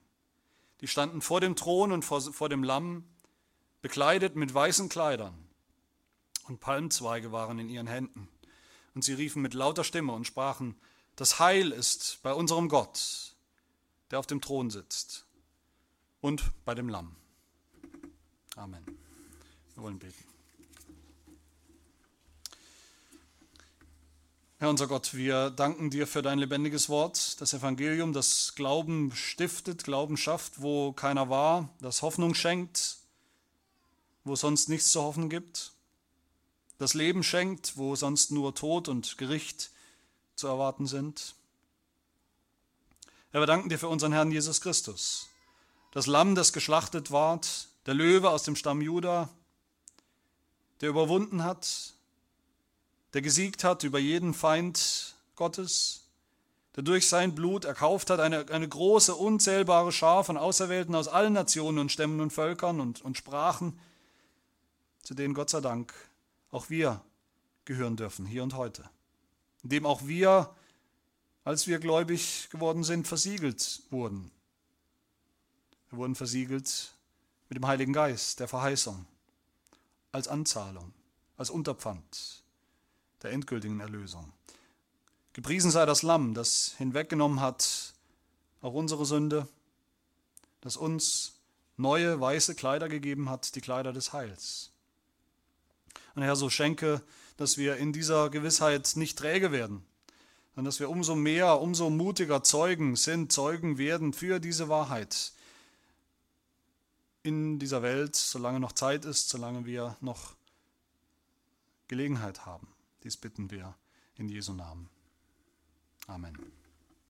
Die 0.80 0.88
standen 0.88 1.20
vor 1.20 1.40
dem 1.40 1.56
Thron 1.56 1.90
und 1.90 2.04
vor, 2.04 2.20
vor 2.20 2.48
dem 2.48 2.62
Lamm, 2.62 3.04
bekleidet 3.82 4.36
mit 4.36 4.52
weißen 4.52 4.88
Kleidern 4.88 5.46
und 6.48 6.60
Palmzweige 6.60 7.32
waren 7.32 7.58
in 7.58 7.68
ihren 7.68 7.86
Händen. 7.86 8.28
Und 8.94 9.02
sie 9.02 9.14
riefen 9.14 9.42
mit 9.42 9.54
lauter 9.54 9.84
Stimme 9.84 10.12
und 10.12 10.26
sprachen, 10.26 10.76
das 11.16 11.38
Heil 11.38 11.72
ist 11.72 12.20
bei 12.22 12.32
unserem 12.32 12.68
Gott, 12.68 13.36
der 14.10 14.18
auf 14.18 14.26
dem 14.26 14.40
Thron 14.40 14.70
sitzt, 14.70 15.26
und 16.20 16.52
bei 16.64 16.74
dem 16.74 16.88
Lamm. 16.88 17.16
Amen. 18.54 19.05
Wir 19.76 19.84
wollen 19.84 20.00
beten. 20.00 20.24
Herr 24.58 24.70
unser 24.70 24.88
Gott, 24.88 25.14
wir 25.14 25.50
danken 25.50 25.90
dir 25.90 26.08
für 26.08 26.22
dein 26.22 26.40
lebendiges 26.40 26.88
Wort, 26.88 27.40
das 27.40 27.52
Evangelium, 27.52 28.12
das 28.12 28.54
Glauben 28.56 29.14
stiftet, 29.14 29.84
Glauben 29.84 30.16
schafft, 30.16 30.60
wo 30.60 30.92
keiner 30.92 31.30
war, 31.30 31.68
das 31.80 32.02
Hoffnung 32.02 32.34
schenkt, 32.34 32.96
wo 34.24 34.32
es 34.32 34.40
sonst 34.40 34.68
nichts 34.68 34.90
zu 34.90 35.02
hoffen 35.02 35.30
gibt 35.30 35.76
das 36.78 36.94
Leben 36.94 37.22
schenkt, 37.22 37.76
wo 37.76 37.96
sonst 37.96 38.30
nur 38.30 38.54
Tod 38.54 38.88
und 38.88 39.18
Gericht 39.18 39.70
zu 40.34 40.46
erwarten 40.46 40.86
sind. 40.86 41.34
Herr, 43.30 43.40
wir 43.40 43.46
danken 43.46 43.68
dir 43.68 43.78
für 43.78 43.88
unseren 43.88 44.12
Herrn 44.12 44.30
Jesus 44.30 44.60
Christus, 44.60 45.28
das 45.92 46.06
Lamm, 46.06 46.34
das 46.34 46.52
geschlachtet 46.52 47.10
ward, 47.10 47.68
der 47.86 47.94
Löwe 47.94 48.30
aus 48.30 48.42
dem 48.42 48.56
Stamm 48.56 48.82
Juda, 48.82 49.30
der 50.80 50.90
überwunden 50.90 51.44
hat, 51.44 51.94
der 53.12 53.22
gesiegt 53.22 53.64
hat 53.64 53.82
über 53.82 53.98
jeden 53.98 54.34
Feind 54.34 55.14
Gottes, 55.36 56.06
der 56.74 56.82
durch 56.82 57.08
sein 57.08 57.34
Blut 57.34 57.64
erkauft 57.64 58.10
hat, 58.10 58.20
eine, 58.20 58.48
eine 58.50 58.68
große, 58.68 59.14
unzählbare 59.14 59.92
Schar 59.92 60.24
von 60.24 60.36
Auserwählten 60.36 60.94
aus 60.94 61.08
allen 61.08 61.32
Nationen 61.32 61.78
und 61.78 61.90
Stämmen 61.90 62.20
und 62.20 62.32
Völkern 62.32 62.80
und, 62.80 63.00
und 63.02 63.16
Sprachen, 63.16 63.78
zu 65.02 65.14
denen 65.14 65.32
Gott 65.32 65.50
sei 65.50 65.60
Dank 65.60 65.94
auch 66.50 66.68
wir 66.68 67.00
gehören 67.64 67.96
dürfen, 67.96 68.26
hier 68.26 68.42
und 68.42 68.54
heute. 68.54 68.88
Indem 69.62 69.86
auch 69.86 70.06
wir, 70.06 70.54
als 71.44 71.66
wir 71.66 71.78
gläubig 71.78 72.48
geworden 72.50 72.84
sind, 72.84 73.08
versiegelt 73.08 73.82
wurden. 73.90 74.30
Wir 75.90 75.98
wurden 75.98 76.14
versiegelt 76.14 76.92
mit 77.48 77.56
dem 77.56 77.66
Heiligen 77.66 77.92
Geist, 77.92 78.40
der 78.40 78.48
Verheißung, 78.48 79.06
als 80.16 80.28
Anzahlung, 80.28 80.94
als 81.36 81.50
Unterpfand 81.50 82.42
der 83.22 83.32
endgültigen 83.32 83.80
Erlösung. 83.80 84.32
Gepriesen 85.34 85.70
sei 85.70 85.84
das 85.84 86.02
Lamm, 86.02 86.32
das 86.32 86.74
hinweggenommen 86.78 87.40
hat 87.40 87.92
auch 88.62 88.72
unsere 88.72 89.04
Sünde, 89.04 89.46
das 90.62 90.78
uns 90.78 91.34
neue 91.76 92.18
weiße 92.18 92.54
Kleider 92.54 92.88
gegeben 92.88 93.28
hat, 93.28 93.54
die 93.54 93.60
Kleider 93.60 93.92
des 93.92 94.14
Heils. 94.14 94.72
Und 96.14 96.22
Herr, 96.22 96.34
so 96.34 96.48
schenke, 96.48 97.02
dass 97.36 97.58
wir 97.58 97.76
in 97.76 97.92
dieser 97.92 98.30
Gewissheit 98.30 98.92
nicht 98.96 99.18
träge 99.18 99.52
werden, 99.52 99.84
sondern 100.54 100.64
dass 100.64 100.80
wir 100.80 100.88
umso 100.88 101.14
mehr, 101.14 101.60
umso 101.60 101.90
mutiger 101.90 102.42
Zeugen 102.42 102.96
sind, 102.96 103.32
Zeugen 103.32 103.76
werden 103.76 104.14
für 104.14 104.40
diese 104.40 104.70
Wahrheit 104.70 105.34
in 107.26 107.58
dieser 107.58 107.82
Welt, 107.82 108.14
solange 108.14 108.60
noch 108.60 108.72
Zeit 108.72 109.04
ist, 109.04 109.28
solange 109.28 109.66
wir 109.66 109.96
noch 110.00 110.36
Gelegenheit 111.88 112.46
haben. 112.46 112.68
Dies 113.02 113.16
bitten 113.16 113.50
wir 113.50 113.74
in 114.16 114.28
Jesu 114.28 114.52
Namen. 114.52 114.88
Amen. 116.06 116.36